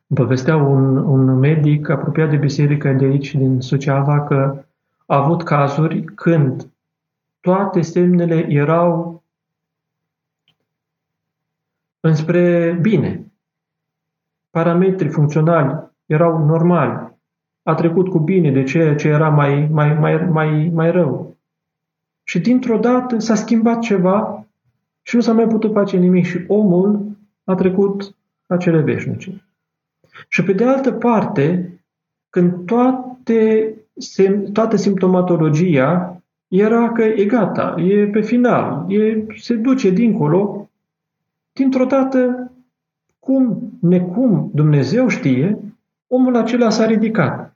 îmi 0.08 0.20
povestea 0.20 0.56
un, 0.56 0.98
un 0.98 1.40
medic 1.40 1.90
apropiat 1.90 2.30
de 2.30 2.36
biserica 2.36 2.92
de 2.92 3.06
aici, 3.06 3.36
din 3.36 3.62
Suceava, 3.62 4.22
că 4.22 4.66
a 5.06 5.16
avut 5.16 5.44
cazuri 5.44 6.04
când 6.04 6.68
toate 7.40 7.82
semnele 7.82 8.46
erau 8.50 9.24
înspre 12.00 12.78
bine. 12.82 13.32
Parametrii 14.50 15.10
funcționali 15.10 15.92
erau 16.06 16.46
normali. 16.46 17.14
A 17.64 17.74
trecut 17.74 18.10
cu 18.10 18.20
bine 18.20 18.52
de 18.52 18.64
ceea 18.64 18.96
ce 18.96 19.08
era 19.08 19.30
mai, 19.30 19.68
mai, 19.72 19.94
mai, 19.94 20.18
mai, 20.18 20.72
mai 20.74 20.92
rău. 20.92 21.35
Și 22.28 22.40
dintr-o 22.40 22.78
dată 22.78 23.18
s-a 23.18 23.36
schimbat 23.36 23.80
ceva 23.80 24.46
și 25.02 25.16
nu 25.16 25.22
s-a 25.22 25.34
mai 25.34 25.48
putut 25.48 25.74
face 25.74 25.98
nimic 25.98 26.26
și 26.26 26.44
omul 26.48 27.18
a 27.44 27.56
trecut 27.56 28.16
la 28.46 28.58
cele 28.58 28.82
veșnice. 28.82 29.44
Și 30.28 30.44
pe 30.44 30.54
de 30.54 30.66
altă 30.66 30.92
parte, 30.92 31.70
când 32.30 32.66
toate, 32.66 33.74
toată 34.54 34.76
simptomatologia 34.76 36.22
era 36.48 36.92
că 36.92 37.04
e 37.04 37.26
gata, 37.26 37.76
e 37.82 38.08
pe 38.08 38.22
final, 38.22 38.92
e, 38.92 39.26
se 39.38 39.56
duce 39.56 39.90
dincolo, 39.90 40.70
dintr-o 41.52 41.86
dată, 41.86 42.52
cum, 43.20 43.72
necum 43.82 44.50
Dumnezeu 44.54 45.08
știe, 45.08 45.60
omul 46.08 46.36
acela 46.36 46.70
s-a 46.70 46.86
ridicat. 46.86 47.55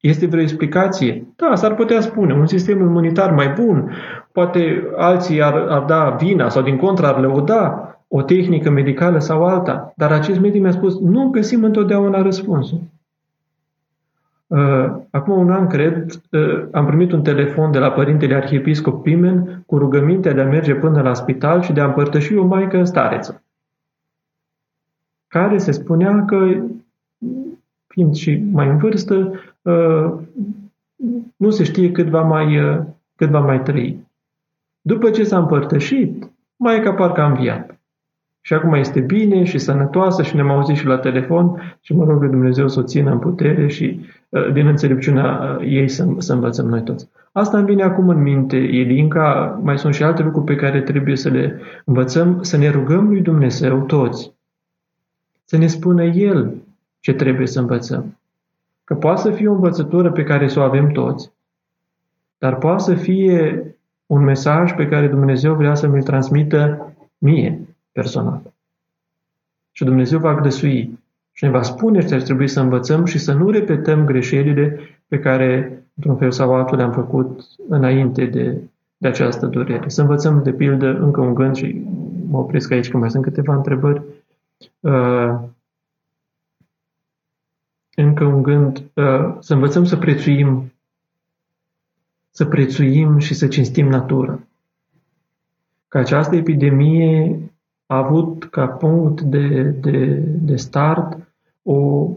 Este 0.00 0.26
vreo 0.26 0.42
explicație? 0.42 1.26
Da, 1.36 1.54
s-ar 1.54 1.74
putea 1.74 2.00
spune, 2.00 2.34
un 2.34 2.46
sistem 2.46 2.80
imunitar 2.80 3.34
mai 3.34 3.48
bun, 3.48 3.90
poate 4.32 4.86
alții 4.96 5.42
ar, 5.42 5.54
ar 5.54 5.82
da 5.82 6.10
vina 6.10 6.48
sau 6.48 6.62
din 6.62 6.76
contră 6.76 7.06
ar 7.06 7.20
lăuda 7.20 7.90
o 8.08 8.22
tehnică 8.22 8.70
medicală 8.70 9.18
sau 9.18 9.44
alta, 9.44 9.92
dar 9.96 10.12
acest 10.12 10.40
medic 10.40 10.62
mi-a 10.62 10.70
spus, 10.70 11.00
nu 11.00 11.28
găsim 11.28 11.64
întotdeauna 11.64 12.22
răspunsul. 12.22 12.80
Uh, 14.46 14.90
acum 15.10 15.38
un 15.38 15.50
an, 15.50 15.66
cred, 15.66 16.20
uh, 16.30 16.64
am 16.72 16.86
primit 16.86 17.12
un 17.12 17.22
telefon 17.22 17.70
de 17.70 17.78
la 17.78 17.90
Părintele 17.90 18.34
Arhiepiscop 18.34 19.02
Pimen 19.02 19.62
cu 19.66 19.78
rugămintea 19.78 20.32
de 20.32 20.40
a 20.40 20.48
merge 20.48 20.74
până 20.74 21.02
la 21.02 21.14
spital 21.14 21.62
și 21.62 21.72
de 21.72 21.80
a 21.80 21.84
împărtăși 21.84 22.36
o 22.36 22.46
maică 22.46 22.84
stareță, 22.84 23.42
care 25.28 25.58
se 25.58 25.72
spunea 25.72 26.24
că, 26.24 26.36
fiind 27.92 28.14
și 28.14 28.42
mai 28.52 28.68
în 28.68 28.76
vârstă, 28.76 29.32
uh, 29.62 30.12
nu 31.36 31.50
se 31.50 31.64
știe 31.64 31.92
cât 31.92 32.06
va 32.06 32.22
mai, 32.22 32.58
cât 33.16 33.28
va 33.28 33.40
mai 33.40 33.62
trăi. 33.62 34.08
După 34.80 35.10
ce 35.10 35.24
s-a 35.24 35.38
împărtășit, 35.38 36.30
maica 36.56 36.92
parcă 36.92 37.20
a 37.20 37.26
înviat. 37.26 37.80
Și 38.40 38.54
acum 38.54 38.72
este 38.72 39.00
bine 39.00 39.44
și 39.44 39.58
sănătoasă 39.58 40.22
și 40.22 40.34
ne-am 40.34 40.50
auzit 40.50 40.76
și 40.76 40.86
la 40.86 40.98
telefon 40.98 41.76
și 41.80 41.94
mă 41.94 42.04
rog 42.04 42.20
de 42.20 42.26
Dumnezeu 42.26 42.68
să 42.68 42.80
o 42.80 42.82
țină 42.82 43.10
în 43.10 43.18
putere 43.18 43.66
și 43.66 44.00
uh, 44.28 44.52
din 44.52 44.66
înțelepciunea 44.66 45.56
uh, 45.58 45.66
ei 45.66 45.88
să, 45.88 46.06
să 46.18 46.32
învățăm 46.32 46.66
noi 46.66 46.82
toți. 46.82 47.08
Asta 47.32 47.58
îmi 47.58 47.66
vine 47.66 47.82
acum 47.82 48.08
în 48.08 48.22
minte, 48.22 48.56
Elinca, 48.56 49.60
mai 49.62 49.78
sunt 49.78 49.94
și 49.94 50.02
alte 50.02 50.22
lucruri 50.22 50.44
pe 50.44 50.54
care 50.54 50.80
trebuie 50.80 51.16
să 51.16 51.28
le 51.28 51.60
învățăm, 51.84 52.42
să 52.42 52.56
ne 52.56 52.70
rugăm 52.70 53.08
lui 53.08 53.20
Dumnezeu 53.20 53.80
toți, 53.80 54.32
să 55.44 55.56
ne 55.56 55.66
spună 55.66 56.04
El 56.04 56.54
ce 57.00 57.12
trebuie 57.12 57.46
să 57.46 57.60
învățăm. 57.60 58.18
Că 58.84 58.94
poate 58.94 59.20
să 59.20 59.30
fie 59.30 59.48
o 59.48 59.52
învățătură 59.52 60.12
pe 60.12 60.22
care 60.22 60.48
să 60.48 60.60
o 60.60 60.62
avem 60.62 60.90
toți, 60.90 61.30
dar 62.38 62.56
poate 62.56 62.82
să 62.82 62.94
fie 62.94 63.64
un 64.06 64.22
mesaj 64.22 64.74
pe 64.74 64.88
care 64.88 65.08
Dumnezeu 65.08 65.54
vrea 65.54 65.74
să 65.74 65.86
mi-l 65.86 66.02
transmită 66.02 66.92
mie 67.18 67.60
personal. 67.92 68.42
Și 69.72 69.84
Dumnezeu 69.84 70.18
va 70.18 70.34
grăsui 70.34 70.98
și 71.32 71.44
ne 71.44 71.50
va 71.50 71.62
spune 71.62 72.04
ce 72.04 72.14
ar 72.14 72.22
trebui 72.22 72.48
să 72.48 72.60
învățăm 72.60 73.04
și 73.04 73.18
să 73.18 73.32
nu 73.32 73.50
repetăm 73.50 74.04
greșelile 74.04 74.78
pe 75.08 75.18
care, 75.18 75.82
într-un 75.94 76.16
fel 76.16 76.30
sau 76.30 76.54
altul, 76.54 76.76
le-am 76.76 76.92
făcut 76.92 77.40
înainte 77.68 78.24
de, 78.24 78.56
de 78.96 79.08
această 79.08 79.46
durere. 79.46 79.88
Să 79.88 80.00
învățăm, 80.00 80.42
de 80.42 80.52
pildă, 80.52 80.98
încă 81.00 81.20
un 81.20 81.34
gând 81.34 81.56
și 81.56 81.82
mă 82.30 82.38
opresc 82.38 82.70
aici 82.70 82.90
că 82.90 82.96
mai 82.96 83.10
sunt 83.10 83.22
câteva 83.22 83.54
întrebări. 83.54 84.02
Uh, 84.80 85.34
încă 88.00 88.24
un 88.24 88.42
gând, 88.42 88.76
uh, 88.94 89.36
să 89.38 89.54
învățăm 89.54 89.84
să 89.84 89.96
prețuim, 89.96 90.72
să 92.30 92.44
prețuim 92.44 93.18
și 93.18 93.34
să 93.34 93.46
cinstim 93.46 93.88
natura. 93.88 94.38
Că 95.88 95.98
această 95.98 96.36
epidemie 96.36 97.40
a 97.86 97.96
avut 97.96 98.44
ca 98.50 98.66
punct 98.66 99.20
de, 99.20 99.62
de, 99.62 100.14
de 100.20 100.56
start 100.56 101.18
o, 101.62 102.08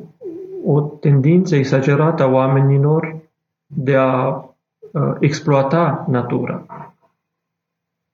o 0.65 0.81
tendință 0.81 1.55
exagerată 1.55 2.23
a 2.23 2.31
oamenilor 2.31 3.21
de 3.65 3.95
a 3.95 4.27
uh, 4.27 5.15
exploata 5.19 6.05
natura. 6.09 6.65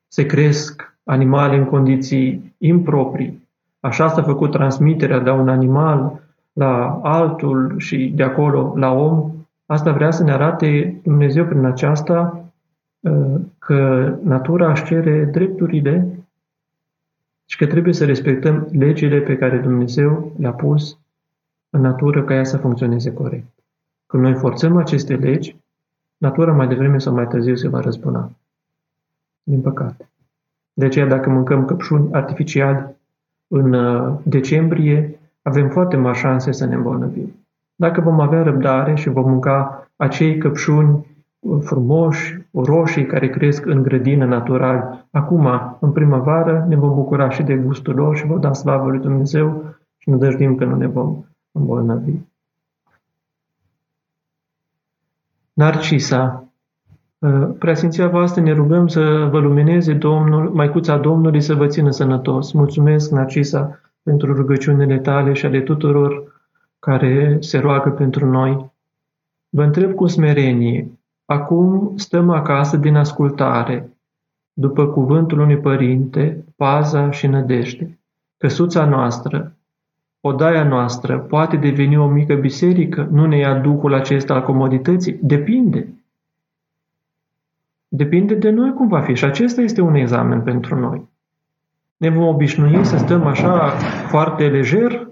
Se 0.07 0.25
cresc 0.25 0.97
animale 1.03 1.57
în 1.57 1.65
condiții 1.65 2.55
improprii. 2.57 3.47
Așa 3.79 4.07
s-a 4.07 4.23
făcut 4.23 4.51
transmiterea 4.51 5.19
de 5.19 5.29
un 5.29 5.49
animal 5.49 6.21
la 6.59 6.99
altul 7.03 7.73
și 7.77 8.11
de 8.15 8.23
acolo 8.23 8.73
la 8.75 8.91
om. 8.91 9.31
Asta 9.65 9.91
vrea 9.91 10.11
să 10.11 10.23
ne 10.23 10.31
arate 10.31 10.99
Dumnezeu 11.03 11.45
prin 11.45 11.65
aceasta 11.65 12.43
că 13.59 14.13
natura 14.23 14.71
își 14.71 14.83
cere 14.83 15.25
drepturile 15.25 16.25
și 17.45 17.57
că 17.57 17.67
trebuie 17.67 17.93
să 17.93 18.05
respectăm 18.05 18.67
legile 18.71 19.19
pe 19.19 19.37
care 19.37 19.57
Dumnezeu 19.57 20.33
le-a 20.37 20.53
pus 20.53 20.97
în 21.69 21.81
natură 21.81 22.23
ca 22.23 22.33
ea 22.33 22.43
să 22.43 22.57
funcționeze 22.57 23.13
corect. 23.13 23.47
Când 24.05 24.23
noi 24.23 24.33
forțăm 24.33 24.77
aceste 24.77 25.15
legi, 25.15 25.55
natura 26.17 26.51
mai 26.51 26.67
devreme 26.67 26.97
sau 26.97 27.13
mai 27.13 27.27
târziu 27.27 27.55
se 27.55 27.67
va 27.67 27.79
răzbuna. 27.79 28.31
Din 29.43 29.61
păcate. 29.61 30.09
De 30.73 30.85
aceea, 30.85 31.05
dacă 31.05 31.29
mâncăm 31.29 31.65
căpșuni 31.65 32.13
artificiali 32.13 32.95
în 33.47 33.73
uh, 33.73 34.19
decembrie, 34.23 35.18
avem 35.49 35.69
foarte 35.69 35.95
mari 35.95 36.17
șanse 36.17 36.51
să 36.51 36.65
ne 36.65 36.75
îmbolnăvim. 36.75 37.35
Dacă 37.75 38.01
vom 38.01 38.19
avea 38.19 38.43
răbdare 38.43 38.95
și 38.95 39.09
vom 39.09 39.29
mânca 39.29 39.87
acei 39.95 40.37
căpșuni 40.37 41.05
frumoși, 41.59 42.37
roșii 42.53 43.05
care 43.05 43.29
cresc 43.29 43.65
în 43.65 43.83
grădină 43.83 44.25
natural. 44.25 45.07
Acum, 45.11 45.77
în 45.79 45.91
primăvară, 45.91 46.65
ne 46.67 46.75
vom 46.75 46.93
bucura 46.93 47.29
și 47.29 47.43
de 47.43 47.55
gustul 47.55 47.95
lor 47.95 48.17
și 48.17 48.25
vom 48.25 48.39
da 48.39 48.53
slavă 48.53 48.89
lui 48.89 48.99
Dumnezeu 48.99 49.63
și 49.97 50.09
ne 50.09 50.15
dăjdim 50.17 50.55
că 50.55 50.65
nu 50.65 50.75
ne 50.75 50.87
vom 50.87 51.25
îmbolnăvi. 51.51 52.11
Narcisa, 55.53 56.43
ă, 57.21 57.29
Preasfinția 57.59 58.07
voastră 58.07 58.41
ne 58.41 58.53
rugăm 58.53 58.87
să 58.87 59.27
vă 59.31 59.39
lumineze 59.39 59.93
Domnul, 59.93 60.49
Maicuța 60.49 60.97
Domnului 60.97 61.41
să 61.41 61.53
vă 61.53 61.67
țină 61.67 61.89
sănătos. 61.89 62.51
Mulțumesc, 62.51 63.11
Narcisa, 63.11 63.79
pentru 64.09 64.33
rugăciunile 64.33 64.97
tale 64.97 65.33
și 65.33 65.45
ale 65.45 65.61
tuturor 65.61 66.41
care 66.79 67.37
se 67.39 67.57
roagă 67.57 67.89
pentru 67.89 68.25
noi. 68.25 68.71
Vă 69.49 69.63
întreb 69.63 69.93
cu 69.93 70.07
smerenie, 70.07 70.99
Acum 71.29 71.97
stăm 71.97 72.29
acasă 72.29 72.77
din 72.77 72.95
ascultare, 72.95 73.97
după 74.53 74.87
cuvântul 74.87 75.39
unui 75.39 75.57
părinte, 75.57 76.43
paza 76.55 77.11
și 77.11 77.27
nădejde. 77.27 77.99
Căsuța 78.37 78.85
noastră, 78.85 79.55
odaia 80.21 80.63
noastră, 80.63 81.19
poate 81.19 81.55
deveni 81.55 81.97
o 81.97 82.07
mică 82.07 82.35
biserică? 82.35 83.07
Nu 83.11 83.25
ne 83.25 83.37
ia 83.37 83.59
duhul 83.59 83.93
acesta 83.93 84.33
al 84.33 84.43
comodității? 84.43 85.19
Depinde. 85.21 85.87
Depinde 87.87 88.35
de 88.35 88.49
noi 88.49 88.73
cum 88.73 88.87
va 88.87 89.01
fi 89.01 89.13
și 89.13 89.25
acesta 89.25 89.61
este 89.61 89.81
un 89.81 89.95
examen 89.95 90.41
pentru 90.41 90.79
noi. 90.79 91.09
Ne 91.99 92.09
vom 92.09 92.27
obișnui 92.27 92.85
să 92.85 92.97
stăm 92.97 93.25
așa 93.25 93.69
foarte 94.07 94.47
lejer 94.47 95.07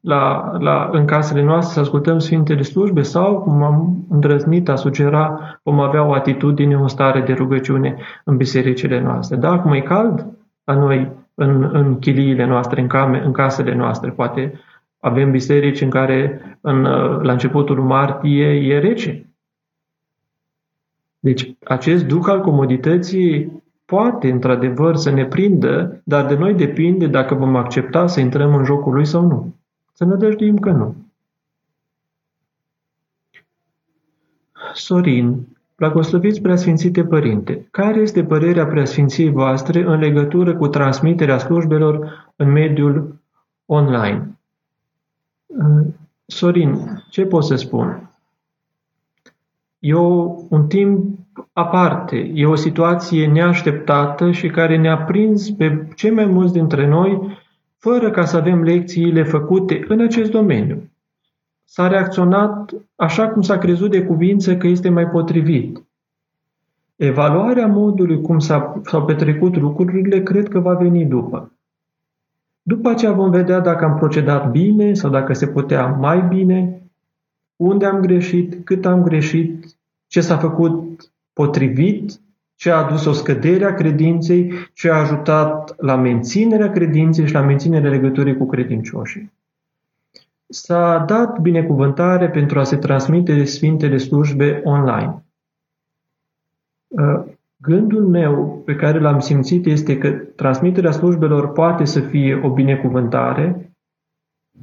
la, 0.00 0.52
la, 0.58 0.88
în 0.92 1.04
casele 1.04 1.42
noastre 1.42 1.74
să 1.74 1.80
ascultăm 1.80 2.18
Sfintele 2.18 2.62
Slujbe 2.62 3.02
sau, 3.02 3.40
cum 3.40 3.62
am 3.62 4.06
îndrăznit 4.08 4.68
a 4.68 4.74
sugera, 4.74 5.58
vom 5.62 5.80
avea 5.80 6.04
o 6.04 6.12
atitudine, 6.12 6.76
o 6.76 6.86
stare 6.86 7.20
de 7.20 7.32
rugăciune 7.32 7.96
în 8.24 8.36
bisericile 8.36 9.00
noastre. 9.00 9.36
Da, 9.36 9.50
acum 9.50 9.72
e 9.72 9.80
cald 9.80 10.26
la 10.64 10.74
noi 10.74 11.12
în, 11.34 11.68
în 11.72 11.98
chiliile 11.98 12.46
noastre, 12.46 12.80
în, 12.80 12.86
came, 12.86 13.22
în 13.24 13.32
casele 13.32 13.74
noastre. 13.74 14.10
Poate 14.10 14.60
avem 15.00 15.30
biserici 15.30 15.80
în 15.80 15.90
care 15.90 16.40
în, 16.60 16.82
la 17.22 17.32
începutul 17.32 17.82
martie 17.82 18.46
e 18.46 18.78
rece. 18.78 19.24
Deci 21.18 21.54
acest 21.64 22.04
duc 22.04 22.28
al 22.28 22.40
comodității 22.40 23.59
poate 23.90 24.30
într-adevăr 24.30 24.96
să 24.96 25.10
ne 25.10 25.24
prindă, 25.26 26.00
dar 26.04 26.26
de 26.26 26.34
noi 26.34 26.54
depinde 26.54 27.06
dacă 27.06 27.34
vom 27.34 27.56
accepta 27.56 28.06
să 28.06 28.20
intrăm 28.20 28.54
în 28.54 28.64
jocul 28.64 28.94
lui 28.94 29.04
sau 29.04 29.26
nu. 29.26 29.54
Să 29.92 30.04
ne 30.04 30.10
nădăjduim 30.10 30.58
că 30.58 30.70
nu. 30.70 30.94
Sorin, 34.74 35.46
Blagosloviți 35.76 36.40
Preasfințite 36.40 37.04
Părinte, 37.04 37.68
care 37.70 38.00
este 38.00 38.24
părerea 38.24 38.66
Preasfinției 38.66 39.30
voastre 39.30 39.82
în 39.82 39.98
legătură 39.98 40.56
cu 40.56 40.68
transmiterea 40.68 41.38
slujbelor 41.38 42.30
în 42.36 42.50
mediul 42.50 43.20
online? 43.66 44.38
Sorin, 46.26 47.02
ce 47.08 47.24
pot 47.24 47.44
să 47.44 47.54
spun? 47.54 48.10
E 49.78 49.94
o, 49.94 50.36
un 50.48 50.66
timp 50.66 51.19
aparte, 51.52 52.30
e 52.34 52.46
o 52.46 52.54
situație 52.54 53.26
neașteptată 53.26 54.30
și 54.30 54.48
care 54.48 54.76
ne-a 54.76 54.98
prins 54.98 55.50
pe 55.50 55.88
cei 55.94 56.10
mai 56.10 56.26
mulți 56.26 56.52
dintre 56.52 56.86
noi 56.86 57.38
fără 57.78 58.10
ca 58.10 58.24
să 58.24 58.36
avem 58.36 58.62
lecțiile 58.62 59.22
făcute 59.22 59.84
în 59.88 60.00
acest 60.00 60.30
domeniu. 60.30 60.90
S-a 61.64 61.88
reacționat 61.88 62.74
așa 62.96 63.28
cum 63.28 63.42
s-a 63.42 63.58
crezut 63.58 63.90
de 63.90 64.04
cuvință 64.04 64.56
că 64.56 64.66
este 64.66 64.88
mai 64.88 65.06
potrivit. 65.06 65.82
Evaluarea 66.96 67.66
modului 67.66 68.20
cum 68.20 68.38
s-a, 68.38 68.80
s-au 68.84 69.04
petrecut 69.04 69.56
lucrurile 69.56 70.22
cred 70.22 70.48
că 70.48 70.58
va 70.58 70.74
veni 70.74 71.04
după. 71.04 71.52
După 72.62 72.88
aceea 72.88 73.12
vom 73.12 73.30
vedea 73.30 73.60
dacă 73.60 73.84
am 73.84 73.96
procedat 73.96 74.50
bine 74.50 74.94
sau 74.94 75.10
dacă 75.10 75.32
se 75.32 75.46
putea 75.46 75.86
mai 75.86 76.22
bine, 76.22 76.82
unde 77.56 77.86
am 77.86 78.00
greșit, 78.00 78.64
cât 78.64 78.86
am 78.86 79.02
greșit, 79.02 79.66
ce 80.06 80.20
s-a 80.20 80.36
făcut 80.36 81.12
potrivit 81.40 82.20
ce 82.54 82.70
a 82.70 82.76
adus 82.76 83.04
o 83.04 83.12
scădere 83.12 83.64
a 83.64 83.74
credinței, 83.74 84.52
ce 84.72 84.90
a 84.90 84.98
ajutat 84.98 85.80
la 85.80 85.96
menținerea 85.96 86.70
credinței 86.70 87.26
și 87.26 87.32
la 87.32 87.40
menținerea 87.40 87.90
legăturii 87.90 88.36
cu 88.36 88.46
credincioșii. 88.46 89.32
s-a 90.48 91.04
dat 91.06 91.40
binecuvântare 91.40 92.30
pentru 92.30 92.58
a 92.58 92.64
se 92.64 92.76
transmite 92.76 93.44
Sfintele 93.44 93.96
slujbe 93.96 94.60
online. 94.64 95.24
Uh, 96.88 97.22
gândul 97.56 98.06
meu 98.06 98.62
pe 98.64 98.74
care 98.74 99.00
l-am 99.00 99.18
simțit 99.18 99.66
este 99.66 99.98
că 99.98 100.10
transmiterea 100.10 100.90
slujbelor 100.90 101.52
poate 101.52 101.84
să 101.84 102.00
fie 102.00 102.40
o 102.44 102.50
binecuvântare, 102.50 103.72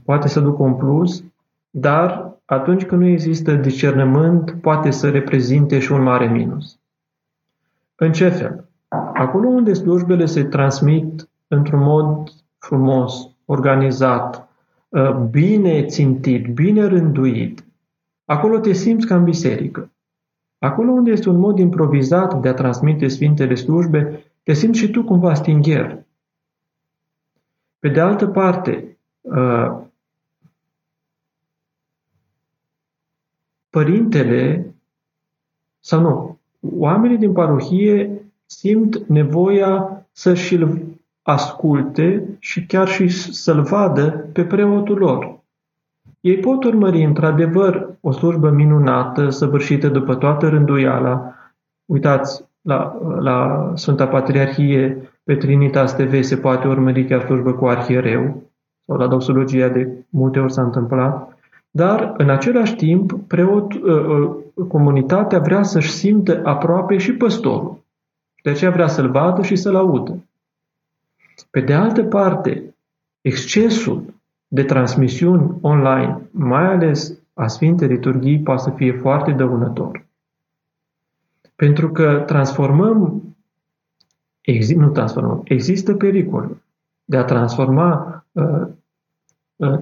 poate 0.03 0.27
să 0.27 0.39
ducă 0.39 0.63
un 0.63 0.75
plus, 0.75 1.23
dar 1.69 2.37
atunci 2.45 2.85
când 2.85 3.01
nu 3.01 3.07
există 3.07 3.53
discernământ, 3.53 4.51
poate 4.61 4.91
să 4.91 5.09
reprezinte 5.09 5.79
și 5.79 5.91
un 5.91 6.01
mare 6.01 6.27
minus. 6.27 6.79
În 7.95 8.11
ce 8.11 8.29
fel? 8.29 8.69
Acolo 9.13 9.47
unde 9.47 9.73
slujbele 9.73 10.25
se 10.25 10.43
transmit 10.43 11.29
într-un 11.47 11.83
mod 11.83 12.29
frumos, 12.57 13.29
organizat, 13.45 14.49
uh, 14.89 15.11
bine 15.11 15.85
țintit, 15.85 16.47
bine 16.53 16.85
rânduit, 16.85 17.65
acolo 18.25 18.59
te 18.59 18.71
simți 18.73 19.07
ca 19.07 19.15
în 19.15 19.23
biserică. 19.23 19.91
Acolo 20.59 20.91
unde 20.91 21.11
este 21.11 21.29
un 21.29 21.39
mod 21.39 21.59
improvizat 21.59 22.41
de 22.41 22.47
a 22.47 22.53
transmite 22.53 23.07
Sfintele 23.07 23.55
slujbe, 23.55 24.23
te 24.43 24.53
simți 24.53 24.79
și 24.79 24.89
tu 24.89 25.03
cumva 25.03 25.33
stingher. 25.33 26.05
Pe 27.79 27.89
de 27.89 27.99
altă 27.99 28.27
parte, 28.27 28.97
părintele, 33.69 34.73
sau 35.79 36.01
nu, 36.01 36.37
oamenii 36.77 37.17
din 37.17 37.31
parohie 37.31 38.21
simt 38.45 38.97
nevoia 39.07 40.05
să 40.11 40.33
și-l 40.33 40.81
asculte 41.21 42.37
și 42.39 42.65
chiar 42.65 42.87
și 42.87 43.07
să-l 43.33 43.61
vadă 43.61 44.29
pe 44.33 44.43
preotul 44.43 44.97
lor. 44.97 45.39
Ei 46.19 46.37
pot 46.37 46.63
urmări 46.63 47.03
într-adevăr 47.03 47.89
o 48.01 48.11
slujbă 48.11 48.49
minunată, 48.49 49.29
săvârșită 49.29 49.87
după 49.87 50.15
toată 50.15 50.47
rânduiala. 50.47 51.33
Uitați, 51.85 52.43
la, 52.61 52.97
la 53.19 53.71
Sfânta 53.75 54.07
Patriarhie, 54.07 55.11
pe 55.23 55.35
Trinitas 55.35 55.95
TV 55.95 56.21
se 56.21 56.37
poate 56.37 56.67
urmări 56.67 57.05
chiar 57.05 57.21
slujbă 57.21 57.53
cu 57.53 57.65
arhiereu, 57.67 58.43
sau 58.85 58.97
la 58.97 59.07
doxologia 59.07 59.67
de 59.67 60.05
multe 60.09 60.39
ori 60.39 60.53
s-a 60.53 60.61
întâmplat, 60.61 61.36
dar 61.69 62.13
în 62.17 62.29
același 62.29 62.75
timp 62.75 63.13
preot, 63.27 63.73
ă, 63.73 63.91
ă, 64.55 64.63
comunitatea 64.63 65.39
vrea 65.39 65.63
să-și 65.63 65.91
simtă 65.91 66.41
aproape 66.45 66.97
și 66.97 67.13
păstorul. 67.13 67.85
De 68.43 68.49
aceea 68.49 68.71
vrea 68.71 68.87
să-l 68.87 69.11
vadă 69.11 69.41
și 69.41 69.55
să-l 69.55 69.75
audă. 69.75 70.25
Pe 71.49 71.61
de 71.61 71.73
altă 71.73 72.03
parte, 72.03 72.75
excesul 73.21 74.13
de 74.47 74.63
transmisiuni 74.63 75.57
online, 75.61 76.29
mai 76.31 76.65
ales 76.65 77.19
a 77.33 77.47
Sfintei 77.47 77.87
Liturghii, 77.87 78.39
poate 78.39 78.61
să 78.61 78.69
fie 78.69 78.91
foarte 78.91 79.31
dăunător. 79.31 80.05
Pentru 81.55 81.91
că 81.91 82.23
transformăm, 82.25 83.21
exi, 84.41 84.75
nu 84.75 84.89
transformăm, 84.89 85.41
există 85.43 85.95
pericolul 85.95 86.61
de 87.05 87.17
a 87.17 87.23
transforma 87.23 88.25
uh, 88.31 88.67
uh, 89.55 89.79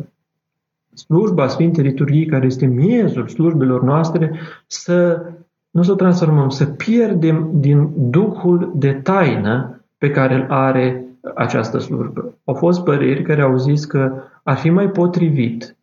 slujba 0.95 1.47
Sfintei 1.47 1.83
Liturghii, 1.83 2.25
care 2.25 2.45
este 2.45 2.65
miezul 2.65 3.27
slujbelor 3.27 3.83
noastre, 3.83 4.39
să 4.67 5.25
nu 5.69 5.83
să 5.83 5.91
o 5.91 5.95
transformăm, 5.95 6.49
să 6.49 6.65
pierdem 6.65 7.49
din 7.53 7.89
duhul 7.95 8.71
de 8.75 8.93
taină 8.93 9.83
pe 9.97 10.11
care 10.11 10.35
îl 10.35 10.45
are 10.49 11.05
această 11.35 11.77
slujbă. 11.77 12.33
Au 12.43 12.53
fost 12.53 12.83
păreri 12.83 13.23
care 13.23 13.41
au 13.41 13.57
zis 13.57 13.85
că 13.85 14.13
ar 14.43 14.57
fi 14.57 14.69
mai 14.69 14.89
potrivit 14.89 15.75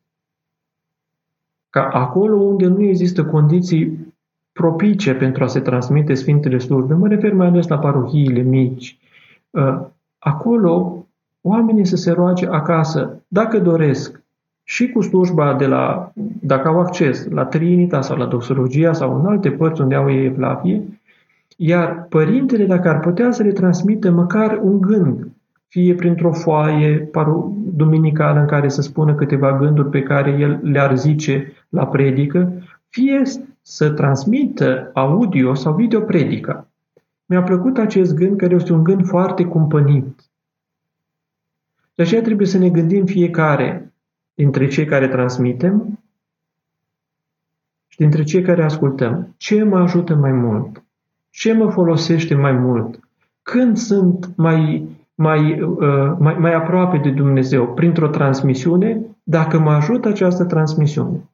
ca 1.71 1.89
acolo 1.89 2.37
unde 2.37 2.67
nu 2.67 2.83
există 2.83 3.25
condiții 3.25 4.15
propice 4.53 5.15
pentru 5.15 5.45
a 5.45 5.47
se 5.47 5.61
transmite 5.61 6.15
Sfintele 6.15 6.59
Slujbe, 6.59 6.95
mă 6.95 7.09
refer 7.09 7.33
mai 7.35 7.47
ales 7.47 7.69
la 7.69 7.79
parohiile 7.79 8.41
mici, 8.41 8.99
ă, 9.55 9.93
acolo 10.19 11.07
oamenii 11.41 11.85
să 11.85 11.97
se 11.97 12.11
roage 12.13 12.47
acasă, 12.47 13.23
dacă 13.29 13.59
doresc, 13.59 14.22
și 14.65 14.89
cu 14.89 15.01
slujba 15.01 15.55
de 15.55 15.67
la, 15.67 16.13
dacă 16.41 16.69
au 16.69 16.81
acces 16.81 17.29
la 17.29 17.45
Trinita 17.45 18.01
sau 18.01 18.17
la 18.17 18.27
doxologia 18.27 18.93
sau 18.93 19.19
în 19.19 19.27
alte 19.27 19.51
părți 19.51 19.81
unde 19.81 19.95
au 19.95 20.11
ei 20.11 20.25
evlavie, 20.25 20.83
iar 21.57 22.07
părintele, 22.09 22.67
dacă 22.67 22.89
ar 22.89 23.01
putea 23.01 23.31
să 23.31 23.43
le 23.43 23.53
transmită 23.53 24.11
măcar 24.11 24.59
un 24.63 24.81
gând, 24.81 25.29
fie 25.69 25.95
printr-o 25.95 26.33
foaie 26.33 27.11
duminicală 27.75 28.41
în 28.41 28.47
care 28.47 28.69
să 28.69 28.83
spună 28.83 29.15
câteva 29.15 29.59
gânduri 29.59 29.89
pe 29.89 30.03
care 30.03 30.31
el 30.31 30.61
le-ar 30.63 30.99
zice 30.99 31.53
la 31.69 31.87
predică, 31.87 32.53
fie 32.89 33.23
să 33.63 33.91
transmită 33.91 34.91
audio 34.95 35.55
sau 35.55 35.75
video 35.75 36.01
predica. 36.01 36.67
Mi-a 37.27 37.43
plăcut 37.43 37.79
acest 37.79 38.15
gând, 38.15 38.37
care 38.37 38.55
este 38.55 38.73
un 38.73 38.85
gând 38.85 39.07
foarte 39.07 39.45
cumpănit. 39.45 40.31
De 41.95 42.03
aceea 42.03 42.23
trebuie 42.23 42.47
să 42.47 42.59
ne 42.59 42.69
gândim 42.69 43.05
fiecare 43.05 43.92
dintre 44.35 44.67
cei 44.67 44.85
care 44.85 45.09
transmitem 45.09 45.99
și 47.89 47.99
dintre 47.99 48.23
cei 48.23 48.43
care 48.43 48.65
ascultăm. 48.65 49.35
Ce 49.37 49.63
mă 49.63 49.79
ajută 49.79 50.15
mai 50.15 50.33
mult? 50.33 50.83
Ce 51.31 51.53
mă 51.53 51.71
folosește 51.71 52.35
mai 52.35 52.53
mult? 52.53 52.99
Când 53.43 53.77
sunt 53.77 54.33
mai, 54.37 54.89
mai, 55.15 55.61
uh, 55.61 56.13
mai, 56.19 56.35
mai 56.35 56.55
aproape 56.55 56.99
de 56.99 57.11
Dumnezeu? 57.11 57.75
Printr-o 57.75 58.09
transmisiune? 58.09 59.01
Dacă 59.23 59.59
mă 59.59 59.71
ajută 59.71 60.09
această 60.09 60.45
transmisiune. 60.45 61.29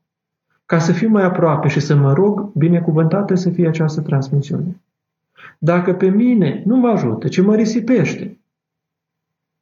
Ca 0.67 0.79
să 0.79 0.93
fiu 0.93 1.09
mai 1.09 1.25
aproape 1.25 1.69
și 1.69 1.81
să 1.81 1.95
mă 1.95 2.13
rog, 2.13 2.53
binecuvântată 2.53 3.35
să 3.35 3.51
fie 3.51 3.69
această 3.69 4.01
transmisiune. 4.01 4.81
Dacă 5.59 5.95
pe 5.95 6.09
mine 6.09 6.63
nu 6.67 6.77
mă 6.77 6.89
ajută, 6.89 7.29
ci 7.29 7.43
mă 7.43 7.55
risipește, 7.55 8.39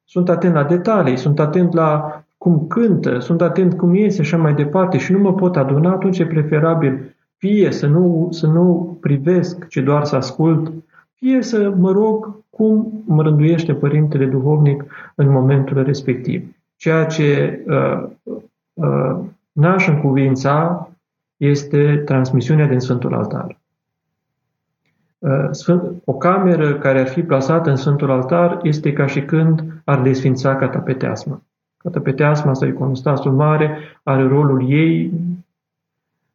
sunt 0.05 0.29
atent 0.29 0.55
la 0.55 0.65
detalii, 0.65 1.17
sunt 1.17 1.39
atent 1.39 1.73
la 1.73 2.25
cum 2.39 2.67
cântă, 2.67 3.19
sunt 3.19 3.41
atent 3.41 3.77
cum 3.77 3.95
iese 3.95 4.23
și 4.23 4.35
așa 4.35 4.43
mai 4.43 4.55
departe 4.55 4.99
și 4.99 5.13
nu 5.13 5.19
mă 5.19 5.35
pot 5.35 5.57
aduna, 5.57 5.91
atunci 5.91 6.19
e 6.19 6.27
preferabil 6.27 7.17
fie 7.37 7.71
să 7.71 7.87
nu, 7.87 8.29
să 8.31 8.47
nu 8.47 8.99
privesc, 9.01 9.69
ci 9.69 9.77
doar 9.77 10.05
să 10.05 10.17
ascult, 10.17 10.73
fie 11.15 11.43
să 11.43 11.71
mă 11.77 11.91
rog 11.91 12.45
cum 12.51 13.03
mă 13.07 13.23
rânduiește 13.23 13.75
Părintele 13.75 14.27
Duhovnic 14.27 14.85
în 15.15 15.31
momentul 15.31 15.83
respectiv. 15.83 16.57
Ceea 16.77 17.05
ce 17.05 17.61
uh, 17.67 18.03
uh, 18.73 19.19
n-aș 19.53 19.89
încuvința 19.89 20.89
este 21.37 21.97
transmisiunea 21.97 22.67
din 22.67 22.79
Sfântul 22.79 23.15
Altar. 23.15 23.59
Uh, 25.19 25.51
o 26.05 26.15
cameră 26.15 26.79
care 26.79 27.01
ar 27.01 27.07
fi 27.07 27.23
plasată 27.23 27.71
în 27.71 27.77
Sfântul 27.77 28.11
Altar 28.11 28.59
este 28.63 28.93
ca 28.93 29.07
și 29.07 29.25
când 29.25 29.65
ar 29.85 30.03
desfința 30.03 30.55
catapeteasma. 31.91 32.53
Catapeteasma 32.53 32.55
sau 32.55 32.69
iconostasul 32.69 33.33
mare 33.33 33.79
are 34.03 34.29
rolul 34.29 34.71
ei, 34.71 35.13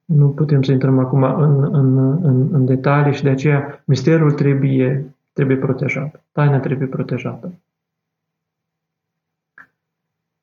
nu 0.06 0.28
putem 0.28 0.62
să 0.62 0.72
intrăm 0.72 1.00
acum 1.00 1.24
în, 1.24 1.64
în, 1.76 1.98
în, 2.24 2.48
în 2.52 2.66
detalii 2.66 3.14
și 3.14 3.24
de 3.24 3.30
aceea 3.30 3.84
misterul 3.86 4.32
trebuie, 4.32 5.06
trebuie 5.34 5.58
protejat, 5.58 6.24
taina 6.32 6.60
trebuie 6.60 6.88
protejată. 6.88 7.54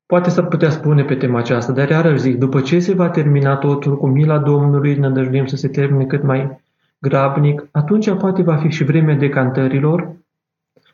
Poate 0.07 0.31
s-ar 0.31 0.47
putea 0.47 0.71
spune 0.71 1.05
pe 1.05 1.15
tema 1.15 1.39
aceasta, 1.39 1.73
dar 1.73 1.89
iarăși 1.91 2.21
zic, 2.21 2.39
după 2.39 2.61
ce 2.61 2.79
se 2.79 2.95
va 2.95 3.09
termina 3.09 3.57
totul 3.57 3.97
cu 3.99 4.07
mila 4.07 4.39
Domnului, 4.39 4.95
ne 4.95 5.09
nădăjduim 5.09 5.47
să 5.47 5.57
se 5.57 5.69
termine 5.69 6.05
cât 6.05 6.23
mai 6.23 6.61
grabnic, 6.99 7.67
atunci 7.71 8.11
poate 8.15 8.43
va 8.43 8.57
fi 8.57 8.69
și 8.69 8.85
vremea 8.85 9.15
decantărilor 9.15 10.17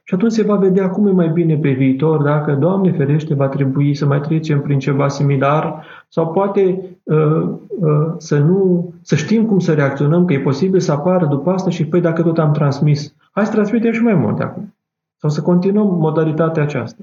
și 0.06 0.14
atunci 0.14 0.32
se 0.32 0.42
va 0.42 0.56
vedea 0.56 0.90
cum 0.90 1.06
e 1.06 1.10
mai 1.10 1.28
bine 1.28 1.56
pe 1.56 1.70
viitor, 1.70 2.22
dacă, 2.22 2.54
Doamne 2.54 2.92
ferește, 2.92 3.34
va 3.34 3.48
trebui 3.48 3.94
să 3.94 4.06
mai 4.06 4.20
trecem 4.20 4.60
prin 4.60 4.78
ceva 4.78 5.08
similar 5.08 5.86
sau 6.08 6.32
poate 6.32 6.96
uh, 7.02 7.48
uh, 7.68 8.14
să, 8.16 8.38
nu, 8.38 8.92
să 9.02 9.16
știm 9.16 9.46
cum 9.46 9.58
să 9.58 9.74
reacționăm, 9.74 10.24
că 10.24 10.32
e 10.32 10.40
posibil 10.40 10.80
să 10.80 10.92
apară 10.92 11.26
după 11.26 11.50
asta 11.50 11.70
și 11.70 11.86
păi 11.86 12.00
dacă 12.00 12.22
tot 12.22 12.38
am 12.38 12.52
transmis, 12.52 13.14
hai 13.30 13.46
să 13.46 13.52
transmitem 13.52 13.92
și 13.92 14.02
mai 14.02 14.14
mult 14.14 14.36
de 14.36 14.42
acum. 14.42 14.74
Sau 15.16 15.30
să 15.30 15.42
continuăm 15.42 15.86
modalitatea 15.86 16.62
aceasta. 16.62 17.02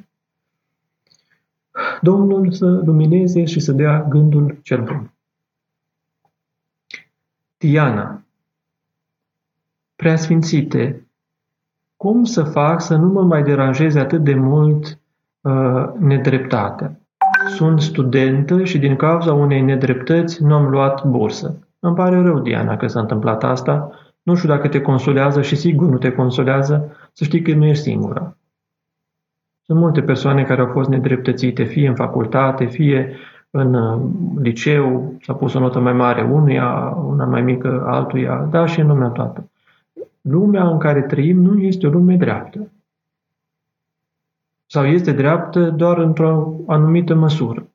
Domnul 2.01 2.51
să 2.51 2.65
lumineze 2.65 3.45
și 3.45 3.59
să 3.59 3.71
dea 3.71 4.05
gândul 4.09 4.59
cel 4.61 4.83
bun. 4.83 5.13
Tiana, 7.57 8.21
preasfințite, 9.95 11.05
cum 12.01 12.23
să 12.23 12.43
fac 12.43 12.81
să 12.81 12.95
nu 12.95 13.07
mă 13.07 13.21
mai 13.21 13.43
deranjeze 13.43 13.99
atât 13.99 14.23
de 14.23 14.35
mult 14.35 14.99
uh, 15.41 15.83
nedreptatea? 15.99 16.99
Sunt 17.47 17.81
studentă 17.81 18.63
și 18.63 18.79
din 18.79 18.95
cauza 18.95 19.33
unei 19.33 19.61
nedreptăți 19.61 20.43
nu 20.43 20.53
am 20.53 20.69
luat 20.69 21.05
bursă. 21.05 21.67
Îmi 21.79 21.95
pare 21.95 22.21
rău, 22.21 22.39
Diana, 22.39 22.77
că 22.77 22.87
s-a 22.87 22.99
întâmplat 22.99 23.43
asta. 23.43 23.91
Nu 24.23 24.35
știu 24.35 24.49
dacă 24.49 24.67
te 24.67 24.81
consolează 24.81 25.41
și 25.41 25.55
sigur 25.55 25.87
nu 25.87 25.97
te 25.97 26.11
consolează, 26.11 26.95
să 27.13 27.23
știi 27.23 27.41
că 27.41 27.53
nu 27.53 27.65
ești 27.65 27.83
singura. 27.83 28.37
Sunt 29.65 29.79
multe 29.79 30.01
persoane 30.01 30.43
care 30.43 30.61
au 30.61 30.67
fost 30.67 30.89
nedreptățite, 30.89 31.63
fie 31.63 31.87
în 31.87 31.95
facultate, 31.95 32.65
fie 32.65 33.15
în 33.49 33.73
uh, 33.73 34.01
liceu 34.41 35.13
s-a 35.21 35.33
pus 35.33 35.53
o 35.53 35.59
notă 35.59 35.79
mai 35.79 35.93
mare 35.93 36.21
unuia, 36.21 36.97
una 37.07 37.25
mai 37.25 37.41
mică 37.41 37.83
altuia, 37.87 38.47
da, 38.51 38.65
și 38.65 38.79
în 38.79 38.87
lumea 38.87 39.07
toată. 39.07 39.50
Lumea 40.21 40.67
în 40.67 40.77
care 40.77 41.01
trăim 41.01 41.41
nu 41.41 41.59
este 41.59 41.87
o 41.87 41.89
lume 41.89 42.15
dreaptă. 42.15 42.71
Sau 44.65 44.85
este 44.85 45.11
dreaptă 45.11 45.69
doar 45.69 45.97
într-o 45.97 46.55
anumită 46.67 47.13
măsură. 47.13 47.69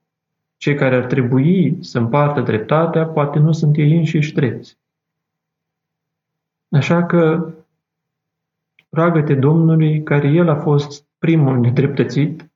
Cei 0.56 0.74
care 0.74 0.96
ar 0.96 1.04
trebui 1.04 1.78
să 1.80 1.98
împartă 1.98 2.40
dreptatea, 2.40 3.06
poate 3.06 3.38
nu 3.38 3.52
sunt 3.52 3.76
ei 3.76 3.96
înșiși 3.96 4.34
drepți. 4.34 4.78
Așa 6.70 7.04
că 7.04 7.52
roagă-te 8.88 9.34
Domnului, 9.34 10.02
care 10.02 10.28
El 10.28 10.48
a 10.48 10.56
fost 10.56 11.04
primul 11.18 11.58
nedreptățit, 11.58 12.50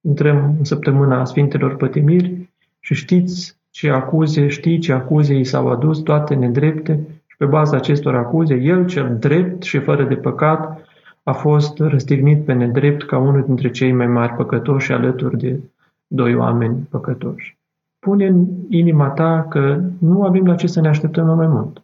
intrăm 0.00 0.54
în 0.58 0.64
săptămâna 0.64 1.24
Sfintelor 1.24 1.76
Pătimiri 1.76 2.50
și 2.80 2.94
știți 2.94 3.58
ce 3.70 3.90
acuze, 3.90 4.48
știi 4.48 4.78
ce 4.78 4.92
acuze 4.92 5.34
i 5.34 5.44
s-au 5.44 5.68
adus, 5.68 5.98
toate 5.98 6.34
nedrepte, 6.34 7.06
și 7.14 7.17
pe 7.38 7.46
baza 7.46 7.76
acestor 7.76 8.14
acuze, 8.14 8.54
el 8.54 8.86
cel 8.86 9.16
drept 9.18 9.62
și 9.62 9.78
fără 9.78 10.04
de 10.04 10.14
păcat 10.14 10.84
a 11.22 11.32
fost 11.32 11.78
răstignit 11.78 12.44
pe 12.44 12.52
nedrept 12.52 13.02
ca 13.02 13.18
unul 13.18 13.44
dintre 13.46 13.70
cei 13.70 13.92
mai 13.92 14.06
mari 14.06 14.32
păcătoși 14.32 14.92
alături 14.92 15.36
de 15.36 15.60
doi 16.06 16.34
oameni 16.34 16.86
păcătoși. 16.90 17.58
Pune 17.98 18.26
în 18.26 18.46
inima 18.68 19.08
ta 19.08 19.46
că 19.48 19.80
nu 19.98 20.22
avem 20.22 20.46
la 20.46 20.54
ce 20.54 20.66
să 20.66 20.80
ne 20.80 20.88
așteptăm 20.88 21.26
la 21.26 21.34
mai 21.34 21.46
mult. 21.46 21.82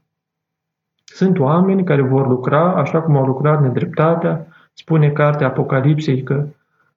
Sunt 1.05 1.39
oameni 1.39 1.85
care 1.85 2.03
vor 2.03 2.29
lucra 2.29 2.75
așa 2.75 3.03
cum 3.03 3.17
au 3.17 3.25
lucrat 3.25 3.63
nedreptatea, 3.63 4.47
spune 4.73 5.11
cartea 5.11 5.47
Apocalipsei 5.47 6.23
că 6.23 6.47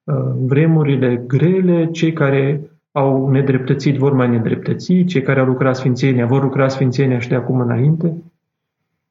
uh, 0.04 0.14
vremurile 0.36 1.24
grele, 1.26 1.90
cei 1.90 2.12
care 2.12 2.60
au 2.92 3.30
nedreptățit 3.30 3.96
vor 3.96 4.12
mai 4.12 4.28
nedreptăți, 4.28 5.04
cei 5.04 5.22
care 5.22 5.40
au 5.40 5.46
lucrat 5.46 5.76
sfințenia 5.76 6.26
vor 6.26 6.42
lucra 6.42 6.68
sfințenia 6.68 7.18
și 7.18 7.28
de 7.28 7.34
acum 7.34 7.60
înainte, 7.60 8.16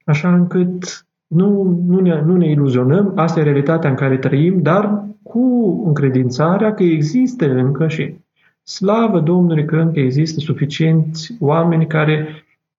așa 0.08 0.34
încât 0.34 1.06
nu, 1.28 1.80
nu, 1.88 2.00
ne, 2.00 2.22
nu 2.26 2.38
ne 2.38 2.50
iluzionăm, 2.50 3.12
asta 3.16 3.40
e 3.40 3.44
realitatea 3.44 3.90
în 3.90 3.96
care 3.96 4.18
trăim, 4.18 4.62
dar 4.62 5.06
cu 5.24 5.84
încredințarea 5.86 6.74
că 6.74 6.84
există 6.84 7.52
încă 7.52 7.88
și 7.88 8.16
slavă 8.64 9.20
Domnului 9.20 9.66
că 9.66 9.76
încă 9.76 10.00
există 10.00 10.40
suficienți 10.40 11.36
oameni 11.40 11.88
care 11.88 12.28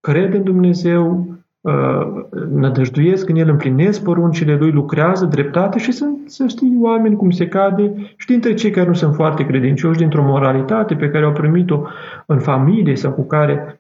cred 0.01 0.35
în 0.35 0.43
Dumnezeu, 0.43 1.27
uh, 1.61 2.07
nădăjduiesc 2.51 3.29
în 3.29 3.37
El, 3.37 3.49
împlinesc 3.49 4.03
poruncile 4.03 4.57
Lui, 4.57 4.71
lucrează 4.71 5.25
dreptate 5.25 5.79
și 5.79 5.93
sunt, 5.93 6.19
să 6.31 6.47
știi, 6.47 6.79
oameni 6.81 7.17
cum 7.17 7.31
se 7.31 7.49
cade 7.49 7.93
și 8.17 8.27
dintre 8.27 8.55
cei 8.55 8.71
care 8.71 8.87
nu 8.87 8.95
sunt 8.95 9.15
foarte 9.15 9.47
credincioși, 9.47 9.99
dintr-o 9.99 10.25
moralitate 10.25 10.95
pe 10.95 11.11
care 11.11 11.25
au 11.25 11.33
primit-o 11.33 11.83
în 12.27 12.39
familie 12.39 12.97
sau 12.97 13.13
cu 13.13 13.27
care 13.27 13.78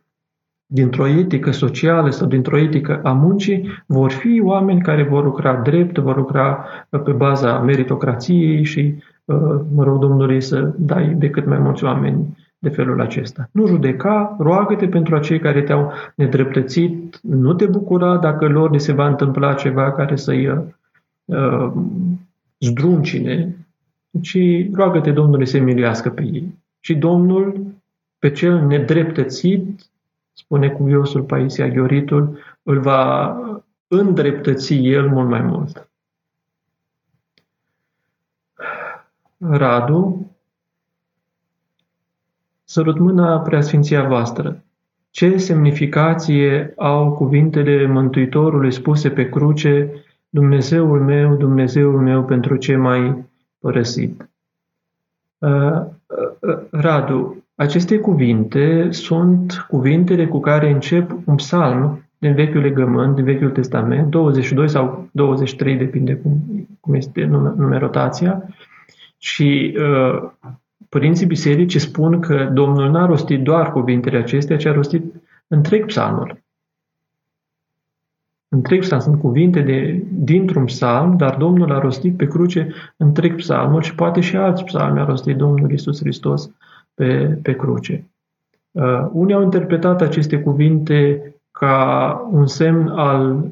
dintr-o 0.70 1.06
etică 1.06 1.50
socială 1.50 2.10
sau 2.10 2.26
dintr-o 2.26 2.58
etică 2.58 3.00
a 3.02 3.12
muncii, 3.12 3.68
vor 3.86 4.10
fi 4.10 4.40
oameni 4.44 4.80
care 4.80 5.02
vor 5.02 5.24
lucra 5.24 5.54
drept, 5.54 5.98
vor 5.98 6.16
lucra 6.16 6.64
uh, 6.90 7.00
pe 7.02 7.12
baza 7.12 7.58
meritocrației 7.58 8.64
și 8.64 8.94
uh, 9.24 9.60
mă 9.74 9.84
rog 9.84 10.00
Domnului 10.00 10.40
să 10.40 10.72
dai 10.76 11.14
de 11.14 11.30
cât 11.30 11.46
mai 11.46 11.58
mulți 11.58 11.84
oameni 11.84 12.36
de 12.58 12.68
felul 12.68 13.00
acesta. 13.00 13.48
Nu 13.52 13.66
judeca, 13.66 14.36
roagă-te 14.38 14.88
pentru 14.88 15.14
acei 15.14 15.38
care 15.38 15.62
te-au 15.62 15.92
nedreptățit, 16.14 17.20
nu 17.22 17.54
te 17.54 17.66
bucura 17.66 18.16
dacă 18.16 18.48
lor 18.48 18.70
li 18.70 18.80
se 18.80 18.92
va 18.92 19.06
întâmpla 19.06 19.54
ceva 19.54 19.92
care 19.92 20.16
să-i 20.16 20.46
uh, 20.46 20.58
uh 21.24 21.72
zdruncine, 22.60 23.56
ci 24.22 24.38
roagă-te 24.72 25.10
Domnului 25.10 25.46
să 25.46 25.58
miluiască 25.58 26.10
pe 26.10 26.22
ei. 26.22 26.58
Și 26.80 26.94
Domnul, 26.94 27.60
pe 28.18 28.30
cel 28.30 28.66
nedreptățit, 28.66 29.90
spune 30.48 30.70
cuviosul 30.70 31.22
Paisia 31.22 31.68
Ghioritul, 31.68 32.38
îl 32.62 32.80
va 32.80 33.36
îndreptăți 33.88 34.74
el 34.74 35.08
mult 35.08 35.28
mai 35.28 35.40
mult. 35.40 35.90
Radu, 39.38 40.30
sărut 42.64 42.98
mâna 42.98 43.40
preasfinția 43.40 44.06
voastră. 44.06 44.64
Ce 45.10 45.36
semnificație 45.36 46.72
au 46.76 47.12
cuvintele 47.12 47.86
Mântuitorului 47.86 48.72
spuse 48.72 49.10
pe 49.10 49.28
cruce, 49.28 49.92
Dumnezeul 50.28 51.04
meu, 51.04 51.36
Dumnezeul 51.36 52.00
meu, 52.00 52.24
pentru 52.24 52.56
ce 52.56 52.76
mai 52.76 53.24
părăsit? 53.58 54.28
Uh, 55.38 55.50
uh, 55.50 55.86
uh, 56.40 56.58
Radu, 56.70 57.47
aceste 57.60 57.98
cuvinte 57.98 58.90
sunt 58.90 59.66
cuvintele 59.68 60.26
cu 60.26 60.40
care 60.40 60.70
încep 60.70 61.10
un 61.24 61.34
psalm 61.34 62.08
din 62.18 62.34
Vechiul 62.34 62.60
Legământ, 62.60 63.14
din 63.14 63.24
Vechiul 63.24 63.50
Testament, 63.50 64.10
22 64.10 64.68
sau 64.68 65.08
23, 65.12 65.76
depinde 65.76 66.14
cum, 66.14 66.42
cum 66.80 66.94
este 66.94 67.24
numerotația, 67.56 68.42
și 69.16 69.76
uh, 69.78 70.30
părinții 70.88 71.26
bisericii 71.26 71.80
spun 71.80 72.20
că 72.20 72.50
Domnul 72.52 72.90
n-a 72.90 73.06
rostit 73.06 73.42
doar 73.42 73.72
cuvintele 73.72 74.18
acestea, 74.18 74.56
ci 74.56 74.64
a 74.64 74.72
rostit 74.72 75.14
întreg 75.46 75.86
psalmul. 75.86 76.42
Întreg 78.48 78.80
psalm 78.80 79.00
sunt 79.00 79.20
cuvinte 79.20 79.60
de, 79.60 80.02
dintr-un 80.10 80.64
psalm, 80.64 81.16
dar 81.16 81.36
Domnul 81.36 81.72
a 81.72 81.78
rostit 81.78 82.16
pe 82.16 82.26
cruce 82.26 82.74
întreg 82.96 83.36
psalmul 83.36 83.82
și 83.82 83.94
poate 83.94 84.20
și 84.20 84.36
alți 84.36 84.64
psalmi 84.64 85.00
a 85.00 85.04
rostit 85.04 85.36
Domnul 85.36 85.72
Isus 85.72 86.00
Hristos 86.00 86.50
pe, 86.98 87.38
pe 87.42 87.56
cruce. 87.56 88.04
Uh, 88.70 89.08
unii 89.12 89.34
au 89.34 89.42
interpretat 89.42 90.00
aceste 90.00 90.40
cuvinte 90.40 91.22
ca 91.50 92.28
un 92.30 92.46
semn 92.46 92.88
al 92.88 93.44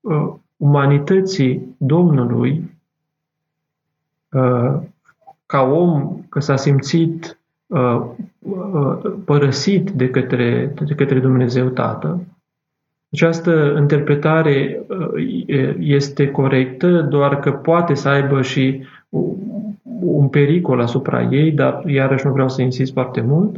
uh, 0.00 0.32
umanității 0.56 1.74
Domnului, 1.76 2.70
uh, 4.32 4.74
ca 5.46 5.62
om 5.62 6.18
că 6.28 6.40
s-a 6.40 6.56
simțit 6.56 7.38
uh, 7.66 8.02
uh, 8.38 8.98
părăsit 9.24 9.90
de 9.90 10.10
către, 10.10 10.74
de 10.86 10.94
către 10.94 11.18
Dumnezeu 11.18 11.68
Tatăl. 11.68 12.20
Această 13.12 13.76
interpretare 13.78 14.82
uh, 14.88 15.76
este 15.78 16.30
corectă, 16.30 17.00
doar 17.00 17.40
că 17.40 17.52
poate 17.52 17.94
să 17.94 18.08
aibă 18.08 18.42
și 18.42 18.84
un 20.00 20.28
pericol 20.28 20.80
asupra 20.80 21.22
ei, 21.22 21.52
dar 21.52 21.84
iarăși 21.86 22.26
nu 22.26 22.32
vreau 22.32 22.48
să 22.48 22.62
insist 22.62 22.92
foarte 22.92 23.20
mult. 23.20 23.56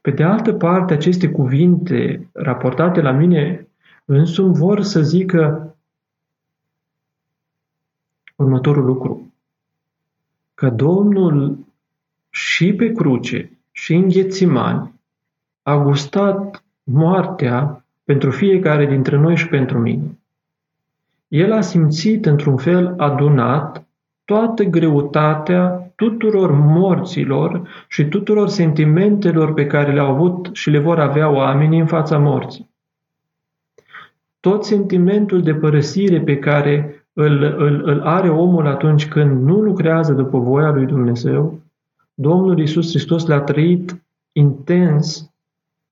Pe 0.00 0.10
de 0.10 0.22
altă 0.22 0.52
parte, 0.52 0.92
aceste 0.92 1.28
cuvinte 1.28 2.28
raportate 2.32 3.00
la 3.00 3.10
mine 3.10 3.66
însumi 4.04 4.54
vor 4.54 4.82
să 4.82 5.02
zică 5.02 5.76
următorul 8.36 8.84
lucru. 8.84 9.32
Că 10.54 10.70
Domnul 10.70 11.58
și 12.30 12.74
pe 12.74 12.92
cruce 12.92 13.58
și 13.72 13.94
în 13.94 14.08
Ghețimani 14.08 14.92
a 15.62 15.76
gustat 15.76 16.64
moartea 16.82 17.84
pentru 18.04 18.30
fiecare 18.30 18.86
dintre 18.86 19.16
noi 19.16 19.36
și 19.36 19.48
pentru 19.48 19.78
mine. 19.78 20.18
El 21.28 21.52
a 21.52 21.60
simțit 21.60 22.26
într-un 22.26 22.56
fel 22.56 22.94
adunat 22.96 23.86
toată 24.24 24.62
greutatea 24.62 25.92
tuturor 25.96 26.50
morților 26.50 27.68
și 27.88 28.04
tuturor 28.04 28.48
sentimentelor 28.48 29.54
pe 29.54 29.66
care 29.66 29.92
le-au 29.92 30.10
avut 30.10 30.48
și 30.52 30.70
le 30.70 30.78
vor 30.78 30.98
avea 30.98 31.28
oamenii 31.28 31.78
în 31.78 31.86
fața 31.86 32.18
morții. 32.18 32.70
Tot 34.40 34.64
sentimentul 34.64 35.42
de 35.42 35.54
părăsire 35.54 36.20
pe 36.20 36.38
care 36.38 37.06
îl, 37.12 37.42
îl, 37.42 37.82
îl 37.84 38.00
are 38.00 38.28
omul 38.28 38.66
atunci 38.66 39.08
când 39.08 39.42
nu 39.42 39.60
lucrează 39.60 40.12
după 40.12 40.38
voia 40.38 40.70
lui 40.70 40.86
Dumnezeu, 40.86 41.60
Domnul 42.14 42.58
Isus 42.58 42.88
Hristos 42.88 43.26
le-a 43.26 43.40
trăit 43.40 44.02
intens 44.32 45.30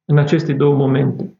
în 0.05 0.19
aceste 0.19 0.53
două 0.53 0.75
momente. 0.75 1.35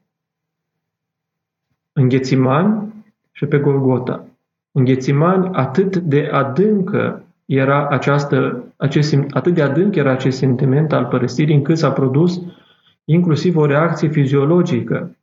În 1.93 2.07
Ghețimani 2.07 2.93
și 3.31 3.45
pe 3.45 3.59
Golgota. 3.59 4.25
În 4.71 4.83
Ghețimani 4.83 5.49
atât 5.51 5.97
de 5.97 6.29
adâncă 6.31 7.23
era 7.45 7.87
această, 7.87 8.63
acest, 8.77 9.15
atât 9.29 9.53
de 9.53 9.61
adânc 9.61 9.95
era 9.95 10.11
acest 10.11 10.37
sentiment 10.37 10.93
al 10.93 11.05
părăsirii 11.05 11.55
încât 11.55 11.77
s-a 11.77 11.91
produs 11.91 12.41
inclusiv 13.05 13.57
o 13.57 13.65
reacție 13.65 14.09
fiziologică. 14.09 15.15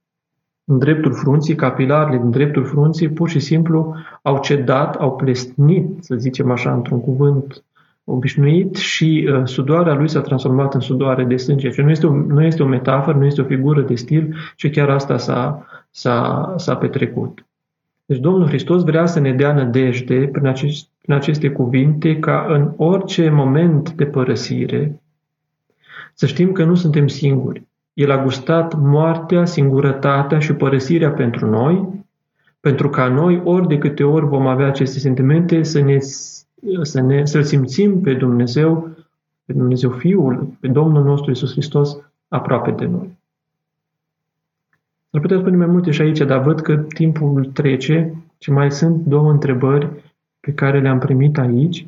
În 0.64 0.78
dreptul 0.78 1.12
frunții, 1.12 1.54
capilarele 1.54 2.16
din 2.16 2.30
dreptul 2.30 2.64
frunții 2.64 3.08
pur 3.08 3.28
și 3.28 3.38
simplu 3.38 3.94
au 4.22 4.40
cedat, 4.40 4.94
au 4.94 5.16
plesnit, 5.16 6.04
să 6.04 6.14
zicem 6.16 6.50
așa, 6.50 6.72
într-un 6.74 7.00
cuvânt 7.00 7.64
obișnuit 8.04 8.76
și 8.76 9.28
uh, 9.32 9.40
sudoarea 9.44 9.94
lui 9.94 10.08
s-a 10.08 10.20
transformat 10.20 10.74
în 10.74 10.80
sudoare 10.80 11.24
de 11.24 11.36
sânge. 11.36 11.70
Și 11.70 11.80
nu 11.80 11.90
este, 11.90 12.06
o, 12.06 12.12
nu 12.12 12.42
este 12.42 12.62
o 12.62 12.66
metaforă, 12.66 13.16
nu 13.16 13.24
este 13.24 13.40
o 13.40 13.44
figură 13.44 13.80
de 13.80 13.94
stil, 13.94 14.34
ci 14.56 14.70
chiar 14.70 14.88
asta 14.88 15.16
s-a, 15.16 15.66
s-a, 15.90 16.54
s-a 16.56 16.76
petrecut. 16.76 17.47
Deci 18.08 18.18
Domnul 18.18 18.46
Hristos 18.46 18.84
vrea 18.84 19.06
să 19.06 19.20
ne 19.20 19.32
dea 19.32 19.52
nădejde 19.52 20.28
prin, 20.32 20.46
acest, 20.46 20.88
prin 21.00 21.14
aceste 21.14 21.50
cuvinte 21.50 22.18
ca 22.18 22.46
în 22.48 22.72
orice 22.76 23.30
moment 23.30 23.92
de 23.92 24.04
părăsire 24.04 25.02
Să 26.14 26.26
știm 26.26 26.52
că 26.52 26.64
nu 26.64 26.74
suntem 26.74 27.06
singuri. 27.06 27.66
El 27.92 28.10
a 28.10 28.22
gustat 28.22 28.78
moartea, 28.78 29.44
singurătatea 29.44 30.38
și 30.38 30.52
părăsirea 30.52 31.10
pentru 31.10 31.46
noi, 31.46 32.04
pentru 32.60 32.90
ca 32.90 33.08
noi, 33.08 33.42
ori 33.44 33.68
de 33.68 33.78
câte 33.78 34.04
ori 34.04 34.26
vom 34.26 34.46
avea 34.46 34.66
aceste 34.66 34.98
sentimente, 34.98 35.62
să 35.62 35.80
ne, 35.80 35.98
să 36.82 37.00
ne, 37.00 37.24
să 37.24 37.40
simțim 37.40 38.00
pe 38.00 38.14
Dumnezeu, 38.14 38.96
pe 39.44 39.52
Dumnezeu 39.52 39.90
Fiul, 39.90 40.56
pe 40.60 40.68
Domnul 40.68 41.04
nostru 41.04 41.30
Isus 41.30 41.50
Hristos 41.50 41.98
aproape 42.28 42.70
de 42.70 42.84
noi. 42.84 43.17
Ar 45.10 45.20
putea 45.20 45.38
spune 45.38 45.56
mai 45.56 45.66
multe 45.66 45.90
și 45.90 46.00
aici, 46.00 46.18
dar 46.18 46.42
văd 46.42 46.60
că 46.60 46.76
timpul 46.76 47.44
trece 47.44 48.14
și 48.38 48.50
mai 48.50 48.72
sunt 48.72 49.04
două 49.04 49.30
întrebări 49.30 49.90
pe 50.40 50.52
care 50.52 50.80
le-am 50.80 50.98
primit 50.98 51.38
aici. 51.38 51.86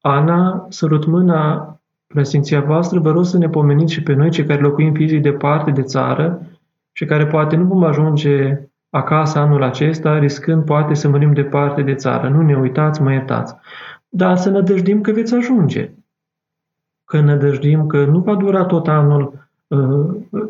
Ana, 0.00 0.66
sărut 0.68 1.06
mâna 1.06 1.72
preasfinția 2.06 2.60
voastră, 2.60 2.98
vă 2.98 3.10
rog 3.10 3.24
să 3.24 3.38
ne 3.38 3.48
pomeniți 3.48 3.92
și 3.92 4.02
pe 4.02 4.12
noi, 4.12 4.30
cei 4.30 4.44
care 4.44 4.60
locuim 4.60 4.92
fizic 4.92 5.22
departe 5.22 5.70
de 5.70 5.82
țară 5.82 6.46
și 6.92 7.04
care 7.04 7.26
poate 7.26 7.56
nu 7.56 7.64
vom 7.64 7.84
ajunge 7.84 8.60
acasă 8.90 9.38
anul 9.38 9.62
acesta, 9.62 10.18
riscând 10.18 10.64
poate 10.64 10.94
să 10.94 11.08
mărim 11.08 11.32
departe 11.32 11.82
de 11.82 11.94
țară. 11.94 12.28
Nu 12.28 12.42
ne 12.42 12.56
uitați, 12.56 13.02
mă 13.02 13.12
iertați. 13.12 13.54
Dar 14.08 14.36
să 14.36 14.50
ne 14.50 14.60
dăjdim 14.60 15.00
că 15.00 15.12
veți 15.12 15.34
ajunge. 15.34 15.90
Că 17.04 17.20
ne 17.20 17.36
dăjdim 17.36 17.86
că 17.86 18.04
nu 18.04 18.20
va 18.20 18.34
dura 18.34 18.64
tot 18.64 18.88
anul 18.88 19.22
uh, 19.22 19.47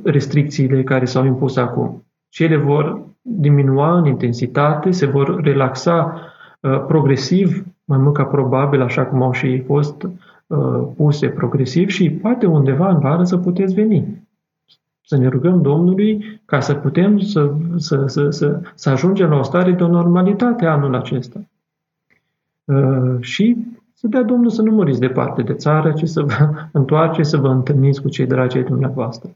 restricțiile 0.03 0.83
care 0.83 1.05
s-au 1.05 1.25
impus 1.25 1.57
acum. 1.57 2.07
Cele 2.29 2.57
vor 2.57 3.07
diminua 3.21 3.99
în 3.99 4.07
intensitate, 4.07 4.91
se 4.91 5.07
vor 5.07 5.41
relaxa 5.41 6.21
uh, 6.61 6.85
progresiv, 6.87 7.65
mai 7.85 7.99
mult 7.99 8.15
ca 8.15 8.25
probabil, 8.25 8.83
așa 8.83 9.07
cum 9.07 9.23
au 9.23 9.33
și 9.33 9.63
fost 9.67 10.03
uh, 10.03 10.87
puse 10.97 11.29
progresiv 11.29 11.89
și 11.89 12.11
poate 12.11 12.47
undeva 12.47 12.89
în 12.89 12.99
vară 12.99 13.25
să 13.25 13.37
puteți 13.37 13.75
veni. 13.75 14.27
Să 15.01 15.17
ne 15.17 15.29
rugăm 15.29 15.63
Domnului 15.63 16.41
ca 16.45 16.61
să 16.61 16.75
putem 16.75 17.19
să, 17.19 17.55
să, 17.77 18.07
să, 18.07 18.31
să, 18.31 18.61
să 18.75 18.91
ajungem 18.91 19.31
la 19.31 19.39
o 19.39 19.43
stare 19.43 19.73
de 19.73 19.83
o 19.83 19.89
normalitate 19.89 20.67
anul 20.67 20.95
acesta. 20.95 21.41
Uh, 22.65 23.17
și 23.21 23.57
să 24.01 24.07
dea 24.07 24.23
Domnul 24.23 24.51
să 24.51 24.63
nu 24.63 24.71
muriți 24.71 25.01
departe 25.01 25.43
de 25.43 25.55
țară, 25.55 25.93
ci 25.93 26.09
să 26.09 26.23
vă 26.23 26.51
întoarceți, 26.79 27.31
să 27.31 27.37
vă 27.37 27.49
întâlniți 27.49 28.03
cu 28.03 28.09
cei 28.09 28.27
dragi 28.27 28.57
ai 28.57 28.63
dumneavoastră. 28.63 29.31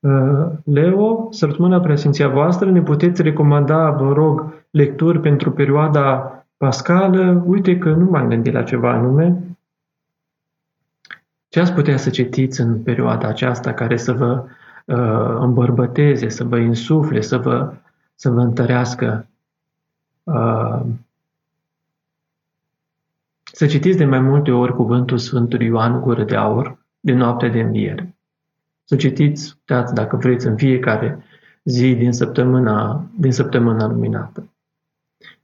Uh, 0.00 0.46
Leo, 0.64 1.28
săptămâna 1.30 1.80
preasfinția 1.80 2.28
voastră, 2.28 2.70
ne 2.70 2.82
puteți 2.82 3.22
recomanda, 3.22 3.90
vă 3.90 4.12
rog, 4.12 4.54
lecturi 4.70 5.20
pentru 5.20 5.52
perioada 5.52 6.32
pascală. 6.56 7.42
Uite 7.46 7.78
că 7.78 7.88
nu 7.88 8.10
m-am 8.10 8.28
gândit 8.28 8.52
la 8.52 8.62
ceva 8.62 8.90
anume. 8.90 9.56
Ce 11.48 11.60
ați 11.60 11.72
putea 11.72 11.96
să 11.96 12.10
citiți 12.10 12.60
în 12.60 12.82
perioada 12.82 13.28
aceasta 13.28 13.72
care 13.72 13.96
să 13.96 14.12
vă 14.12 14.44
uh, 14.84 15.36
îmbărbăteze, 15.40 16.28
să 16.28 16.44
vă 16.44 16.56
insufle, 16.56 17.20
să 17.20 17.38
vă, 17.38 17.72
să 18.14 18.30
vă 18.30 18.40
întărească? 18.40 19.26
Uh, 20.22 20.80
să 23.58 23.66
citiți 23.66 23.98
de 23.98 24.04
mai 24.04 24.20
multe 24.20 24.50
ori 24.50 24.74
cuvântul 24.74 25.18
Sfântului 25.18 25.66
Ioan 25.66 26.00
Gură 26.00 26.24
de 26.24 26.36
Aur 26.36 26.78
de 27.00 27.12
noapte 27.12 27.48
de 27.48 27.60
înviere. 27.60 28.16
Să 28.84 28.96
citiți, 28.96 29.56
uitați, 29.58 29.94
dacă 29.94 30.16
vreți, 30.16 30.46
în 30.46 30.56
fiecare 30.56 31.24
zi 31.64 31.94
din 31.94 32.12
săptămâna, 32.12 33.06
din 33.16 33.32
săptămâna 33.32 33.86
luminată. 33.86 34.48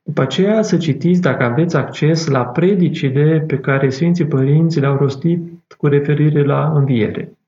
După 0.02 0.22
aceea 0.22 0.62
să 0.62 0.76
citiți, 0.76 1.20
dacă 1.20 1.44
aveți 1.44 1.76
acces, 1.76 2.26
la 2.26 2.44
predicile 2.44 3.40
pe 3.46 3.58
care 3.58 3.88
Sfinții 3.88 4.26
Părinți 4.26 4.80
le-au 4.80 4.96
rostit 4.96 5.42
cu 5.76 5.86
referire 5.86 6.44
la 6.44 6.72
înviere. 6.74 7.38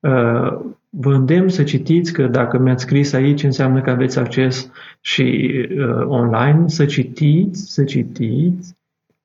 Uh, 0.00 0.58
vă 0.88 1.14
îndemn 1.14 1.48
să 1.48 1.62
citiți, 1.62 2.12
că 2.12 2.26
dacă 2.26 2.58
mi-ați 2.58 2.82
scris 2.82 3.12
aici 3.12 3.42
înseamnă 3.42 3.80
că 3.80 3.90
aveți 3.90 4.18
acces 4.18 4.70
și 5.00 5.52
uh, 5.78 6.04
online, 6.06 6.68
să 6.68 6.84
citiți, 6.84 7.72
să 7.72 7.84
citiți 7.84 8.76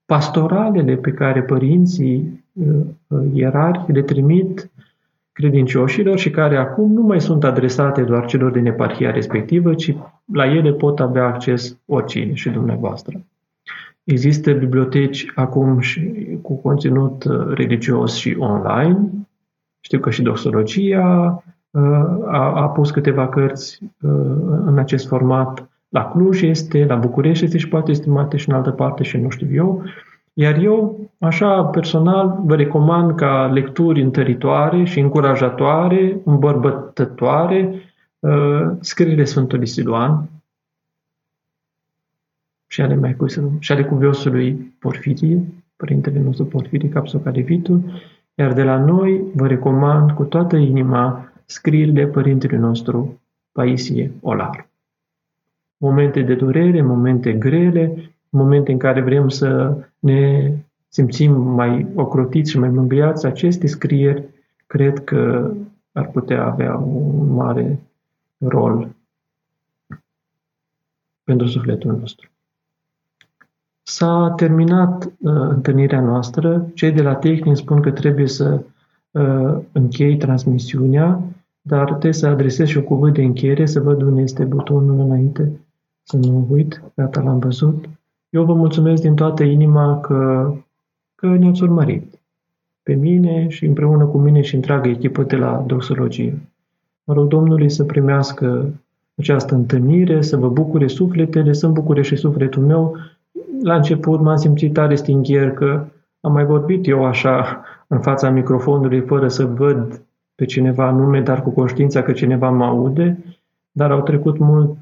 pastoralele 0.10 0.96
pe 0.96 1.12
care 1.12 1.42
părinții 1.42 2.44
uh, 2.54 2.86
ierarhi 3.34 3.92
le 3.92 4.02
trimit 4.02 4.70
credincioșilor 5.32 6.18
și 6.18 6.30
care 6.30 6.58
acum 6.58 6.94
nu 6.94 7.02
mai 7.02 7.22
sunt 7.22 7.44
adresate 7.44 8.02
doar 8.02 8.26
celor 8.26 8.52
din 8.52 8.66
eparhia 8.66 9.12
respectivă, 9.12 9.74
ci 9.74 9.96
la 10.34 10.46
ele 10.46 10.72
pot 10.72 11.00
avea 11.00 11.26
acces 11.26 11.78
oricine 11.86 12.34
și 12.34 12.50
dumneavoastră. 12.50 13.22
Există 14.04 14.54
biblioteci 14.54 15.32
acum 15.36 15.80
și 15.80 16.28
cu 16.42 16.56
conținut 16.56 17.24
uh, 17.24 17.48
religios 17.54 18.16
și 18.16 18.36
online. 18.40 19.10
Știu 19.80 20.00
că 20.00 20.10
și 20.10 20.22
doxologia 20.22 21.44
uh, 21.70 21.82
a, 22.26 22.62
a 22.62 22.68
pus 22.68 22.92
câteva 22.92 23.28
cărți 23.28 23.80
uh, 23.82 24.12
în 24.66 24.78
acest 24.78 25.08
format. 25.08 25.70
La 25.90 26.06
Cluj 26.06 26.42
este, 26.42 26.86
la 26.86 26.96
București 26.96 27.44
este 27.44 27.58
și 27.58 27.68
poate 27.68 27.92
estimate 27.92 28.38
și 28.38 28.50
în 28.50 28.56
altă 28.56 28.72
parte 28.72 29.04
și 29.04 29.18
nu 29.18 29.30
știu 29.30 29.48
eu. 29.54 29.84
Iar 30.34 30.58
eu, 30.58 31.10
așa 31.18 31.64
personal, 31.64 32.40
vă 32.46 32.56
recomand 32.56 33.16
ca 33.16 33.46
lecturi 33.46 34.02
întăritoare 34.02 34.84
și 34.84 35.00
încurajatoare, 35.00 36.22
îmbărbătătoare, 36.26 37.74
uh, 38.20 38.66
scrierile 38.80 39.24
Sfântului 39.24 39.68
Siluan 39.68 40.30
și 42.68 42.82
ale 42.82 42.96
mai 42.96 43.16
cui 43.16 43.30
și 43.60 43.72
ale 43.72 43.86
cuviosului 43.86 44.76
Porfirie, 44.80 45.44
părintele 45.76 46.20
nostru 46.20 46.46
Porfirie, 46.46 46.90
Capsocalevitul, 46.90 47.82
iar 48.36 48.54
de 48.54 48.64
la 48.64 48.78
noi 48.78 49.24
vă 49.34 49.48
recomand 49.48 50.12
cu 50.12 50.24
toată 50.24 50.56
inima 50.56 51.32
scrierile 51.46 52.06
părintele 52.06 52.58
nostru 52.58 53.22
Paisie 53.52 54.12
Olar. 54.22 54.69
Momente 55.82 56.22
de 56.22 56.36
durere, 56.36 56.82
momente 56.82 57.34
grele, 57.34 58.14
momente 58.30 58.72
în 58.72 58.78
care 58.78 59.02
vrem 59.02 59.30
să 59.30 59.78
ne 60.00 60.52
simțim 60.88 61.42
mai 61.42 61.88
ocrotiți 61.96 62.52
și 62.52 62.60
mai 62.60 62.70
mângâiați, 62.70 63.26
aceste 63.26 63.68
scrieri 63.68 64.24
cred 64.68 65.04
că 65.04 65.52
ar 65.92 66.08
putea 66.08 66.46
avea 66.46 66.76
un 66.76 67.34
mare 67.34 67.80
rol 68.38 68.96
pentru 71.24 71.48
sufletul 71.48 71.98
nostru. 72.00 72.30
S-a 73.84 74.34
terminat 74.36 75.06
uh, 75.06 75.12
întâlnirea 75.32 76.02
noastră. 76.02 76.72
Cei 76.74 76.92
de 76.92 77.02
la 77.02 77.16
tehnic 77.16 77.56
spun 77.56 77.82
că 77.82 77.92
trebuie 77.92 78.28
să 78.28 78.64
uh, 79.12 79.58
închei 79.72 80.18
transmisiunea, 80.18 81.22
dar 81.62 81.88
trebuie 81.90 82.14
să 82.14 82.28
adresez 82.28 82.68
și 82.68 82.78
un 82.78 82.84
cuvânt 82.84 83.14
de 83.14 83.24
încheiere, 83.24 83.66
să 83.66 83.80
văd 83.80 84.02
unde 84.02 84.22
este 84.22 84.44
butonul 84.44 85.00
înainte, 85.00 85.52
să 86.10 86.18
nu 86.18 86.48
uit, 86.50 86.82
gata, 86.96 87.22
l-am 87.22 87.40
văzut. 87.40 87.90
Eu 88.30 88.44
vă 88.44 88.54
mulțumesc 88.54 89.02
din 89.02 89.16
toată 89.16 89.44
inima 89.44 90.00
că, 90.00 90.52
că 91.16 91.28
ne-ați 91.28 91.64
urmărit 91.64 92.20
pe 92.84 92.94
mine 92.94 93.48
și 93.48 93.66
împreună 93.66 94.06
cu 94.06 94.18
mine 94.18 94.42
și 94.42 94.56
întreaga 94.56 94.90
echipă 94.90 95.24
de 95.24 95.36
la 95.36 95.64
Doxologie. 95.68 96.40
Mă 97.04 97.14
rog 97.14 97.28
Domnului 97.28 97.70
să 97.70 97.84
primească 97.84 98.74
această 99.16 99.56
întâlnire, 99.56 100.22
să 100.22 100.38
vă 100.38 100.50
bucure 100.50 100.88
sufletele, 100.88 101.54
să-mi 101.54 101.74
bucure 101.74 102.02
și 102.02 102.16
sufletul 102.16 102.64
meu. 102.64 102.98
La 103.64 103.76
început 103.76 104.22
m-am 104.22 104.38
simțit 104.38 104.74
tare 104.74 104.96
stingher 104.96 105.52
că 105.52 105.86
am 106.20 106.32
mai 106.32 106.46
vorbit 106.46 106.88
eu 106.88 107.06
așa 107.06 107.64
în 107.88 108.00
fața 108.00 108.30
microfonului 108.30 109.02
fără 109.02 109.28
să 109.28 109.46
văd 109.46 110.02
pe 110.36 110.46
cineva 110.46 110.88
anume, 110.88 111.22
dar 111.22 111.42
cu 111.42 111.50
conștiința 111.50 112.02
că 112.02 112.12
cineva 112.12 112.50
mă 112.50 112.66
aude, 112.66 113.24
dar 113.72 113.92
au 113.92 114.02
trecut 114.02 114.38
mulți 114.38 114.78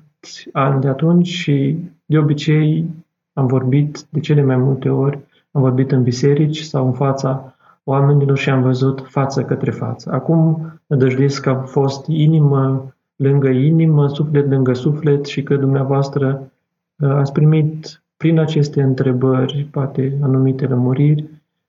ani 0.52 0.82
de 0.82 0.88
atunci 0.88 1.28
și 1.28 1.78
de 2.06 2.18
obicei 2.18 2.86
am 3.34 3.46
vorbit 3.46 4.06
de 4.10 4.20
cele 4.20 4.42
mai 4.42 4.58
multe 4.58 4.90
ori, 4.90 5.20
am 5.52 5.62
vorbit 5.62 5.92
în 5.92 6.04
biserici 6.04 6.62
sau 6.62 6.86
în 6.86 6.94
fața 6.94 7.56
oamenilor 7.84 8.38
și 8.38 8.50
am 8.50 8.62
văzut 8.62 9.06
față 9.08 9.44
către 9.44 9.72
față. 9.72 10.12
Acum 10.12 10.72
nădăjduiesc 10.88 11.42
că 11.42 11.50
a 11.50 11.56
fost 11.56 12.06
inimă 12.08 12.92
lângă 13.16 13.50
inimă, 13.50 14.08
suflet 14.08 14.50
lângă 14.50 14.74
suflet 14.74 15.26
și 15.26 15.44
că 15.44 15.56
dumneavoastră 15.56 16.52
uh, 16.96 17.10
ați 17.10 17.32
primit 17.32 18.02
prin 18.18 18.40
aceste 18.40 18.82
întrebări, 18.82 19.68
poate 19.72 20.18
anumite 20.22 20.66
lămuriri. 20.66 21.26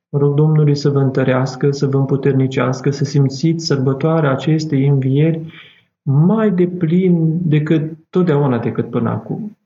Vă 0.09 0.19
rog 0.19 0.35
Domnului 0.35 0.75
să 0.75 0.91
vă 0.91 0.99
întărească, 0.99 1.71
să 1.71 1.87
vă 1.87 1.97
împuternicească, 1.99 2.91
să 2.91 3.05
simțiți 3.05 3.67
sărbătoarea 3.67 4.31
acestei 4.31 4.87
învieri 4.87 5.41
mai 6.11 6.51
de 6.51 6.67
plin 6.67 7.39
decât 7.49 7.97
totdeauna 8.11 8.59
decât 8.59 8.91
până 8.91 9.11
acum. 9.11 9.57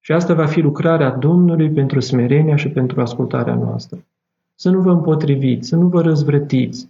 Și 0.00 0.12
asta 0.12 0.34
va 0.34 0.46
fi 0.46 0.60
lucrarea 0.60 1.10
Domnului 1.10 1.70
pentru 1.70 2.00
smerenia 2.00 2.56
și 2.56 2.68
pentru 2.68 3.00
ascultarea 3.00 3.54
noastră. 3.54 4.04
Să 4.54 4.70
nu 4.70 4.80
vă 4.80 4.90
împotriviți, 4.90 5.68
să 5.68 5.76
nu 5.76 5.86
vă 5.86 6.00
răzvrătiți, 6.02 6.88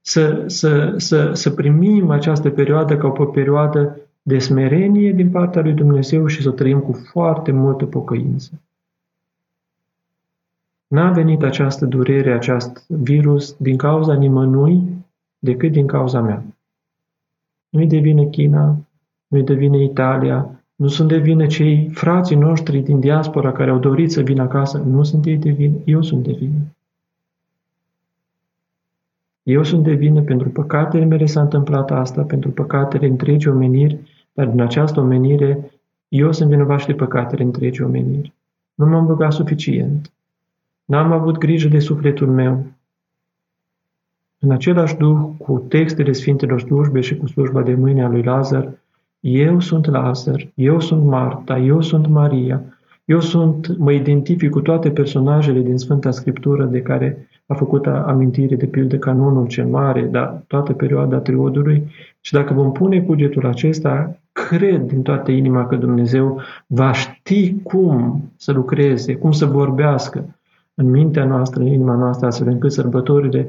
să, 0.00 0.44
să, 0.46 0.94
să, 0.96 1.32
să 1.32 1.50
primim 1.50 2.10
această 2.10 2.50
perioadă 2.50 2.96
ca 2.96 3.12
o 3.18 3.24
perioadă 3.24 4.00
de 4.22 4.38
smerenie 4.38 5.12
din 5.12 5.30
partea 5.30 5.62
lui 5.62 5.72
Dumnezeu 5.72 6.26
și 6.26 6.42
să 6.42 6.48
o 6.48 6.52
trăim 6.52 6.80
cu 6.80 6.92
foarte 6.92 7.52
multă 7.52 7.84
pocăință. 7.86 8.50
N-a 10.86 11.10
venit 11.10 11.42
această 11.42 11.86
durere, 11.86 12.32
acest 12.32 12.84
virus 12.88 13.56
din 13.58 13.76
cauza 13.76 14.14
nimănui 14.14 14.82
decât 15.38 15.72
din 15.72 15.86
cauza 15.86 16.20
mea. 16.20 16.42
Nu-i 17.74 17.86
de 17.86 17.98
vină 17.98 18.24
China, 18.24 18.76
nu-i 19.26 19.42
de 19.42 19.54
vină 19.54 19.76
Italia, 19.76 20.64
nu 20.74 20.88
sunt 20.88 21.08
de 21.08 21.18
vină 21.18 21.46
cei 21.46 21.88
frații 21.92 22.36
noștri 22.36 22.78
din 22.78 23.00
diaspora 23.00 23.52
care 23.52 23.70
au 23.70 23.78
dorit 23.78 24.12
să 24.12 24.20
vină 24.20 24.42
acasă, 24.42 24.78
nu 24.78 25.02
sunt 25.02 25.26
ei 25.26 25.36
de 25.36 25.50
vină, 25.50 25.76
eu 25.84 26.02
sunt 26.02 26.22
de 26.22 26.32
vină. 26.32 26.58
Eu 29.42 29.62
sunt 29.62 29.84
de 29.84 29.92
vină 29.92 30.22
pentru 30.22 30.48
păcatele 30.48 31.04
mele 31.04 31.26
s-a 31.26 31.40
întâmplat 31.40 31.90
asta, 31.90 32.22
pentru 32.22 32.50
păcatele 32.50 33.06
întregii 33.06 33.50
omeniri, 33.50 33.98
dar 34.32 34.46
din 34.46 34.60
această 34.60 35.00
omenire 35.00 35.70
eu 36.08 36.32
sunt 36.32 36.50
vinovat 36.50 36.80
și 36.80 36.86
de 36.86 36.94
păcatele 36.94 37.42
întregii 37.42 37.84
omeniri. 37.84 38.32
Nu 38.74 38.86
m-am 38.86 39.06
băgat 39.06 39.32
suficient. 39.32 40.12
N-am 40.84 41.12
avut 41.12 41.38
grijă 41.38 41.68
de 41.68 41.78
sufletul 41.78 42.28
meu. 42.28 42.66
În 44.44 44.50
același 44.50 44.96
duh, 44.96 45.18
cu 45.38 45.64
textele 45.68 46.12
Sfintelor 46.12 46.60
Slujbe 46.60 47.00
și 47.00 47.16
cu 47.16 47.26
slujba 47.26 47.62
de 47.62 47.74
mâine 47.74 48.04
a 48.04 48.08
lui 48.08 48.22
Lazar, 48.22 48.68
eu 49.20 49.60
sunt 49.60 49.86
Lazar, 49.86 50.48
eu 50.54 50.80
sunt 50.80 51.04
Marta, 51.04 51.58
eu 51.58 51.80
sunt 51.80 52.06
Maria, 52.06 52.62
eu 53.04 53.20
sunt, 53.20 53.76
mă 53.78 53.92
identific 53.92 54.50
cu 54.50 54.60
toate 54.60 54.90
personajele 54.90 55.60
din 55.60 55.76
Sfânta 55.76 56.10
Scriptură 56.10 56.64
de 56.64 56.82
care 56.82 57.28
a 57.46 57.54
făcut 57.54 57.86
amintire 57.86 58.56
de 58.56 58.66
pildă 58.66 58.96
canonul 58.96 59.46
cel 59.46 59.66
mare, 59.66 60.02
dar 60.02 60.42
toată 60.46 60.72
perioada 60.72 61.18
triodului. 61.18 61.90
Și 62.20 62.32
dacă 62.32 62.54
vom 62.54 62.72
pune 62.72 63.00
cugetul 63.00 63.46
acesta, 63.46 64.20
cred 64.32 64.80
din 64.82 65.02
toată 65.02 65.30
inima 65.30 65.66
că 65.66 65.76
Dumnezeu 65.76 66.40
va 66.66 66.92
ști 66.92 67.54
cum 67.62 68.22
să 68.36 68.52
lucreze, 68.52 69.14
cum 69.14 69.32
să 69.32 69.46
vorbească 69.46 70.36
în 70.74 70.90
mintea 70.90 71.24
noastră, 71.24 71.60
în 71.60 71.66
inima 71.66 71.94
noastră, 71.94 72.26
astfel 72.26 72.48
încât 72.48 72.72
sărbătorile 72.72 73.48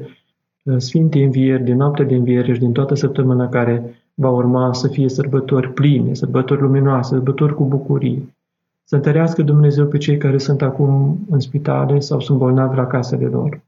uh, 0.66 0.76
Sfintei 0.78 1.24
Învieri, 1.24 1.64
din 1.64 1.76
noaptea 1.76 2.06
de 2.06 2.16
Înviere 2.16 2.54
și 2.54 2.60
din 2.60 2.72
toată 2.72 2.96
săptămâna 2.96 3.50
care 3.50 3.96
va 4.14 4.30
urma 4.30 4.74
să 4.74 4.88
fie 4.88 5.10
sărbători 5.10 5.74
pline, 5.74 6.14
sărbători 6.14 6.62
luminoase, 6.62 7.10
sărbători 7.14 7.56
cu 7.56 7.64
bucurie. 7.64 8.36
Să 8.84 8.96
întărească 8.96 9.42
Dumnezeu 9.42 9.86
pe 9.86 9.98
cei 9.98 10.18
care 10.18 10.38
sunt 10.38 10.62
acum 10.62 11.20
în 11.30 11.40
spitale 11.40 12.00
sau 12.00 12.20
sunt 12.20 12.38
bolnavi 12.38 12.76
la 12.76 12.88
casele 12.88 13.26
lor. 13.26 13.62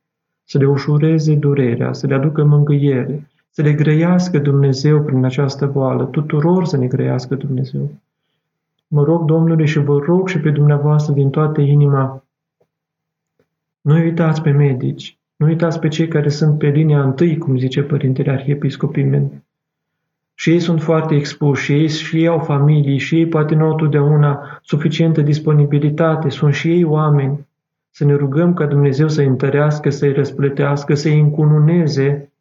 Să 0.44 0.58
le 0.58 0.66
ușureze 0.66 1.36
durerea, 1.36 1.94
să 1.94 2.08
le 2.08 2.14
aducă 2.14 2.44
mângâiere, 2.44 3.30
să 3.50 3.62
le 3.62 3.74
grăiască 3.74 4.40
Dumnezeu 4.40 5.02
prin 5.02 5.26
această 5.26 5.66
boală, 5.66 6.06
tuturor 6.06 6.66
să 6.66 6.78
ne 6.78 6.88
grăiască 6.88 7.36
Dumnezeu. 7.36 7.92
Mă 8.88 9.04
rog 9.04 9.26
Domnului 9.26 9.68
și 9.68 9.80
vă 9.80 10.00
rog 10.06 10.28
și 10.28 10.40
pe 10.40 10.50
dumneavoastră 10.50 11.14
din 11.14 11.30
toată 11.30 11.62
inima, 11.62 12.24
nu 13.82 13.94
uitați 13.94 14.42
pe 14.42 14.52
medici, 14.52 15.17
nu 15.38 15.48
uitați 15.48 15.80
pe 15.80 15.88
cei 15.88 16.08
care 16.08 16.30
sunt 16.30 16.58
pe 16.58 16.68
linia 16.68 17.04
întâi, 17.04 17.38
cum 17.38 17.58
zice 17.58 17.82
Părintele 17.82 18.32
Arhiepiscopii 18.32 19.44
și 20.40 20.52
ei 20.52 20.60
sunt 20.60 20.82
foarte 20.82 21.16
expuși, 21.16 21.64
și 21.64 21.74
ei, 21.74 21.88
și 21.88 22.18
ei 22.18 22.28
au 22.28 22.40
familii, 22.40 22.98
și 22.98 23.16
ei 23.16 23.28
poate 23.28 23.56
nu 23.56 23.66
au 23.66 23.76
totdeauna 23.76 24.60
suficientă 24.64 25.22
disponibilitate, 25.22 26.30
sunt 26.30 26.54
și 26.54 26.72
ei 26.72 26.84
oameni. 26.84 27.48
Să 27.90 28.06
ne 28.06 28.16
rugăm 28.16 28.54
ca 28.54 28.66
Dumnezeu 28.66 29.08
să-i 29.08 29.26
întărească, 29.26 29.90
să-i 29.90 30.14
răsplătească, 30.14 30.94
să-i 30.94 31.20
încununeze 31.20 32.32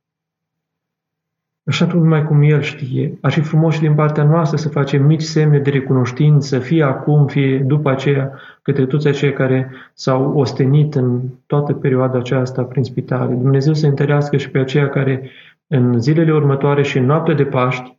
Așa 1.66 1.86
numai 1.86 2.24
cum 2.24 2.42
El 2.42 2.60
știe. 2.60 3.18
Ar 3.20 3.32
fi 3.32 3.40
frumos 3.40 3.74
și 3.74 3.80
din 3.80 3.94
partea 3.94 4.24
noastră 4.24 4.56
să 4.56 4.68
facem 4.68 5.04
mici 5.04 5.22
semne 5.22 5.58
de 5.58 5.70
recunoștință, 5.70 6.58
fie 6.58 6.82
acum, 6.82 7.26
fie 7.26 7.58
după 7.58 7.90
aceea, 7.90 8.32
către 8.62 8.86
toți 8.86 9.08
aceia 9.08 9.32
care 9.32 9.70
s-au 9.94 10.38
ostenit 10.38 10.94
în 10.94 11.20
toată 11.46 11.72
perioada 11.72 12.18
aceasta 12.18 12.62
prin 12.62 12.82
spitale. 12.82 13.34
Dumnezeu 13.34 13.74
să 13.74 13.86
întărească 13.86 14.36
și 14.36 14.50
pe 14.50 14.58
aceia 14.58 14.88
care 14.88 15.30
în 15.66 16.00
zilele 16.00 16.32
următoare 16.32 16.82
și 16.82 16.98
în 16.98 17.04
noaptea 17.04 17.34
de 17.34 17.44
Paști, 17.44 17.98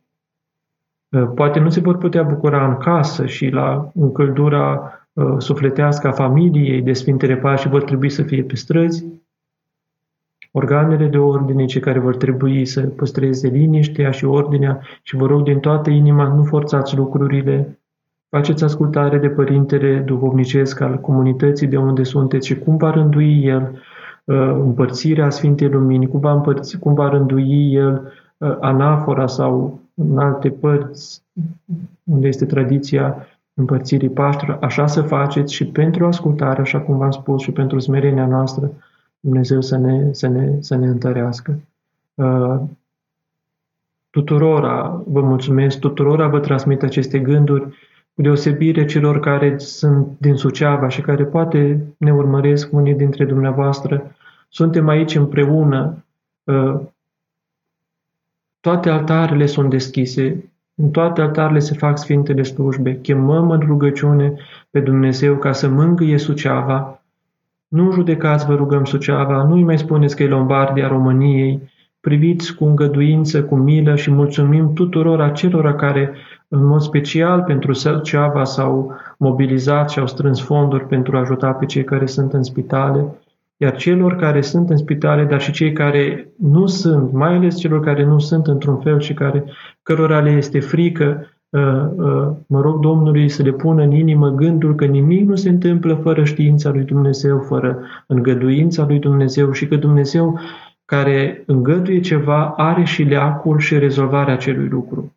uh, 1.08 1.28
poate 1.34 1.58
nu 1.58 1.68
se 1.68 1.80
vor 1.80 1.98
putea 1.98 2.22
bucura 2.22 2.66
în 2.66 2.76
casă 2.76 3.26
și 3.26 3.48
la 3.48 3.90
încăldura 3.94 4.92
uh, 5.12 5.34
sufletească 5.38 6.08
a 6.08 6.12
familiei 6.12 6.82
de 6.82 6.92
Sfintele 6.92 7.36
Paști 7.36 7.68
vor 7.68 7.82
trebui 7.82 8.10
să 8.10 8.22
fie 8.22 8.42
pe 8.42 8.54
străzi, 8.56 9.04
organele 10.52 11.06
de 11.06 11.18
ordine, 11.18 11.64
cei 11.64 11.80
care 11.80 11.98
vor 11.98 12.16
trebui 12.16 12.66
să 12.66 12.80
păstreze 12.80 13.48
liniștea 13.48 14.10
și 14.10 14.24
ordinea 14.24 14.80
și 15.02 15.16
vă 15.16 15.26
rog 15.26 15.42
din 15.42 15.58
toată 15.58 15.90
inima, 15.90 16.34
nu 16.34 16.44
forțați 16.44 16.96
lucrurile, 16.96 17.78
faceți 18.28 18.64
ascultare 18.64 19.18
de 19.18 19.28
Părintele 19.28 19.98
Duhovnicesc 19.98 20.80
al 20.80 20.98
comunității 21.00 21.66
de 21.66 21.76
unde 21.76 22.02
sunteți 22.02 22.46
și 22.46 22.58
cum 22.58 22.76
va 22.76 22.90
rândui 22.90 23.44
El 23.44 23.82
uh, 24.24 24.36
împărțirea 24.36 25.30
Sfintei 25.30 25.68
Lumini, 25.68 26.08
cum 26.08 26.20
va, 26.20 26.32
împărți, 26.32 26.78
cum 26.78 26.94
va 26.94 27.08
rândui 27.08 27.72
El 27.74 28.12
uh, 28.38 28.56
anafora 28.60 29.26
sau 29.26 29.80
în 29.94 30.18
alte 30.18 30.50
părți 30.50 31.22
unde 32.04 32.26
este 32.26 32.46
tradiția 32.46 33.26
împărțirii 33.54 34.10
Paștilor, 34.10 34.58
așa 34.60 34.86
să 34.86 35.02
faceți 35.02 35.54
și 35.54 35.66
pentru 35.66 36.06
ascultare, 36.06 36.60
așa 36.60 36.80
cum 36.80 36.96
v-am 36.96 37.10
spus, 37.10 37.42
și 37.42 37.52
pentru 37.52 37.78
smerenia 37.78 38.26
noastră, 38.26 38.70
Dumnezeu 39.20 39.60
să 39.60 39.76
ne, 39.76 40.12
să 40.12 40.28
ne, 40.28 40.56
să 40.60 40.76
ne 40.76 40.86
întărească. 40.86 41.60
Uh, 42.14 42.60
tuturora 44.10 45.02
vă 45.06 45.20
mulțumesc, 45.20 45.78
tuturora 45.78 46.28
vă 46.28 46.40
transmit 46.40 46.82
aceste 46.82 47.18
gânduri, 47.18 47.62
cu 48.14 48.22
deosebire 48.22 48.84
celor 48.84 49.20
care 49.20 49.58
sunt 49.58 50.08
din 50.18 50.34
Suceava 50.34 50.88
și 50.88 51.00
care 51.00 51.24
poate 51.24 51.84
ne 51.96 52.12
urmăresc 52.12 52.72
unii 52.72 52.94
dintre 52.94 53.24
dumneavoastră. 53.24 54.16
Suntem 54.48 54.88
aici 54.88 55.14
împreună. 55.14 56.04
Uh, 56.44 56.80
toate 58.60 58.90
altarele 58.90 59.46
sunt 59.46 59.70
deschise, 59.70 60.50
în 60.74 60.90
toate 60.90 61.20
altarele 61.20 61.58
se 61.58 61.74
fac 61.74 61.98
Sfintele 61.98 62.42
slujbe. 62.42 63.00
Chemăm 63.00 63.50
în 63.50 63.60
rugăciune 63.60 64.34
pe 64.70 64.80
Dumnezeu 64.80 65.36
ca 65.36 65.52
să 65.52 65.68
mângâie 65.68 66.18
Suceava, 66.18 66.97
nu 67.68 67.92
judecați, 67.92 68.46
vă 68.46 68.54
rugăm, 68.54 68.84
Suceava, 68.84 69.44
nu-i 69.44 69.62
mai 69.62 69.78
spuneți 69.78 70.16
că 70.16 70.22
e 70.22 70.28
Lombardia 70.28 70.88
României, 70.88 71.70
priviți 72.00 72.54
cu 72.54 72.64
îngăduință, 72.64 73.44
cu 73.44 73.54
milă 73.54 73.96
și 73.96 74.10
mulțumim 74.10 74.72
tuturor 74.72 75.20
acelora 75.20 75.74
care, 75.74 76.14
în 76.48 76.66
mod 76.66 76.80
special 76.80 77.42
pentru 77.42 77.72
Suceava, 77.72 78.44
s-au 78.44 78.96
mobilizat 79.18 79.90
și 79.90 79.98
au 79.98 80.06
strâns 80.06 80.40
fonduri 80.40 80.86
pentru 80.86 81.16
a 81.16 81.20
ajuta 81.20 81.52
pe 81.52 81.66
cei 81.66 81.84
care 81.84 82.06
sunt 82.06 82.32
în 82.32 82.42
spitale, 82.42 83.18
iar 83.56 83.76
celor 83.76 84.16
care 84.16 84.40
sunt 84.40 84.70
în 84.70 84.76
spitale, 84.76 85.24
dar 85.24 85.40
și 85.40 85.52
cei 85.52 85.72
care 85.72 86.32
nu 86.36 86.66
sunt, 86.66 87.12
mai 87.12 87.34
ales 87.34 87.58
celor 87.58 87.80
care 87.80 88.04
nu 88.04 88.18
sunt 88.18 88.46
într-un 88.46 88.76
fel 88.76 89.00
și 89.00 89.14
care, 89.14 89.44
cărora 89.82 90.20
le 90.20 90.30
este 90.30 90.60
frică, 90.60 91.06
Ă, 91.06 91.20
ă, 91.20 91.37
mă 92.46 92.60
rog 92.60 92.80
Domnului 92.80 93.28
să 93.28 93.42
le 93.42 93.52
pună 93.52 93.82
în 93.82 93.92
inimă 93.92 94.30
gândul 94.30 94.74
că 94.74 94.84
nimic 94.84 95.28
nu 95.28 95.34
se 95.34 95.48
întâmplă 95.48 95.94
fără 95.94 96.24
știința 96.24 96.70
lui 96.70 96.84
Dumnezeu, 96.84 97.38
fără 97.38 97.78
îngăduința 98.06 98.86
lui 98.86 98.98
Dumnezeu 98.98 99.52
și 99.52 99.66
că 99.66 99.76
Dumnezeu 99.76 100.38
care 100.84 101.42
îngăduie 101.46 102.00
ceva 102.00 102.46
are 102.56 102.84
și 102.84 103.02
leacul 103.02 103.58
și 103.58 103.78
rezolvarea 103.78 104.34
acelui 104.34 104.68
lucru. 104.68 105.12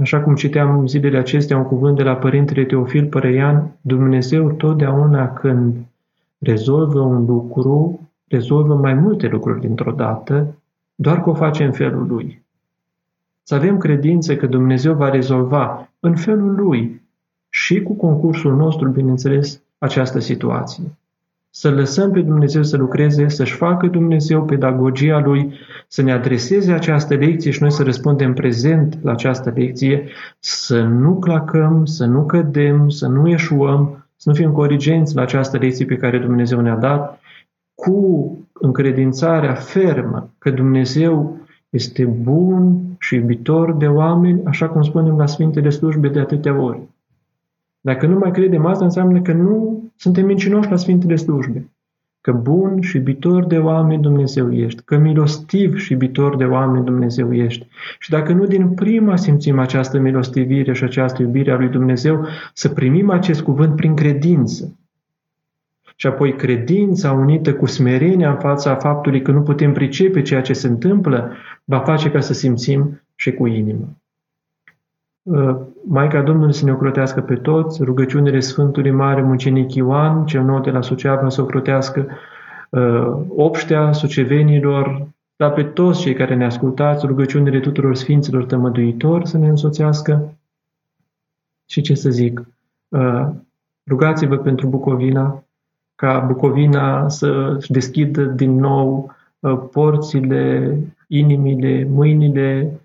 Așa 0.00 0.20
cum 0.20 0.34
citeam 0.34 0.86
zilele 0.86 1.18
acestea 1.18 1.56
un 1.56 1.64
cuvânt 1.64 1.96
de 1.96 2.02
la 2.02 2.16
Părintele 2.16 2.64
Teofil 2.64 3.06
Părăian, 3.06 3.76
Dumnezeu 3.80 4.50
totdeauna 4.50 5.32
când 5.32 5.76
rezolvă 6.38 7.00
un 7.00 7.24
lucru, 7.24 8.00
rezolvă 8.28 8.74
mai 8.74 8.94
multe 8.94 9.26
lucruri 9.26 9.60
dintr-o 9.60 9.92
dată, 9.92 10.54
doar 10.94 11.22
că 11.22 11.30
o 11.30 11.34
face 11.34 11.64
în 11.64 11.72
felul 11.72 12.06
lui. 12.06 12.43
Să 13.46 13.54
avem 13.54 13.78
credință 13.78 14.36
că 14.36 14.46
Dumnezeu 14.46 14.94
va 14.94 15.10
rezolva 15.10 15.92
în 16.00 16.16
felul 16.16 16.54
Lui 16.54 17.02
și 17.48 17.82
cu 17.82 17.92
concursul 17.92 18.56
nostru, 18.56 18.88
bineînțeles, 18.88 19.62
această 19.78 20.18
situație. 20.18 20.84
Să 21.50 21.70
lăsăm 21.70 22.10
pe 22.10 22.20
Dumnezeu 22.20 22.62
să 22.62 22.76
lucreze, 22.76 23.28
să-și 23.28 23.54
facă 23.54 23.86
Dumnezeu 23.86 24.44
pedagogia 24.44 25.18
Lui, 25.18 25.52
să 25.88 26.02
ne 26.02 26.12
adreseze 26.12 26.72
această 26.72 27.14
lecție 27.14 27.50
și 27.50 27.60
noi 27.60 27.70
să 27.72 27.82
răspundem 27.82 28.34
prezent 28.34 28.98
la 29.02 29.12
această 29.12 29.52
lecție, 29.56 30.08
să 30.38 30.82
nu 30.82 31.18
clacăm, 31.18 31.84
să 31.84 32.04
nu 32.04 32.26
cădem, 32.26 32.88
să 32.88 33.06
nu 33.06 33.28
eșuăm, 33.28 34.06
să 34.16 34.28
nu 34.28 34.34
fim 34.34 34.52
corigenți 34.52 35.14
la 35.14 35.22
această 35.22 35.58
lecție 35.58 35.84
pe 35.84 35.96
care 35.96 36.18
Dumnezeu 36.18 36.60
ne-a 36.60 36.76
dat, 36.76 37.20
cu 37.74 38.28
încredințarea 38.52 39.54
fermă 39.54 40.30
că 40.38 40.50
Dumnezeu 40.50 41.38
este 41.70 42.04
bun 42.04 42.82
și 43.04 43.14
iubitor 43.14 43.72
de 43.72 43.86
oameni, 43.86 44.40
așa 44.44 44.68
cum 44.68 44.82
spunem 44.82 45.16
la 45.16 45.26
Sfintele 45.26 45.68
Slujbe 45.68 46.08
de 46.08 46.20
atâtea 46.20 46.60
ori. 46.60 46.80
Dacă 47.80 48.06
nu 48.06 48.18
mai 48.18 48.30
credem 48.30 48.66
asta, 48.66 48.84
înseamnă 48.84 49.20
că 49.20 49.32
nu 49.32 49.82
suntem 49.96 50.26
mincinoși 50.26 50.70
la 50.70 50.76
Sfintele 50.76 51.16
Slujbe. 51.16 51.68
Că 52.20 52.32
bun 52.32 52.80
și 52.80 52.96
iubitor 52.96 53.44
de 53.46 53.58
oameni 53.58 54.02
Dumnezeu 54.02 54.52
ești, 54.52 54.82
că 54.82 54.96
milostiv 54.96 55.78
și 55.78 55.92
iubitor 55.92 56.36
de 56.36 56.44
oameni 56.44 56.84
Dumnezeu 56.84 57.34
ești. 57.34 57.66
Și 57.98 58.10
dacă 58.10 58.32
nu 58.32 58.46
din 58.46 58.68
prima 58.68 59.16
simțim 59.16 59.58
această 59.58 59.98
milostivire 59.98 60.72
și 60.72 60.84
această 60.84 61.22
iubire 61.22 61.50
a 61.50 61.56
lui 61.56 61.68
Dumnezeu, 61.68 62.26
să 62.52 62.68
primim 62.68 63.10
acest 63.10 63.42
cuvânt 63.42 63.76
prin 63.76 63.94
credință. 63.94 64.78
Și 65.96 66.06
apoi 66.06 66.36
credința 66.36 67.12
unită 67.12 67.54
cu 67.54 67.66
smerenia 67.66 68.30
în 68.30 68.38
fața 68.38 68.74
faptului 68.74 69.22
că 69.22 69.30
nu 69.30 69.42
putem 69.42 69.72
pricepe 69.72 70.22
ceea 70.22 70.40
ce 70.40 70.52
se 70.52 70.66
întâmplă, 70.66 71.32
va 71.64 71.78
face 71.78 72.10
ca 72.10 72.20
să 72.20 72.32
simțim 72.32 73.02
și 73.14 73.32
cu 73.32 73.46
inimă. 73.46 73.88
Uh, 75.22 75.56
Maica 75.88 76.22
Domnului 76.22 76.54
să 76.54 76.64
ne 76.64 76.72
ocrotească 76.72 77.20
pe 77.20 77.34
toți, 77.34 77.82
rugăciunile 77.82 78.40
Sfântului 78.40 78.90
Mare 78.90 79.22
Mucenic 79.22 79.74
Ioan, 79.74 80.26
cel 80.26 80.42
nou 80.42 80.60
de 80.60 80.70
la 80.70 80.82
Suceava, 80.82 81.28
să 81.28 81.42
ocrotească 81.42 82.06
uh, 82.70 83.16
obștea 83.28 83.92
sucevenilor, 83.92 85.08
dar 85.36 85.52
pe 85.52 85.62
toți 85.62 86.00
cei 86.00 86.14
care 86.14 86.34
ne 86.34 86.44
ascultați, 86.44 87.06
rugăciunile 87.06 87.60
tuturor 87.60 87.94
Sfinților 87.94 88.44
Tămăduitori 88.44 89.28
să 89.28 89.38
ne 89.38 89.48
însoțească. 89.48 90.38
Și 91.66 91.80
ce 91.80 91.94
să 91.94 92.10
zic, 92.10 92.46
uh, 92.88 93.26
rugați-vă 93.86 94.36
pentru 94.36 94.66
Bucovina, 94.66 95.43
ca 96.04 96.18
Bucovina 96.18 97.08
să-și 97.08 97.70
deschidă 97.70 98.22
din 98.22 98.56
nou 98.56 99.14
porțile, 99.72 100.76
inimile, 101.08 101.88
mâinile 101.90 102.80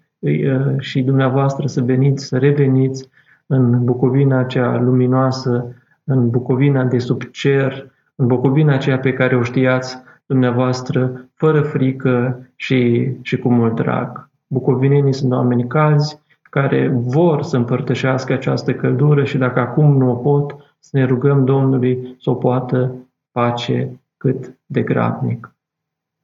și 0.80 1.02
dumneavoastră 1.02 1.68
să 1.68 1.82
veniți, 1.82 2.26
să 2.26 2.38
reveniți 2.38 3.10
în 3.46 3.84
Bucovina 3.84 4.38
aceea 4.38 4.80
luminoasă, 4.80 5.76
în 6.04 6.30
Bucovina 6.30 6.84
de 6.84 6.98
sub 6.98 7.22
cer, 7.24 7.92
în 8.16 8.28
Bucovina 8.28 8.74
aceea 8.74 9.00
pe 9.00 9.14
care 9.14 9.36
o 9.36 9.44
știați 9.44 9.98
dumneavoastră, 10.26 11.26
fără 11.34 11.62
frică 11.62 12.48
și, 12.56 13.10
și 13.22 13.38
cu 13.38 13.50
mult 13.50 13.76
drag. 13.76 14.30
Bucovinenii 14.48 15.14
sunt 15.14 15.32
oameni 15.32 15.68
calzi, 15.68 16.20
care 16.42 16.94
vor 16.94 17.44
să 17.44 17.58
împărtășească 17.58 18.34
această 18.34 18.74
căldură 18.74 19.24
și 19.24 19.38
dacă 19.38 19.60
acum 19.60 19.98
nu 19.98 20.12
o 20.12 20.14
pot, 20.14 20.56
să 20.80 20.98
ne 20.98 21.06
rugăm 21.06 21.46
Domnului 21.46 22.16
să 22.22 22.30
o 22.30 22.34
poată 22.34 22.94
face 23.40 24.00
cât 24.18 24.58
de 24.66 24.82
grabnic. 24.82 25.56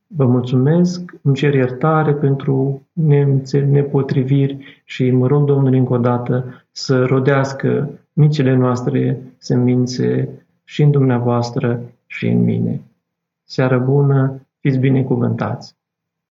Vă 0.08 0.26
mulțumesc, 0.26 1.16
îmi 1.22 1.36
cer 1.36 1.54
iertare 1.54 2.14
pentru 2.14 2.88
nepotriviri 3.70 4.82
și 4.84 5.12
mă 5.12 5.28
rog 5.28 5.46
Domnului 5.46 5.80
încă 5.80 5.94
o 5.94 5.98
dată 5.98 6.66
să 6.72 7.06
rodească 7.06 7.90
micile 8.14 8.56
noastre 8.56 9.20
semințe 9.38 10.30
și 10.64 10.82
în 10.82 10.92
dumneavoastră 10.92 11.82
și 12.08 12.28
în 12.28 12.44
mine. 12.44 12.82
Seară 13.44 13.80
bună, 13.80 14.42
fiți 14.60 14.78
binecuvântați! 14.78 15.76